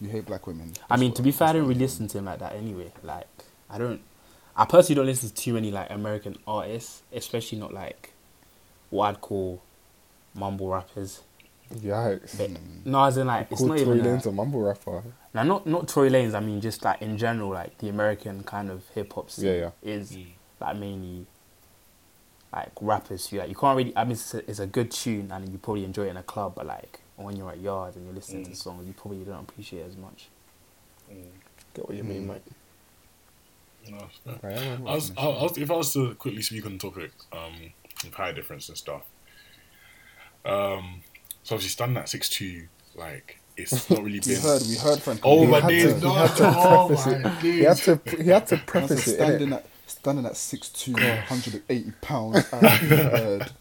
You 0.00 0.08
hate 0.08 0.26
black 0.26 0.46
women. 0.46 0.72
I 0.90 0.96
mean, 0.96 1.12
to 1.14 1.22
be 1.22 1.30
fair, 1.32 1.48
I 1.48 1.52
that's 1.52 1.56
didn't 1.58 1.68
really 1.68 1.80
listen 1.80 2.08
to 2.08 2.18
him 2.18 2.24
like 2.26 2.38
that 2.40 2.54
anyway. 2.54 2.92
Like, 3.02 3.26
I 3.70 3.78
don't. 3.78 4.00
I 4.56 4.64
personally 4.64 4.96
don't 4.96 5.06
listen 5.06 5.28
to 5.30 5.34
too 5.34 5.54
many 5.54 5.70
like 5.70 5.90
American 5.90 6.36
artists, 6.46 7.02
especially 7.12 7.58
not 7.58 7.72
like 7.72 8.12
what 8.90 9.08
I'd 9.08 9.20
call 9.20 9.62
mumble 10.34 10.68
rappers. 10.68 11.20
Yikes. 11.74 12.36
But, 12.38 12.50
no, 12.84 13.04
as 13.04 13.16
in 13.16 13.26
like 13.26 13.48
it's 13.50 13.60
not 13.60 13.78
Tory 13.78 13.98
even. 13.98 13.98
Lanez 14.18 14.26
A, 14.26 14.28
a 14.28 14.32
mumble 14.32 14.60
rapper. 14.60 15.02
now, 15.34 15.42
not 15.42 15.66
not 15.66 15.88
Tory 15.88 16.10
Lanez. 16.10 16.34
I 16.34 16.40
mean, 16.40 16.60
just 16.60 16.84
like 16.84 17.00
in 17.02 17.16
general, 17.18 17.50
like 17.50 17.78
the 17.78 17.88
American 17.88 18.42
kind 18.44 18.70
of 18.70 18.82
hip 18.94 19.12
hop 19.12 19.30
scene 19.30 19.46
Yeah, 19.46 19.54
yeah. 19.54 19.70
is 19.82 20.12
Mm. 20.12 20.26
like 20.60 20.76
mainly 20.76 21.26
like 22.52 22.70
rappers 22.80 23.28
who 23.28 23.38
like 23.38 23.48
you 23.48 23.54
can't 23.54 23.76
really. 23.76 23.96
I 23.96 24.04
mean, 24.04 24.12
it's 24.12 24.34
a, 24.34 24.50
it's 24.50 24.58
a 24.60 24.66
good 24.66 24.90
tune 24.90 25.30
and 25.32 25.48
you 25.50 25.58
probably 25.58 25.84
enjoy 25.84 26.04
it 26.06 26.10
in 26.10 26.16
a 26.16 26.22
club, 26.22 26.54
but 26.56 26.66
like 26.66 27.00
when 27.16 27.36
you're 27.36 27.50
at 27.50 27.60
yard 27.60 27.94
and 27.96 28.04
you're 28.04 28.14
listening 28.14 28.44
to 28.44 28.50
Mm. 28.50 28.56
songs, 28.56 28.86
you 28.86 28.92
probably 28.94 29.18
don't 29.24 29.40
appreciate 29.48 29.80
it 29.80 29.88
as 29.88 29.96
much. 29.96 30.28
Get 31.74 31.88
what 31.88 31.96
you 31.96 32.04
mean, 32.04 32.26
mate. 32.26 32.42
No, 33.88 33.98
it's 34.08 34.18
fair. 34.18 34.38
Right, 34.50 34.60
yeah. 34.62 34.76
I 34.86 34.94
was, 34.94 35.12
I 35.16 35.26
was, 35.26 35.58
if 35.58 35.70
I 35.70 35.74
was 35.74 35.92
to 35.94 36.14
quickly 36.14 36.42
speak 36.42 36.64
on 36.66 36.72
the 36.74 36.78
topic 36.78 37.10
um, 37.32 37.72
of 38.06 38.14
height 38.14 38.34
difference 38.36 38.68
and 38.68 38.78
stuff, 38.78 39.02
um, 40.44 41.02
so 41.42 41.54
obviously 41.54 41.70
standing 41.70 41.96
at 41.98 42.08
six 42.08 42.28
two, 42.28 42.68
like 42.94 43.38
it's 43.56 43.90
not 43.90 44.02
really 44.02 44.20
been. 44.20 44.30
We 44.30 44.34
heard, 44.36 44.62
we 44.62 44.76
heard 44.76 45.00
Frank. 45.00 45.20
Oh 45.22 45.46
my 45.46 45.60
days! 45.60 46.02
No, 46.02 46.10
he 46.10 46.16
had 46.16 46.36
to 46.36 46.54
oh 46.56 46.86
preface 46.88 47.06
my 47.06 47.30
it. 47.30 47.40
He 47.40 47.60
had 47.60 47.76
to. 47.78 48.00
He 48.22 48.28
had 48.30 48.46
to 48.48 48.56
preface 48.66 49.06
it. 49.06 49.14
standing 49.16 49.52
at 49.52 49.66
standing 49.86 50.26
at 50.26 50.32
6'2", 50.32 50.94
180 50.94 51.92
pounds. 52.00 52.46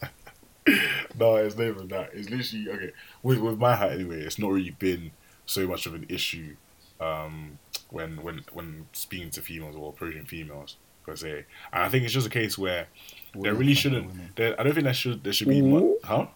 No, 1.20 1.36
it's 1.38 1.58
not 1.58 1.68
even 1.68 1.88
that. 1.90 2.12
It's 2.14 2.30
literally 2.30 2.70
okay. 2.70 2.92
With 3.24 3.40
with 3.40 3.58
my 3.58 3.76
height 3.76 3.94
anyway, 3.94 4.22
it's 4.22 4.38
not 4.40 4.52
really 4.52 4.70
been 4.72 5.12
so 5.46 5.68
much 5.68 5.86
of 5.86 5.94
an 5.96 6.06
issue 6.08 6.56
um, 7.00 7.58
when 7.90 8.22
when 8.22 8.44
when 8.54 8.88
speaking 8.94 9.32
to 9.32 9.42
females 9.42 9.76
or 9.76 9.90
approaching 9.90 10.26
females 10.26 10.78
per 11.06 11.16
se. 11.16 11.46
And 11.74 11.84
I 11.84 11.90
think 11.90 12.06
it's 12.06 12.14
just 12.14 12.28
a 12.28 12.30
case 12.32 12.58
where 12.58 12.88
there 13.36 13.54
really 13.54 13.74
shouldn't. 13.74 14.36
There, 14.36 14.60
I 14.60 14.64
don't 14.64 14.74
think 14.74 14.86
there 14.86 14.94
should 14.94 15.24
there 15.24 15.34
should 15.34 15.50
be 15.50 15.62
much. 15.62 15.96
Huh? 16.04 16.28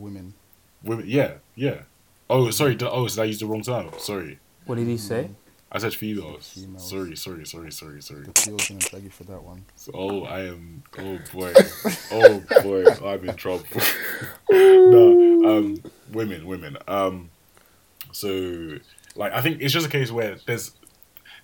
Women. 0.00 0.34
Women, 0.82 1.04
yeah, 1.08 1.34
yeah. 1.54 1.82
Oh, 2.28 2.50
sorry. 2.50 2.74
did- 2.74 2.88
Oh, 2.88 3.06
did 3.08 3.18
I 3.18 3.24
use 3.24 3.40
the 3.40 3.46
wrong 3.46 3.62
term? 3.62 3.90
Sorry. 3.98 4.38
What 4.66 4.76
did 4.76 4.86
he 4.88 4.96
say? 4.96 5.30
I 5.70 5.78
said 5.78 5.94
females. 5.94 6.48
Females. 6.54 6.88
Sorry, 6.88 7.16
sorry, 7.16 7.44
sorry, 7.46 7.72
sorry, 7.72 8.00
sorry. 8.02 8.22
The 8.22 8.40
feels 8.40 8.68
gonna 8.68 8.80
beg 8.92 9.02
you 9.04 9.10
for 9.10 9.24
that 9.24 9.42
one. 9.42 9.64
So, 9.74 9.90
oh, 9.94 10.22
I 10.24 10.46
am. 10.46 10.82
Oh 10.98 11.18
boy. 11.32 11.52
oh 12.12 12.42
boy, 12.62 12.84
I'm 13.04 13.28
in 13.28 13.34
trouble. 13.36 13.64
no, 14.50 15.58
um, 15.58 15.82
women, 16.12 16.46
women. 16.46 16.76
Um, 16.86 17.30
so 18.12 18.78
like 19.16 19.32
I 19.32 19.40
think 19.40 19.60
it's 19.60 19.72
just 19.72 19.86
a 19.86 19.90
case 19.90 20.10
where 20.10 20.36
there's 20.46 20.72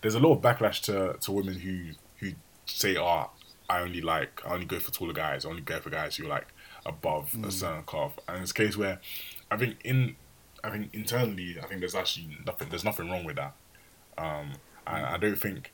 there's 0.00 0.14
a 0.14 0.20
lot 0.20 0.32
of 0.34 0.40
backlash 0.42 0.80
to 0.82 1.18
to 1.20 1.32
women 1.32 1.54
who 1.54 1.90
who 2.18 2.32
say, 2.66 2.96
"Oh, 2.96 3.30
I 3.68 3.80
only 3.80 4.00
like 4.00 4.40
I 4.46 4.54
only 4.54 4.66
go 4.66 4.78
for 4.78 4.92
taller 4.92 5.12
guys. 5.12 5.44
I 5.44 5.48
only 5.48 5.62
go 5.62 5.80
for 5.80 5.90
guys 5.90 6.16
who 6.16 6.26
are 6.26 6.30
like 6.30 6.46
above 6.86 7.34
a 7.44 7.50
certain 7.50 7.82
cuff." 7.84 8.18
And 8.28 8.42
it's 8.42 8.50
a 8.50 8.54
case 8.54 8.76
where 8.76 9.00
I 9.50 9.56
think 9.56 9.76
in 9.84 10.16
I 10.64 10.70
think 10.70 10.94
internally 10.94 11.56
I 11.62 11.66
think 11.66 11.80
there's 11.80 11.94
actually 11.94 12.38
nothing 12.46 12.68
there's 12.70 12.84
nothing 12.84 13.10
wrong 13.10 13.24
with 13.24 13.36
that. 13.36 13.54
Um, 14.18 14.52
and 14.86 15.06
I 15.06 15.16
don't 15.16 15.36
think 15.38 15.72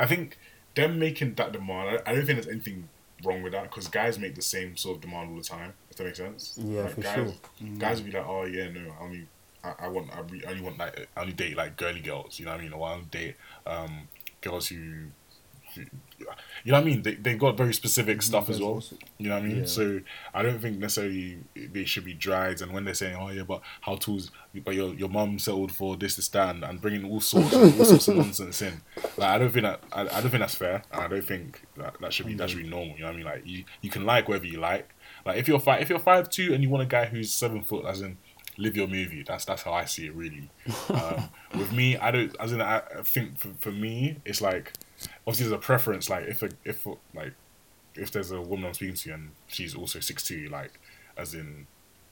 I 0.00 0.06
think 0.06 0.38
them 0.74 0.98
making 0.98 1.34
that 1.34 1.52
demand. 1.52 2.00
I, 2.06 2.10
I 2.10 2.14
don't 2.14 2.26
think 2.26 2.40
there's 2.42 2.48
anything 2.52 2.88
wrong 3.24 3.42
with 3.42 3.52
that 3.52 3.64
because 3.64 3.88
guys 3.88 4.18
make 4.18 4.34
the 4.34 4.42
same 4.42 4.76
sort 4.76 4.96
of 4.96 5.02
demand 5.02 5.30
all 5.30 5.36
the 5.36 5.42
time. 5.42 5.72
If 5.90 5.96
that 5.96 6.04
makes 6.04 6.18
sense. 6.18 6.58
Yeah, 6.62 6.82
Like, 6.82 6.94
for 6.94 7.00
guys, 7.00 7.14
sure. 7.14 7.68
Guys 7.78 8.00
would 8.02 8.10
be 8.12 8.16
like, 8.16 8.26
oh 8.28 8.44
yeah, 8.44 8.68
no, 8.70 8.94
I 9.00 9.04
only, 9.04 9.26
I, 9.64 9.72
I 9.80 9.88
want, 9.88 10.14
I, 10.14 10.20
re- 10.20 10.44
I 10.46 10.50
only 10.50 10.62
want 10.62 10.78
like, 10.78 11.08
I 11.16 11.20
only 11.22 11.32
date 11.32 11.56
like 11.56 11.76
girly 11.76 12.00
girls. 12.00 12.38
You 12.38 12.44
know 12.44 12.52
what 12.52 12.60
I 12.60 12.62
mean? 12.62 12.72
Or 12.72 12.86
I 12.88 12.92
only 12.92 13.06
date 13.06 13.34
um 13.66 14.08
girls 14.40 14.68
who 14.68 15.06
you 16.64 16.72
know 16.72 16.78
what 16.78 16.82
I 16.82 16.84
mean? 16.84 17.02
They 17.02 17.14
they've 17.14 17.38
got 17.38 17.56
very 17.56 17.72
specific 17.72 18.22
stuff 18.22 18.50
as 18.50 18.60
well. 18.60 18.82
You 19.18 19.28
know 19.28 19.36
what 19.36 19.44
I 19.44 19.46
mean? 19.46 19.58
Yeah. 19.60 19.66
So 19.66 20.00
I 20.34 20.42
don't 20.42 20.58
think 20.58 20.78
necessarily 20.78 21.38
they 21.54 21.84
should 21.84 22.04
be 22.04 22.14
dried. 22.14 22.60
And 22.60 22.72
when 22.72 22.84
they're 22.84 22.94
saying, 22.94 23.16
"Oh 23.16 23.30
yeah, 23.30 23.42
but 23.42 23.62
how 23.82 23.96
tools?" 23.96 24.30
But 24.64 24.74
your 24.74 24.94
your 24.94 25.08
mum 25.08 25.38
settled 25.38 25.72
for 25.72 25.96
this, 25.96 26.16
this, 26.16 26.28
that, 26.28 26.54
and, 26.54 26.64
and 26.64 26.80
bringing 26.80 27.10
all 27.10 27.20
sorts 27.20 27.54
of, 27.54 27.78
all 27.78 27.84
sorts 27.84 28.08
of 28.08 28.16
nonsense 28.16 28.62
in. 28.62 28.80
Like 29.16 29.30
I 29.30 29.38
don't 29.38 29.50
think 29.50 29.64
that 29.64 29.82
I, 29.92 30.02
I 30.02 30.20
don't 30.20 30.30
think 30.30 30.40
that's 30.40 30.54
fair. 30.54 30.82
And 30.92 31.02
I 31.02 31.08
don't 31.08 31.24
think 31.24 31.62
that, 31.76 32.00
that 32.00 32.12
should 32.12 32.26
be 32.26 32.34
that 32.34 32.50
should 32.50 32.62
be 32.62 32.68
normal. 32.68 32.96
You 32.96 33.00
know 33.00 33.06
what 33.06 33.14
I 33.14 33.16
mean? 33.16 33.26
Like 33.26 33.42
you, 33.46 33.64
you 33.80 33.90
can 33.90 34.04
like 34.04 34.28
whatever 34.28 34.46
you 34.46 34.58
like. 34.58 34.94
Like 35.24 35.36
if 35.38 35.48
you're 35.48 35.60
five 35.60 35.82
if 35.82 35.88
you're 35.88 35.98
five 35.98 36.28
two 36.28 36.52
and 36.52 36.62
you 36.62 36.68
want 36.68 36.82
a 36.82 36.86
guy 36.86 37.06
who's 37.06 37.32
seven 37.32 37.62
foot, 37.62 37.84
as 37.86 38.00
in 38.00 38.18
live 38.58 38.76
your 38.76 38.88
movie. 38.88 39.22
That's 39.26 39.44
that's 39.44 39.62
how 39.62 39.72
I 39.72 39.84
see 39.86 40.06
it 40.06 40.14
really. 40.14 40.50
Um, 40.90 41.28
with 41.56 41.72
me, 41.72 41.96
I 41.96 42.10
don't. 42.10 42.34
As 42.40 42.52
in, 42.52 42.60
I 42.60 42.80
think 43.04 43.38
for, 43.38 43.50
for 43.60 43.70
me, 43.70 44.18
it's 44.24 44.40
like 44.40 44.72
obviously 45.28 45.48
there's 45.50 45.58
a 45.58 45.64
preference. 45.64 46.08
Like 46.08 46.24
if 46.24 46.42
a, 46.42 46.48
if 46.64 46.86
like 47.14 47.34
if 47.94 48.10
there's 48.10 48.30
a 48.30 48.40
woman 48.40 48.66
I'm 48.66 48.74
speaking 48.74 48.94
to 48.94 49.12
and 49.12 49.30
she's 49.46 49.74
also 49.74 50.00
six 50.00 50.24
two, 50.24 50.48
like 50.48 50.80
as 51.18 51.34
in 51.34 51.66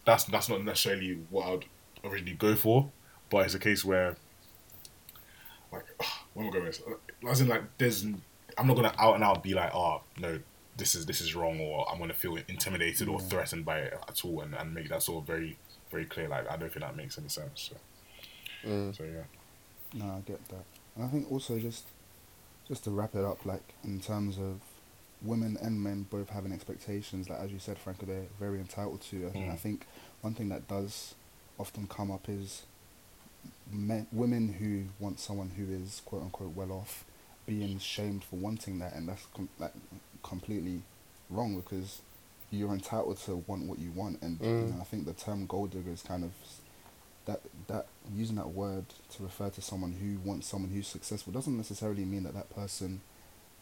that's 0.05 0.25
that's 0.25 0.49
not 0.51 0.63
necessarily 0.63 1.19
what 1.31 1.47
I'd 1.47 1.65
originally 2.05 2.37
go 2.37 2.55
for, 2.55 2.91
but 3.31 3.47
it's 3.47 3.55
a 3.55 3.59
case 3.59 3.85
where 3.85 4.17
like 5.73 5.85
when 6.35 6.47
we're 6.47 6.53
going, 6.53 6.67
with 6.67 6.79
this? 6.79 6.97
as 7.29 7.41
in 7.41 7.49
like 7.49 7.63
there's 7.79 8.05
I'm 8.59 8.67
not 8.67 8.77
gonna 8.77 8.95
out 8.99 9.15
and 9.15 9.25
out 9.25 9.43
be 9.43 9.55
like 9.55 9.75
oh 9.75 10.03
no 10.19 10.39
this 10.77 10.95
is 10.95 11.07
this 11.07 11.23
is 11.23 11.35
wrong 11.35 11.59
or 11.59 11.91
I'm 11.91 11.99
gonna 11.99 12.13
feel 12.13 12.37
intimidated 12.49 13.09
or 13.09 13.19
threatened 13.19 13.65
by 13.65 13.79
it 13.79 13.99
at 14.09 14.25
all 14.27 14.43
and, 14.43 14.55
and 14.55 14.75
make 14.75 14.91
that 14.91 15.03
sort 15.03 15.23
of 15.23 15.27
very 15.27 15.57
very 15.91 16.05
clear 16.05 16.29
like 16.29 16.51
I 16.51 16.57
don't 16.57 16.71
think 16.71 16.85
that 16.85 16.95
makes 16.97 17.19
any 17.19 17.29
sense. 17.29 17.71
So, 17.71 17.77
Mm. 18.67 18.97
so 18.97 19.05
yeah. 19.05 19.23
No, 19.95 20.17
I 20.17 20.21
get 20.29 20.45
that, 20.49 20.65
and 20.97 21.05
I 21.05 21.09
think 21.09 21.31
also 21.31 21.57
just 21.59 21.85
just 22.69 22.85
to 22.85 22.91
wrap 22.91 23.15
it 23.15 23.25
up, 23.25 23.45
like 23.47 23.75
in 23.85 24.01
terms 24.01 24.39
of 24.39 24.61
women 25.23 25.57
and 25.63 25.83
men 25.83 26.07
both 26.11 26.31
having 26.31 26.53
expectations, 26.53 27.29
like 27.29 27.41
as 27.41 27.51
you 27.53 27.59
said, 27.59 27.79
Franco, 27.79 28.07
they're 28.07 28.27
very 28.39 28.59
entitled 28.61 29.01
to. 29.03 29.27
And 29.27 29.35
Mm. 29.35 29.53
I 29.53 29.57
think 29.57 29.87
one 30.21 30.35
thing 30.35 30.49
that 30.51 30.69
does 30.69 31.15
often 31.59 31.87
come 31.87 32.11
up 32.11 32.29
is 32.29 32.65
men, 33.71 34.07
women 34.13 34.55
who 34.55 34.85
want 35.03 35.21
someone 35.21 35.51
who 35.51 35.73
is 35.73 36.03
quote 36.05 36.23
unquote 36.23 36.55
well 36.55 36.73
off 36.73 37.05
being 37.47 37.79
shamed 37.79 38.25
for 38.25 38.37
wanting 38.37 38.79
that, 38.81 38.95
and 38.95 39.09
that's 39.09 39.27
com- 39.35 39.49
like 39.59 39.73
completely 40.23 40.83
wrong 41.31 41.57
because 41.57 42.03
you're 42.51 42.73
entitled 42.73 43.19
to 43.19 43.37
want 43.47 43.63
what 43.67 43.79
you 43.79 43.91
want, 43.93 44.21
and 44.23 44.41
you 44.41 44.47
Mm. 44.47 44.75
know, 44.75 44.81
I 44.81 44.85
think 44.85 45.05
the 45.07 45.13
term 45.13 45.47
gold 45.47 45.71
digger 45.71 45.91
is 45.91 46.03
kind 46.03 46.25
of 46.25 46.33
that 47.27 47.41
that 47.69 47.87
using 48.15 48.37
that 48.37 48.49
word 48.51 48.85
to 49.11 49.23
refer 49.23 49.51
to 49.51 49.61
someone 49.61 49.93
who 49.93 50.19
wants 50.29 50.47
someone 50.47 50.71
who's 50.71 50.87
successful 50.87 51.33
doesn't 51.33 51.57
necessarily 51.57 52.05
mean 52.05 52.23
that 52.25 52.35
that 52.35 52.49
person 52.55 53.01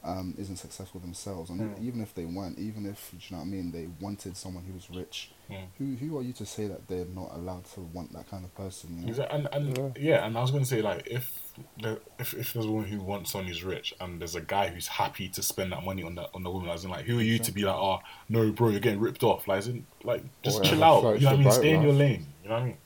um, 0.07 0.35
isn't 0.37 0.57
successful 0.57 1.01
themselves, 1.01 1.49
and 1.49 1.59
Mm. 1.63 1.83
even 1.83 2.03
if 2.03 2.15
they 2.15 2.27
weren't, 2.27 2.59
even 2.59 2.85
if 2.85 3.11
do 3.13 3.17
you 3.17 3.25
know 3.31 3.39
what 3.39 3.45
I 3.49 3.49
mean, 3.49 3.73
they 3.73 3.89
wanted 4.03 4.37
someone 4.37 4.63
who 4.65 4.75
was 4.75 4.91
rich. 4.91 5.31
Mm. 5.51 5.65
Who 5.79 5.85
who 5.97 6.19
are 6.19 6.23
you 6.23 6.35
to 6.35 6.45
say 6.45 6.67
that 6.67 6.89
they're 6.89 7.07
not 7.07 7.31
allowed 7.35 7.65
to 7.73 7.81
want 7.81 8.13
that 8.13 8.29
kind 8.29 8.45
of 8.45 8.55
person? 8.55 8.99
You 9.01 9.07
know? 9.07 9.13
Exa- 9.15 9.35
And 9.35 9.49
and 9.51 9.79
Yeah. 9.79 9.91
yeah. 9.99 10.27
and 10.27 10.37
I 10.37 10.43
was 10.43 10.51
gonna 10.51 10.67
say 10.67 10.83
like 10.83 11.07
if 11.07 11.33
the, 11.81 12.03
if 12.19 12.35
if 12.35 12.53
there's 12.53 12.67
a 12.67 12.71
woman 12.71 12.91
who 12.91 13.01
wants 13.03 13.31
someone 13.31 13.49
who's 13.49 13.65
rich 13.65 13.95
and 13.99 14.21
there's 14.21 14.35
a 14.35 14.43
guy 14.43 14.69
who's 14.69 14.89
happy 14.89 15.27
to 15.31 15.43
spend 15.43 15.73
that 15.73 15.83
money 15.83 16.03
on 16.03 16.17
that 16.17 16.29
on 16.35 16.43
the 16.43 16.51
woman, 16.51 16.69
as 16.69 16.85
in 16.85 16.91
like 16.91 17.07
who 17.07 17.19
are 17.19 17.23
you 17.23 17.39
to 17.39 17.51
be 17.51 17.63
like 17.65 17.75
oh 17.75 18.01
no 18.29 18.53
bro 18.53 18.69
you're 18.69 18.81
getting 18.81 19.01
ripped 19.01 19.23
off 19.23 19.49
like 19.49 19.57
as 19.61 19.69
in 19.69 19.87
like 20.03 20.23
just 20.43 20.59
Whatever 20.59 20.75
chill 20.77 20.85
out 20.85 21.15
you 21.19 21.21
know 21.21 21.27
what 21.29 21.33
I 21.33 21.37
mean 21.37 21.45
boat, 21.45 21.53
stay 21.55 21.71
in 21.71 21.83
your 21.83 21.93
lane 21.95 22.27
you 22.43 22.51
know 22.51 22.57
what 22.57 22.63
I 22.63 22.67
mean 22.67 22.77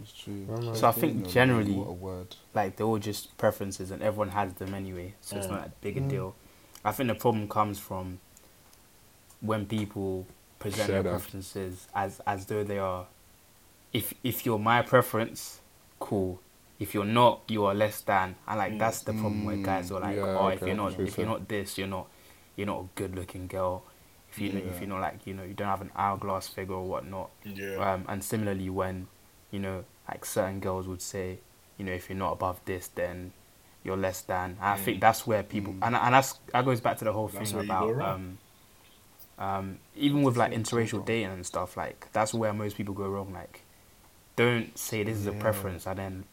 It's 0.00 0.12
true. 0.12 0.46
Yeah. 0.60 0.72
So 0.74 0.88
I 0.88 0.92
think 0.92 1.26
generally- 1.28 1.74
a 1.76 1.92
word. 1.92 2.36
like 2.54 2.76
they're 2.76 2.86
all 2.86 2.98
just 2.98 3.36
preferences 3.38 3.90
and 3.90 4.02
everyone 4.02 4.28
has 4.30 4.52
them 4.54 4.74
anyway 4.74 5.14
so 5.20 5.36
it's 5.36 5.46
Mm. 5.46 5.50
not 5.50 5.60
that 5.62 5.80
big 5.80 5.96
a 5.96 6.00
Mm. 6.00 6.08
deal 6.10 6.34
i 6.84 6.92
think 6.92 7.08
the 7.08 7.14
problem 7.14 7.48
comes 7.48 7.78
from 7.78 8.18
when 9.40 9.66
people 9.66 10.26
present 10.58 10.86
Share 10.86 11.02
their 11.02 11.12
that. 11.12 11.20
preferences 11.20 11.86
as 11.94 12.20
as 12.26 12.46
though 12.46 12.64
they 12.64 12.78
are 12.78 13.06
if 13.92 14.14
if 14.24 14.44
you're 14.46 14.58
my 14.58 14.82
preference 14.82 15.60
cool 16.00 16.40
if 16.78 16.94
you're 16.94 17.04
not 17.04 17.40
you 17.48 17.64
are 17.64 17.74
less 17.74 18.00
than 18.02 18.34
and 18.46 18.58
like 18.58 18.72
Mm. 18.74 18.78
that's 18.78 19.00
the 19.00 19.12
problem 19.12 19.44
where 19.44 19.56
guys 19.56 19.90
are 19.90 20.00
like 20.00 20.16
Yeah, 20.16 20.38
oh 20.38 20.48
if 20.48 20.60
you're 20.62 20.74
not 20.74 20.94
true, 20.94 21.04
if 21.04 21.18
you're 21.18 21.26
not 21.26 21.48
this 21.48 21.78
you're 21.78 21.88
not 21.88 22.06
you're 22.56 22.66
not 22.66 22.80
a 22.80 22.88
good 22.94 23.14
looking 23.14 23.46
girl 23.46 23.82
if 24.30 24.38
you 24.38 24.48
if 24.50 24.80
you're 24.80 24.88
not 24.88 25.00
like 25.00 25.26
you 25.26 25.34
know 25.34 25.42
you 25.42 25.54
don't 25.54 25.68
have 25.68 25.80
an 25.82 25.90
hourglass 25.96 26.48
figure 26.48 26.74
or 26.74 26.84
whatnot 26.86 27.30
yeah 27.44 27.76
um, 27.94 28.04
and 28.08 28.22
similarly, 28.24 28.68
when 28.70 29.08
you 29.50 29.58
know, 29.58 29.84
like 30.08 30.24
certain 30.24 30.60
girls 30.60 30.86
would 30.88 31.02
say, 31.02 31.38
you 31.78 31.84
know, 31.84 31.92
if 31.92 32.08
you're 32.08 32.18
not 32.18 32.32
above 32.32 32.60
this, 32.64 32.88
then 32.88 33.32
you're 33.84 33.96
less 33.96 34.20
than. 34.22 34.56
I 34.60 34.76
think 34.76 34.98
Mm. 34.98 35.00
that's 35.00 35.26
where 35.26 35.42
people, 35.42 35.72
Mm. 35.74 35.78
and 35.86 35.96
and 35.96 36.14
that's 36.14 36.38
that 36.52 36.64
goes 36.64 36.80
back 36.80 36.98
to 36.98 37.04
the 37.04 37.12
whole 37.12 37.28
That's 37.28 37.50
thing 37.50 37.56
where 37.56 37.64
you 37.64 37.68
go 37.70 37.88
about 37.90 38.14
um, 38.14 38.38
um, 39.38 39.78
even 39.94 40.22
with 40.22 40.36
like 40.36 40.52
interracial 40.52 41.04
dating 41.04 41.30
and 41.32 41.46
stuff. 41.46 41.76
Like 41.76 42.08
that's 42.12 42.32
where 42.34 42.52
most 42.52 42.76
people 42.76 42.94
go 42.94 43.08
wrong. 43.08 43.32
Like, 43.32 43.62
don't 44.36 44.76
say 44.78 45.02
this 45.02 45.18
is 45.18 45.26
a 45.26 45.32
preference 45.32 45.86
and 45.86 45.98
then 45.98 46.24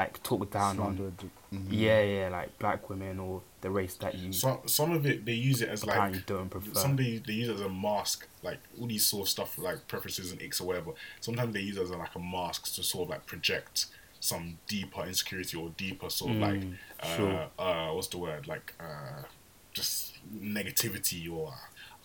like 0.00 0.22
talk 0.22 0.50
down 0.50 0.76
Slander 0.76 1.04
on. 1.04 1.16
d- 1.18 1.56
mhm. 1.56 1.66
Yeah, 1.70 2.00
yeah, 2.02 2.28
like 2.28 2.58
black 2.58 2.88
women 2.90 3.18
or 3.20 3.42
the 3.60 3.70
race 3.70 3.94
that 3.96 4.14
you 4.14 4.32
some 4.32 4.58
some 4.66 4.92
of 4.92 5.04
it 5.06 5.24
they 5.26 5.32
use 5.34 5.60
it 5.62 5.68
as 5.68 5.84
like 5.84 5.96
apparently 5.96 6.22
don't 6.26 6.48
prefer. 6.48 6.78
some 6.80 6.96
they, 6.96 7.18
they 7.26 7.34
use 7.34 7.48
it 7.48 7.54
as 7.54 7.60
a 7.60 7.68
mask 7.68 8.26
like 8.42 8.58
all 8.80 8.86
these 8.86 9.04
sort 9.04 9.22
of 9.26 9.28
stuff 9.28 9.58
like 9.58 9.86
preferences 9.86 10.32
and 10.32 10.40
icks 10.40 10.60
or 10.60 10.64
whatever 10.68 10.92
sometimes 11.20 11.52
they 11.52 11.60
use 11.60 11.76
it 11.76 11.82
as 11.82 11.90
a, 11.90 11.96
like 11.96 12.14
a 12.14 12.18
mask 12.18 12.72
to 12.74 12.82
sort 12.82 13.04
of 13.04 13.10
like 13.10 13.26
project 13.26 13.86
some 14.20 14.56
deeper 14.66 15.02
insecurity 15.04 15.56
or 15.58 15.68
deeper 15.76 16.08
sort 16.08 16.30
of 16.32 16.38
like 16.38 16.60
Mm, 16.60 16.74
uh, 17.02 17.16
sure. 17.16 17.46
uh 17.58 17.88
what's 17.94 18.08
the 18.08 18.18
word 18.18 18.46
like 18.48 18.74
uh 18.80 19.22
just 19.74 20.14
negativity 20.34 21.30
or 21.32 21.52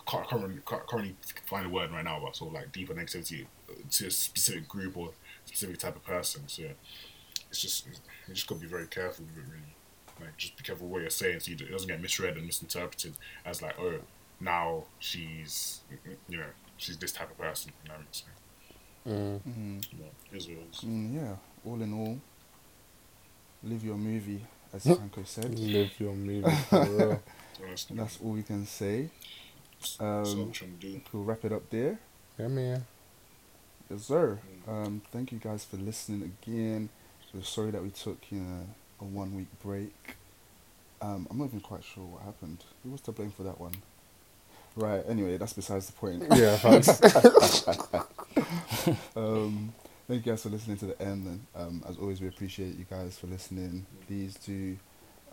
I 0.07 0.11
can't, 0.11 0.25
I 0.25 0.29
can't, 0.29 0.41
really, 0.43 0.61
can't, 0.67 0.87
can't 0.87 1.01
really 1.01 1.15
find 1.45 1.65
a 1.65 1.69
word 1.69 1.91
right 1.91 2.03
now 2.03 2.19
but 2.23 2.35
sort 2.35 2.49
of 2.49 2.53
like 2.55 2.71
deeper 2.71 2.93
negativity 2.93 3.45
to 3.91 4.07
a 4.07 4.11
specific 4.11 4.67
group 4.67 4.95
or 4.97 5.11
specific 5.45 5.79
type 5.79 5.95
of 5.95 6.03
person 6.03 6.43
so 6.47 6.63
it's 7.56 7.62
just 7.62 7.88
you 8.28 8.34
just 8.34 8.47
gotta 8.47 8.60
be 8.62 8.68
very 8.68 8.88
careful 8.88 9.26
with 9.26 9.38
it 9.38 9.49
really 9.49 9.74
like 10.22 10.36
just 10.38 10.58
be 10.58 10.64
careful 10.64 10.88
what 10.88 11.01
you're 11.01 11.10
saying 11.10 11.39
so 11.39 11.51
you, 11.51 11.58
it 11.60 11.72
doesn't 11.72 11.88
get 11.88 12.01
misread 12.01 12.36
and 12.36 12.45
misinterpreted 12.45 13.14
as 13.45 13.62
like 13.62 13.76
oh 13.80 13.99
now 14.41 14.84
she's 14.99 15.82
you 16.28 16.38
know 16.38 16.45
she's 16.78 16.97
this 16.97 17.12
type 17.14 17.32
of 17.32 17.38
person 17.38 17.72
you 17.84 17.89
know 17.89 17.95
so, 18.12 18.26
Mm. 19.08 19.39
Mhm. 19.47 19.93
you 19.93 19.99
know, 19.99 20.06
it 20.32 20.38
is 20.38 20.47
what 20.47 20.58
it 20.58 20.68
is. 20.72 20.80
Mm, 20.82 21.14
yeah. 21.16 21.36
All 21.64 21.80
in 21.80 21.93
all, 21.93 22.20
live 23.62 23.84
your 23.86 23.97
movie, 23.97 24.43
as 24.74 24.82
Franco 24.84 25.22
said. 25.26 25.60
Live 25.60 25.91
your 25.99 26.14
movie 26.16 26.49
for 26.72 27.22
That's 27.91 28.20
all 28.24 28.32
we 28.32 28.41
can 28.41 28.66
say. 28.66 29.12
that's 29.80 29.99
um, 29.99 30.51
trying 30.51 30.78
to 30.80 30.88
do 30.88 31.01
We'll 31.14 31.24
wrap 31.24 31.45
it 31.45 31.51
up 31.53 31.70
there. 31.70 31.99
Yeah, 32.39 32.47
man. 32.47 32.86
Yes, 33.91 34.06
sir. 34.06 34.39
Um, 34.68 35.03
thank 35.12 35.32
you 35.32 35.38
guys 35.38 35.64
for 35.66 35.78
listening 35.78 36.24
again. 36.41 36.89
We're 37.36 37.43
sorry 37.43 37.71
that 37.71 37.83
we 37.83 37.89
took 37.89 38.17
you 38.29 38.39
know, 38.39 38.65
a 39.01 39.03
one 39.03 39.36
week 39.36 39.47
break. 39.61 39.93
Um, 41.01 41.27
I'm 41.29 41.38
not 41.38 41.45
even 41.45 41.59
quite 41.59 41.83
sure 41.83 42.05
what 42.05 42.21
happened. 42.21 42.59
Who 42.83 42.91
was 42.91 43.01
to 43.01 43.11
blame 43.11 43.31
for 43.31 43.43
that 43.43 43.59
one? 43.59 43.73
Right. 44.77 45.03
Anyway, 45.07 45.36
that's 45.38 45.51
besides 45.51 45.88
the 45.88 45.93
point. 45.93 46.23
Yeah, 46.33 46.55
Thanks. 46.57 46.88
um, 49.17 49.73
thank 50.07 50.25
you 50.25 50.31
guys 50.31 50.43
for 50.43 50.49
listening 50.49 50.77
to 50.77 50.86
the 50.86 51.01
end. 51.01 51.27
And 51.27 51.45
um, 51.55 51.83
as 51.89 51.97
always, 51.97 52.21
we 52.21 52.29
appreciate 52.29 52.77
you 52.77 52.86
guys 52.89 53.17
for 53.17 53.27
listening. 53.27 53.86
Please 54.07 54.36
do 54.36 54.77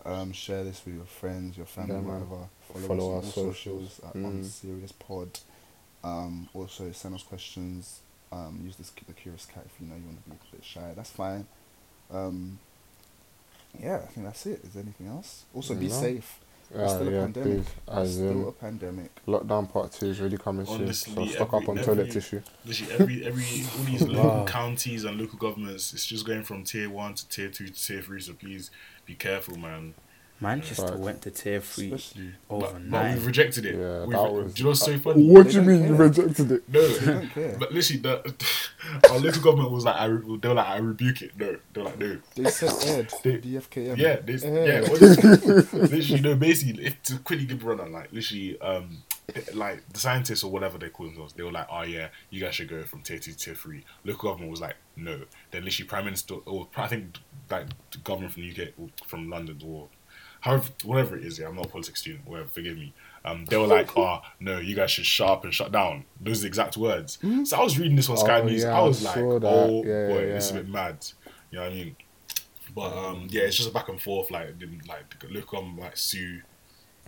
um, 0.05 0.33
share 0.33 0.65
this 0.65 0.81
with 0.85 0.95
your 0.95 1.05
friends, 1.05 1.55
your 1.55 1.65
family, 1.65 1.95
Yeah, 1.95 2.01
whatever. 2.01 2.47
Follow, 2.73 2.87
Follow 2.87 3.17
us 3.19 3.37
on 3.37 3.45
our 3.45 3.53
socials, 3.53 4.01
at 4.05 4.15
on 4.15 4.41
Mm. 4.41 4.45
Serious 4.45 4.91
Pod. 4.91 5.39
Um, 6.03 6.49
also, 6.53 6.91
send 6.91 7.15
us 7.15 7.23
questions. 7.23 8.01
Um, 8.29 8.59
use 8.63 8.75
this 8.75 8.91
the 9.07 9.13
Curious 9.13 9.45
Cat 9.45 9.63
if 9.65 9.79
you 9.79 9.87
know 9.87 9.95
you 9.95 10.03
want 10.05 10.21
to 10.23 10.29
be 10.29 10.35
a 10.35 10.55
bit 10.55 10.65
shy. 10.65 10.91
That's 10.95 11.11
fine. 11.11 11.47
Um, 12.13 12.59
yeah, 13.81 13.95
I 13.95 14.05
think 14.07 14.25
that's 14.25 14.45
it. 14.45 14.61
Is 14.63 14.69
there 14.73 14.83
anything 14.83 15.07
else? 15.07 15.45
Also, 15.53 15.73
be 15.75 15.87
No. 15.87 15.93
safe. 15.99 16.39
It's 16.75 16.93
still 16.93 17.07
a 17.07 17.11
pandemic. 17.11 17.33
please. 17.43 17.59
It's 17.67 17.75
As 17.87 18.13
still 18.15 18.29
in, 18.31 18.47
a 18.47 18.51
pandemic. 18.51 19.11
lockdown 19.27 19.71
part 19.71 19.91
two 19.91 20.07
is 20.07 20.19
really 20.19 20.37
coming 20.37 20.65
soon. 20.65 20.91
So 20.93 21.25
stock 21.27 21.53
up 21.53 21.69
on 21.69 21.77
every- 21.77 21.83
toilet 21.83 22.11
tissue. 22.11 22.41
Literally 22.65 22.93
every 22.93 23.25
every 23.25 23.43
all 23.77 23.83
these 23.83 24.01
local 24.01 24.29
Wow. 24.39 24.45
counties 24.45 25.03
and 25.03 25.19
local 25.19 25.37
governments, 25.37 25.93
it's 25.93 26.05
just 26.05 26.25
going 26.25 26.43
from 26.43 26.63
tier 26.63 26.89
one 26.89 27.13
to 27.13 27.27
tier 27.29 27.49
two 27.49 27.67
to 27.67 27.73
tier 27.87 28.01
three. 28.01 28.21
So 28.21 28.33
please 28.33 28.71
be 29.05 29.13
careful, 29.13 29.55
man. 29.57 29.93
Manchester 30.43 30.83
Right. 30.85 30.99
went 30.99 31.21
to 31.23 31.31
tier 31.31 31.59
three 31.61 31.91
Especially 31.93 32.31
But, 32.49 32.59
but 32.59 32.69
overnight. 32.71 33.15
we've 33.15 33.25
rejected 33.25 33.65
it. 33.65 33.75
Yeah, 33.75 34.01
We've- 34.01 34.11
that 34.11 34.33
was- 34.33 34.53
do 34.53 34.59
you 34.59 34.63
know 34.65 34.69
what's 34.71 34.81
so 34.81 34.97
funny? 34.99 35.27
What 35.27 35.43
do 35.47 35.49
you 35.49 35.55
don't 35.59 35.67
mean 35.67 35.87
you 35.87 35.95
rejected 35.95 36.51
it? 36.51 36.63
No, 36.69 36.87
They 36.87 37.05
don't 37.05 37.29
care. 37.31 37.55
but 37.59 37.71
literally, 37.73 38.01
the, 38.01 38.35
our 39.09 39.19
local 39.19 39.41
government 39.41 39.71
was 39.71 39.85
like, 39.85 39.95
I, 39.95 40.05
re- 40.05 40.37
they 40.41 40.47
were 40.49 40.53
like, 40.53 40.67
I 40.67 40.77
rebuke 40.77 41.21
it. 41.21 41.31
No, 41.37 41.57
they 41.73 41.81
were 41.81 41.87
like, 41.87 41.97
no. 41.99 42.17
They 42.35 42.49
said 42.51 42.69
Ed, 42.87 43.13
They- 43.23 43.37
DFKM. 43.39 43.97
Yeah, 43.97 44.17
this, 44.17 44.43
Ed. 44.43 44.67
yeah. 44.67 44.89
What 44.89 45.01
is, 45.01 45.73
literally, 45.73 46.21
no. 46.21 46.35
Basically, 46.35 46.85
if 46.85 47.01
to 47.03 47.17
quickly 47.19 47.45
give 47.45 47.63
a 47.63 47.65
rundown, 47.67 47.91
like 47.93 48.11
literally, 48.11 48.59
um, 48.61 49.03
like 49.53 49.81
the 49.93 49.99
scientists 49.99 50.43
or 50.43 50.51
whatever 50.51 50.77
they 50.77 50.89
call 50.89 51.05
themselves, 51.05 51.33
they 51.33 51.43
were 51.43 51.51
like, 51.51 51.67
oh 51.71 51.83
yeah, 51.83 52.09
you 52.29 52.41
guys 52.41 52.55
should 52.55 52.67
go 52.67 52.83
from 52.83 53.01
tier 53.01 53.17
two 53.19 53.31
to 53.31 53.37
tier 53.37 53.55
three. 53.55 53.83
Local 54.03 54.29
government 54.29 54.51
was 54.51 54.59
like, 54.61 54.75
no. 54.97 55.21
Then 55.51 55.63
literally, 55.63 55.87
prime 55.87 56.05
minister 56.05 56.35
or 56.45 56.67
I 56.75 56.87
think 56.87 57.17
like 57.49 57.67
the 57.91 57.97
government 57.99 58.33
from 58.33 58.43
the 58.43 58.49
UK 58.51 58.69
from 59.07 59.29
London 59.29 59.59
or 59.65 59.87
however 60.43 60.69
whatever 60.83 61.17
it 61.17 61.25
is. 61.25 61.39
Yeah, 61.39 61.47
I'm 61.47 61.55
not 61.55 61.65
a 61.65 61.69
politics 61.69 62.01
student. 62.01 62.27
Whatever, 62.27 62.49
forgive 62.49 62.77
me. 62.77 62.93
Um, 63.25 63.45
they 63.45 63.57
were 63.57 63.67
like, 63.67 63.97
oh 63.97 64.19
no, 64.39 64.59
you 64.59 64.75
guys 64.75 64.91
should 64.91 65.05
shut 65.05 65.29
up 65.29 65.43
and 65.45 65.53
shut 65.53 65.71
down. 65.71 66.03
Those 66.19 66.39
are 66.39 66.41
the 66.41 66.47
exact 66.47 66.75
words. 66.77 67.17
So 67.45 67.57
I 67.57 67.63
was 67.63 67.79
reading 67.79 67.95
this 67.95 68.09
on 68.09 68.17
Sky 68.17 68.41
Oh, 68.41 68.45
News. 68.45 68.63
yeah, 68.63 68.75
I 68.75 68.79
I 68.79 68.81
was 68.83 69.03
like, 69.03 69.17
oh 69.17 69.83
Yeah, 69.85 70.07
boy, 70.09 70.19
yeah, 70.27 70.35
it's 70.35 70.51
a 70.51 70.55
bit 70.55 70.67
mad. 70.67 70.97
You 71.49 71.59
know 71.59 71.63
what 71.65 71.71
I 71.71 71.75
mean? 71.75 71.95
But 72.75 72.91
um, 72.97 73.27
yeah, 73.29 73.43
it's 73.43 73.55
just 73.55 73.69
a 73.69 73.71
back 73.73 73.87
and 73.89 74.01
forth. 74.01 74.31
Like, 74.31 74.49
like 74.87 75.05
look 75.29 75.53
on 75.53 75.77
like 75.77 75.95
sue 75.95 76.41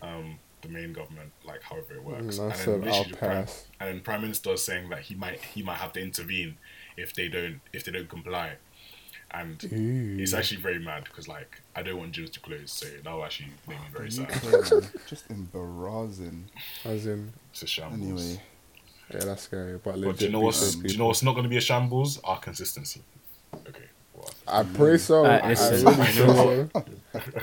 um, 0.01 0.39
the 0.61 0.69
main 0.69 0.93
government, 0.93 1.31
like 1.45 1.63
however 1.63 1.95
it 1.95 2.03
works. 2.03 2.39
Mm, 2.39 2.75
and 2.75 2.89
"I'll 2.89 3.03
the 3.03 3.15
prime, 3.17 3.45
and 3.79 3.89
then 3.89 3.99
prime 4.01 4.21
minister 4.21 4.51
is 4.53 4.63
saying 4.63 4.89
that 4.89 5.01
he 5.01 5.15
might 5.15 5.39
he 5.43 5.63
might 5.63 5.77
have 5.77 5.93
to 5.93 6.01
intervene 6.01 6.57
if 6.97 7.13
they 7.13 7.27
don't 7.27 7.59
if 7.73 7.83
they 7.83 7.91
don't 7.91 8.09
comply. 8.09 8.53
And 9.32 9.61
it's 10.17 10.34
actually 10.34 10.61
very 10.61 10.80
mad 10.80 11.03
because 11.03 11.28
like 11.28 11.61
I 11.76 11.82
don't 11.82 11.97
want 11.97 12.13
gyms 12.13 12.32
to 12.34 12.39
close, 12.39 12.71
so 12.71 12.86
that 13.03 13.11
will 13.11 13.26
actually 13.26 13.49
make 13.67 13.80
me 13.80 13.86
very 13.91 14.11
sad. 14.11 14.32
UK, 14.32 14.71
man, 14.71 14.89
just 15.07 15.30
embarrassing. 15.30 16.45
As 16.86 17.05
in, 17.05 17.34
It's 17.51 17.63
a 17.63 17.67
shambles. 17.67 18.01
Anyway, 18.01 18.41
yeah, 19.13 19.19
that's 19.26 19.43
scary. 19.43 19.78
But, 19.78 20.01
but 20.01 20.17
do 20.17 20.26
you 20.26 20.32
know 20.32 20.39
be 20.39 20.45
what's 20.45 20.76
do 20.76 20.88
you 20.88 20.97
know 20.97 21.07
what's 21.07 21.23
not 21.23 21.34
going 21.34 21.43
to 21.43 21.49
be 21.49 21.57
a 21.57 21.61
shambles? 21.61 22.19
Our 22.23 22.39
consistency. 22.39 23.01
Okay. 23.67 23.84
Well, 24.13 24.30
I 24.47 24.63
pray 24.63 24.97
so. 24.97 25.26
Uh, 25.26 25.39
I 25.43 25.49
really 25.51 25.80
you 25.80 25.84
know 25.84 25.93
pray 25.93 26.11
so. 26.13 26.69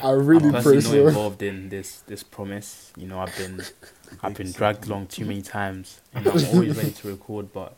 I 0.03 0.11
really 0.11 0.47
I'm 0.47 0.53
pray 0.53 0.63
personally 0.63 0.81
not 0.81 1.05
so. 1.05 1.09
involved 1.09 1.43
in 1.43 1.69
this 1.69 2.01
this 2.07 2.23
promise. 2.23 2.93
You 2.97 3.07
know, 3.09 3.21
I've 3.21 3.37
been 3.37 3.63
I've 4.23 4.35
been 4.35 4.53
dragged 4.53 4.87
along 4.87 5.09
too 5.09 5.25
many 5.27 5.43
times, 5.43 6.01
and 6.15 6.27
I'm 6.27 6.33
always 6.47 6.77
ready 6.77 6.93
to 6.93 7.09
record, 7.09 7.53
but 7.53 7.77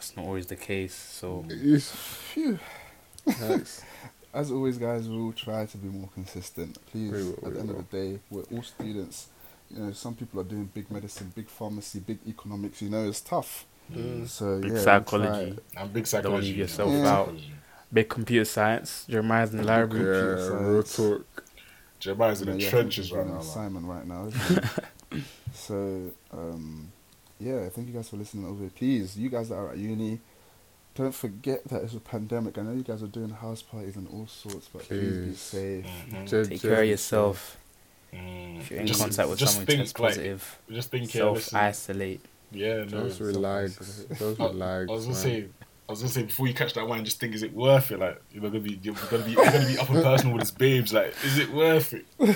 that's 0.00 0.16
not 0.16 0.24
always 0.24 0.46
the 0.46 0.56
case. 0.56 0.94
So 0.94 1.44
Yes. 1.48 1.90
phew. 2.32 2.58
As 4.32 4.50
always, 4.50 4.78
guys, 4.78 5.08
we'll 5.08 5.32
try 5.32 5.66
to 5.66 5.76
be 5.76 5.88
more 5.88 6.08
consistent. 6.14 6.78
Please, 6.86 7.10
We 7.12 7.22
will, 7.24 7.32
at 7.34 7.42
we 7.42 7.50
the 7.50 7.60
end 7.60 7.68
will. 7.68 7.78
of 7.80 7.90
the 7.90 7.96
day, 7.96 8.18
we're 8.30 8.42
all 8.52 8.62
students. 8.62 9.26
You 9.70 9.82
know, 9.82 9.92
some 9.92 10.14
people 10.14 10.40
are 10.40 10.44
doing 10.44 10.70
big 10.72 10.90
medicine, 10.90 11.32
big 11.34 11.48
pharmacy, 11.48 11.98
big 12.00 12.18
economics. 12.26 12.80
You 12.80 12.90
know, 12.90 13.06
it's 13.08 13.20
tough. 13.20 13.66
Mm. 13.92 14.26
So 14.28 14.60
Big 14.60 14.68
yeah, 14.68 14.72
we'll 14.74 14.82
psychology. 14.84 15.58
try- 15.74 15.82
And 15.82 15.92
big 15.92 16.04
Don't 16.04 16.40
leave 16.40 16.56
yourself 16.56 16.90
big 16.92 17.04
out. 17.04 17.34
Big 17.92 18.08
computer 18.08 18.44
science. 18.44 19.04
Jeremiah's 19.08 19.50
in 19.52 19.58
the 19.58 19.64
library. 19.64 20.40
Yeah, 20.40 20.70
real 20.70 20.82
talk. 20.84 21.44
Jeremiah's 21.98 22.40
in 22.40 22.48
you 22.48 22.54
the 22.54 22.60
yeah, 22.62 22.70
trenches 22.70 23.06
he's 23.08 23.12
right 23.16 23.26
now. 23.26 23.40
an 23.56 23.72
man. 23.74 23.86
right 23.86 24.06
now. 24.06 24.26
Isn't 24.26 24.64
so 25.52 26.10
um, 26.32 26.92
yeah, 27.40 27.68
thank 27.70 27.88
you 27.88 27.94
guys 27.94 28.08
for 28.08 28.16
listening 28.16 28.46
over. 28.46 28.60
here. 28.60 28.70
Please, 28.74 29.16
you 29.16 29.28
guys 29.30 29.48
that 29.48 29.56
are 29.56 29.70
at 29.70 29.78
uni, 29.78 30.20
don't 30.94 31.14
forget 31.14 31.64
that 31.68 31.82
it's 31.82 31.94
a 31.94 32.00
pandemic. 32.00 32.58
I 32.58 32.62
know 32.62 32.72
you 32.72 32.82
guys 32.82 33.02
are 33.02 33.06
doing 33.08 33.30
house 33.30 33.62
parties 33.62 33.96
and 33.96 34.06
all 34.08 34.26
sorts, 34.26 34.68
but 34.72 34.82
please, 34.82 35.00
be 35.00 35.24
Please. 35.26 35.38
safe. 35.40 35.86
Mhm. 36.10 36.28
Ju- 36.28 36.44
Take 36.44 36.60
ju- 36.60 36.68
care 36.68 36.82
of 36.82 36.88
yourself. 36.88 37.56
Mm. 38.12 38.58
If 38.60 38.70
you're 38.70 38.80
in 38.80 38.86
Just- 38.86 39.00
contact 39.00 39.28
with 39.30 39.38
someone 39.38 39.66
think, 39.66 39.80
test 39.80 40.00
like, 40.00 40.10
positive, 40.10 40.58
Just 40.70 40.90
think, 40.90 41.14
yeah, 41.14 41.20
self 41.20 41.36
listen. 41.36 41.58
isolate. 41.58 42.20
Yeah, 42.52 42.84
no. 42.90 43.06
Just 43.08 43.20
relax. 43.20 43.76
Just 43.76 44.40
I, 44.40 44.46
relax. 44.46 44.90
I 44.90 44.92
was 44.92 45.04
gonna 45.04 45.14
man. 45.14 45.22
say, 45.22 45.46
I 45.90 45.92
was 45.92 46.02
gonna 46.02 46.12
say 46.12 46.22
before 46.22 46.46
you 46.46 46.54
catch 46.54 46.74
that 46.74 46.86
wine, 46.86 47.04
just 47.04 47.18
think, 47.18 47.34
is 47.34 47.42
it 47.42 47.52
worth 47.52 47.90
it? 47.90 47.98
Like 47.98 48.22
you're 48.30 48.44
gonna 48.44 48.60
be, 48.60 48.78
you're 48.80 48.94
gonna 49.10 49.24
be, 49.24 49.32
you're 49.32 49.44
gonna 49.44 49.66
be 49.66 49.76
up 49.76 49.90
and 49.90 50.04
personal 50.04 50.34
with 50.34 50.42
his 50.42 50.52
babes. 50.52 50.92
Like, 50.92 51.12
is 51.24 51.36
it 51.36 51.52
worth 51.52 51.92
it? 51.92 52.06
You 52.20 52.26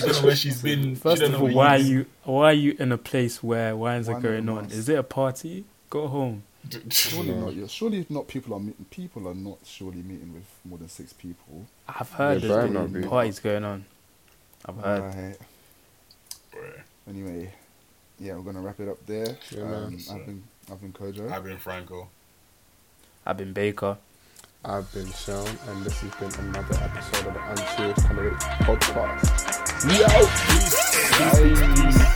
don't 0.00 0.12
know 0.22 0.22
where 0.22 0.34
she's 0.34 0.62
been. 0.62 0.96
First 0.96 1.20
you 1.20 1.28
of 1.28 1.34
all, 1.34 1.42
where 1.42 1.54
why 1.54 1.74
are 1.74 1.78
you 1.80 2.06
why 2.22 2.44
are 2.46 2.52
you 2.54 2.74
in 2.78 2.92
a 2.92 2.96
place 2.96 3.42
where 3.42 3.76
wines 3.76 4.06
Why 4.08 4.14
are 4.14 4.16
not 4.16 4.22
going 4.22 4.48
on? 4.48 4.64
Is 4.70 4.88
it 4.88 4.98
a 4.98 5.02
party? 5.02 5.66
Go 5.90 6.08
home. 6.08 6.44
Surely 6.88 7.28
No. 7.28 7.40
not. 7.44 7.54
Yeah, 7.54 7.66
surely 7.66 8.06
not. 8.08 8.26
People 8.26 8.54
are 8.54 8.60
meeting. 8.60 8.86
People 8.88 9.28
are 9.28 9.34
not 9.34 9.58
surely 9.66 10.00
meeting 10.00 10.32
with 10.32 10.48
more 10.64 10.78
than 10.78 10.88
six 10.88 11.12
people. 11.12 11.66
I've 11.86 12.10
heard 12.10 12.40
There 12.40 12.48
there's 12.48 12.72
better 12.72 12.88
been 12.88 13.02
be. 13.02 13.06
parties 13.06 13.38
going 13.38 13.64
on. 13.64 13.84
I've 14.64 14.76
heard. 14.76 15.02
Right. 15.02 15.36
Anyway, 17.06 17.52
yeah, 18.18 18.32
we're 18.32 18.40
gonna 18.50 18.62
wrap 18.62 18.80
it 18.80 18.88
up 18.88 19.04
there. 19.04 19.36
Yeah, 19.50 19.62
um, 19.62 19.98
I've 20.10 20.24
been, 20.24 20.42
I've 20.72 20.80
been 20.80 20.92
Kojo. 20.94 21.30
I've 21.30 21.44
been 21.44 21.58
Franco. 21.58 22.08
I've 23.26 23.36
been 23.38 23.52
Baker. 23.52 23.96
I've 24.64 24.92
been 24.92 25.10
Sean, 25.12 25.46
and 25.68 25.84
this 25.84 26.00
has 26.00 26.14
been 26.16 26.46
another 26.46 26.74
episode 26.82 27.26
of 27.26 27.34
the 27.34 27.50
Unserious 27.50 28.02
Candidate 28.06 28.38
Podcast. 28.64 29.24
Peace. 29.88 31.14
Peace. 31.20 31.98
Peace. 31.98 32.13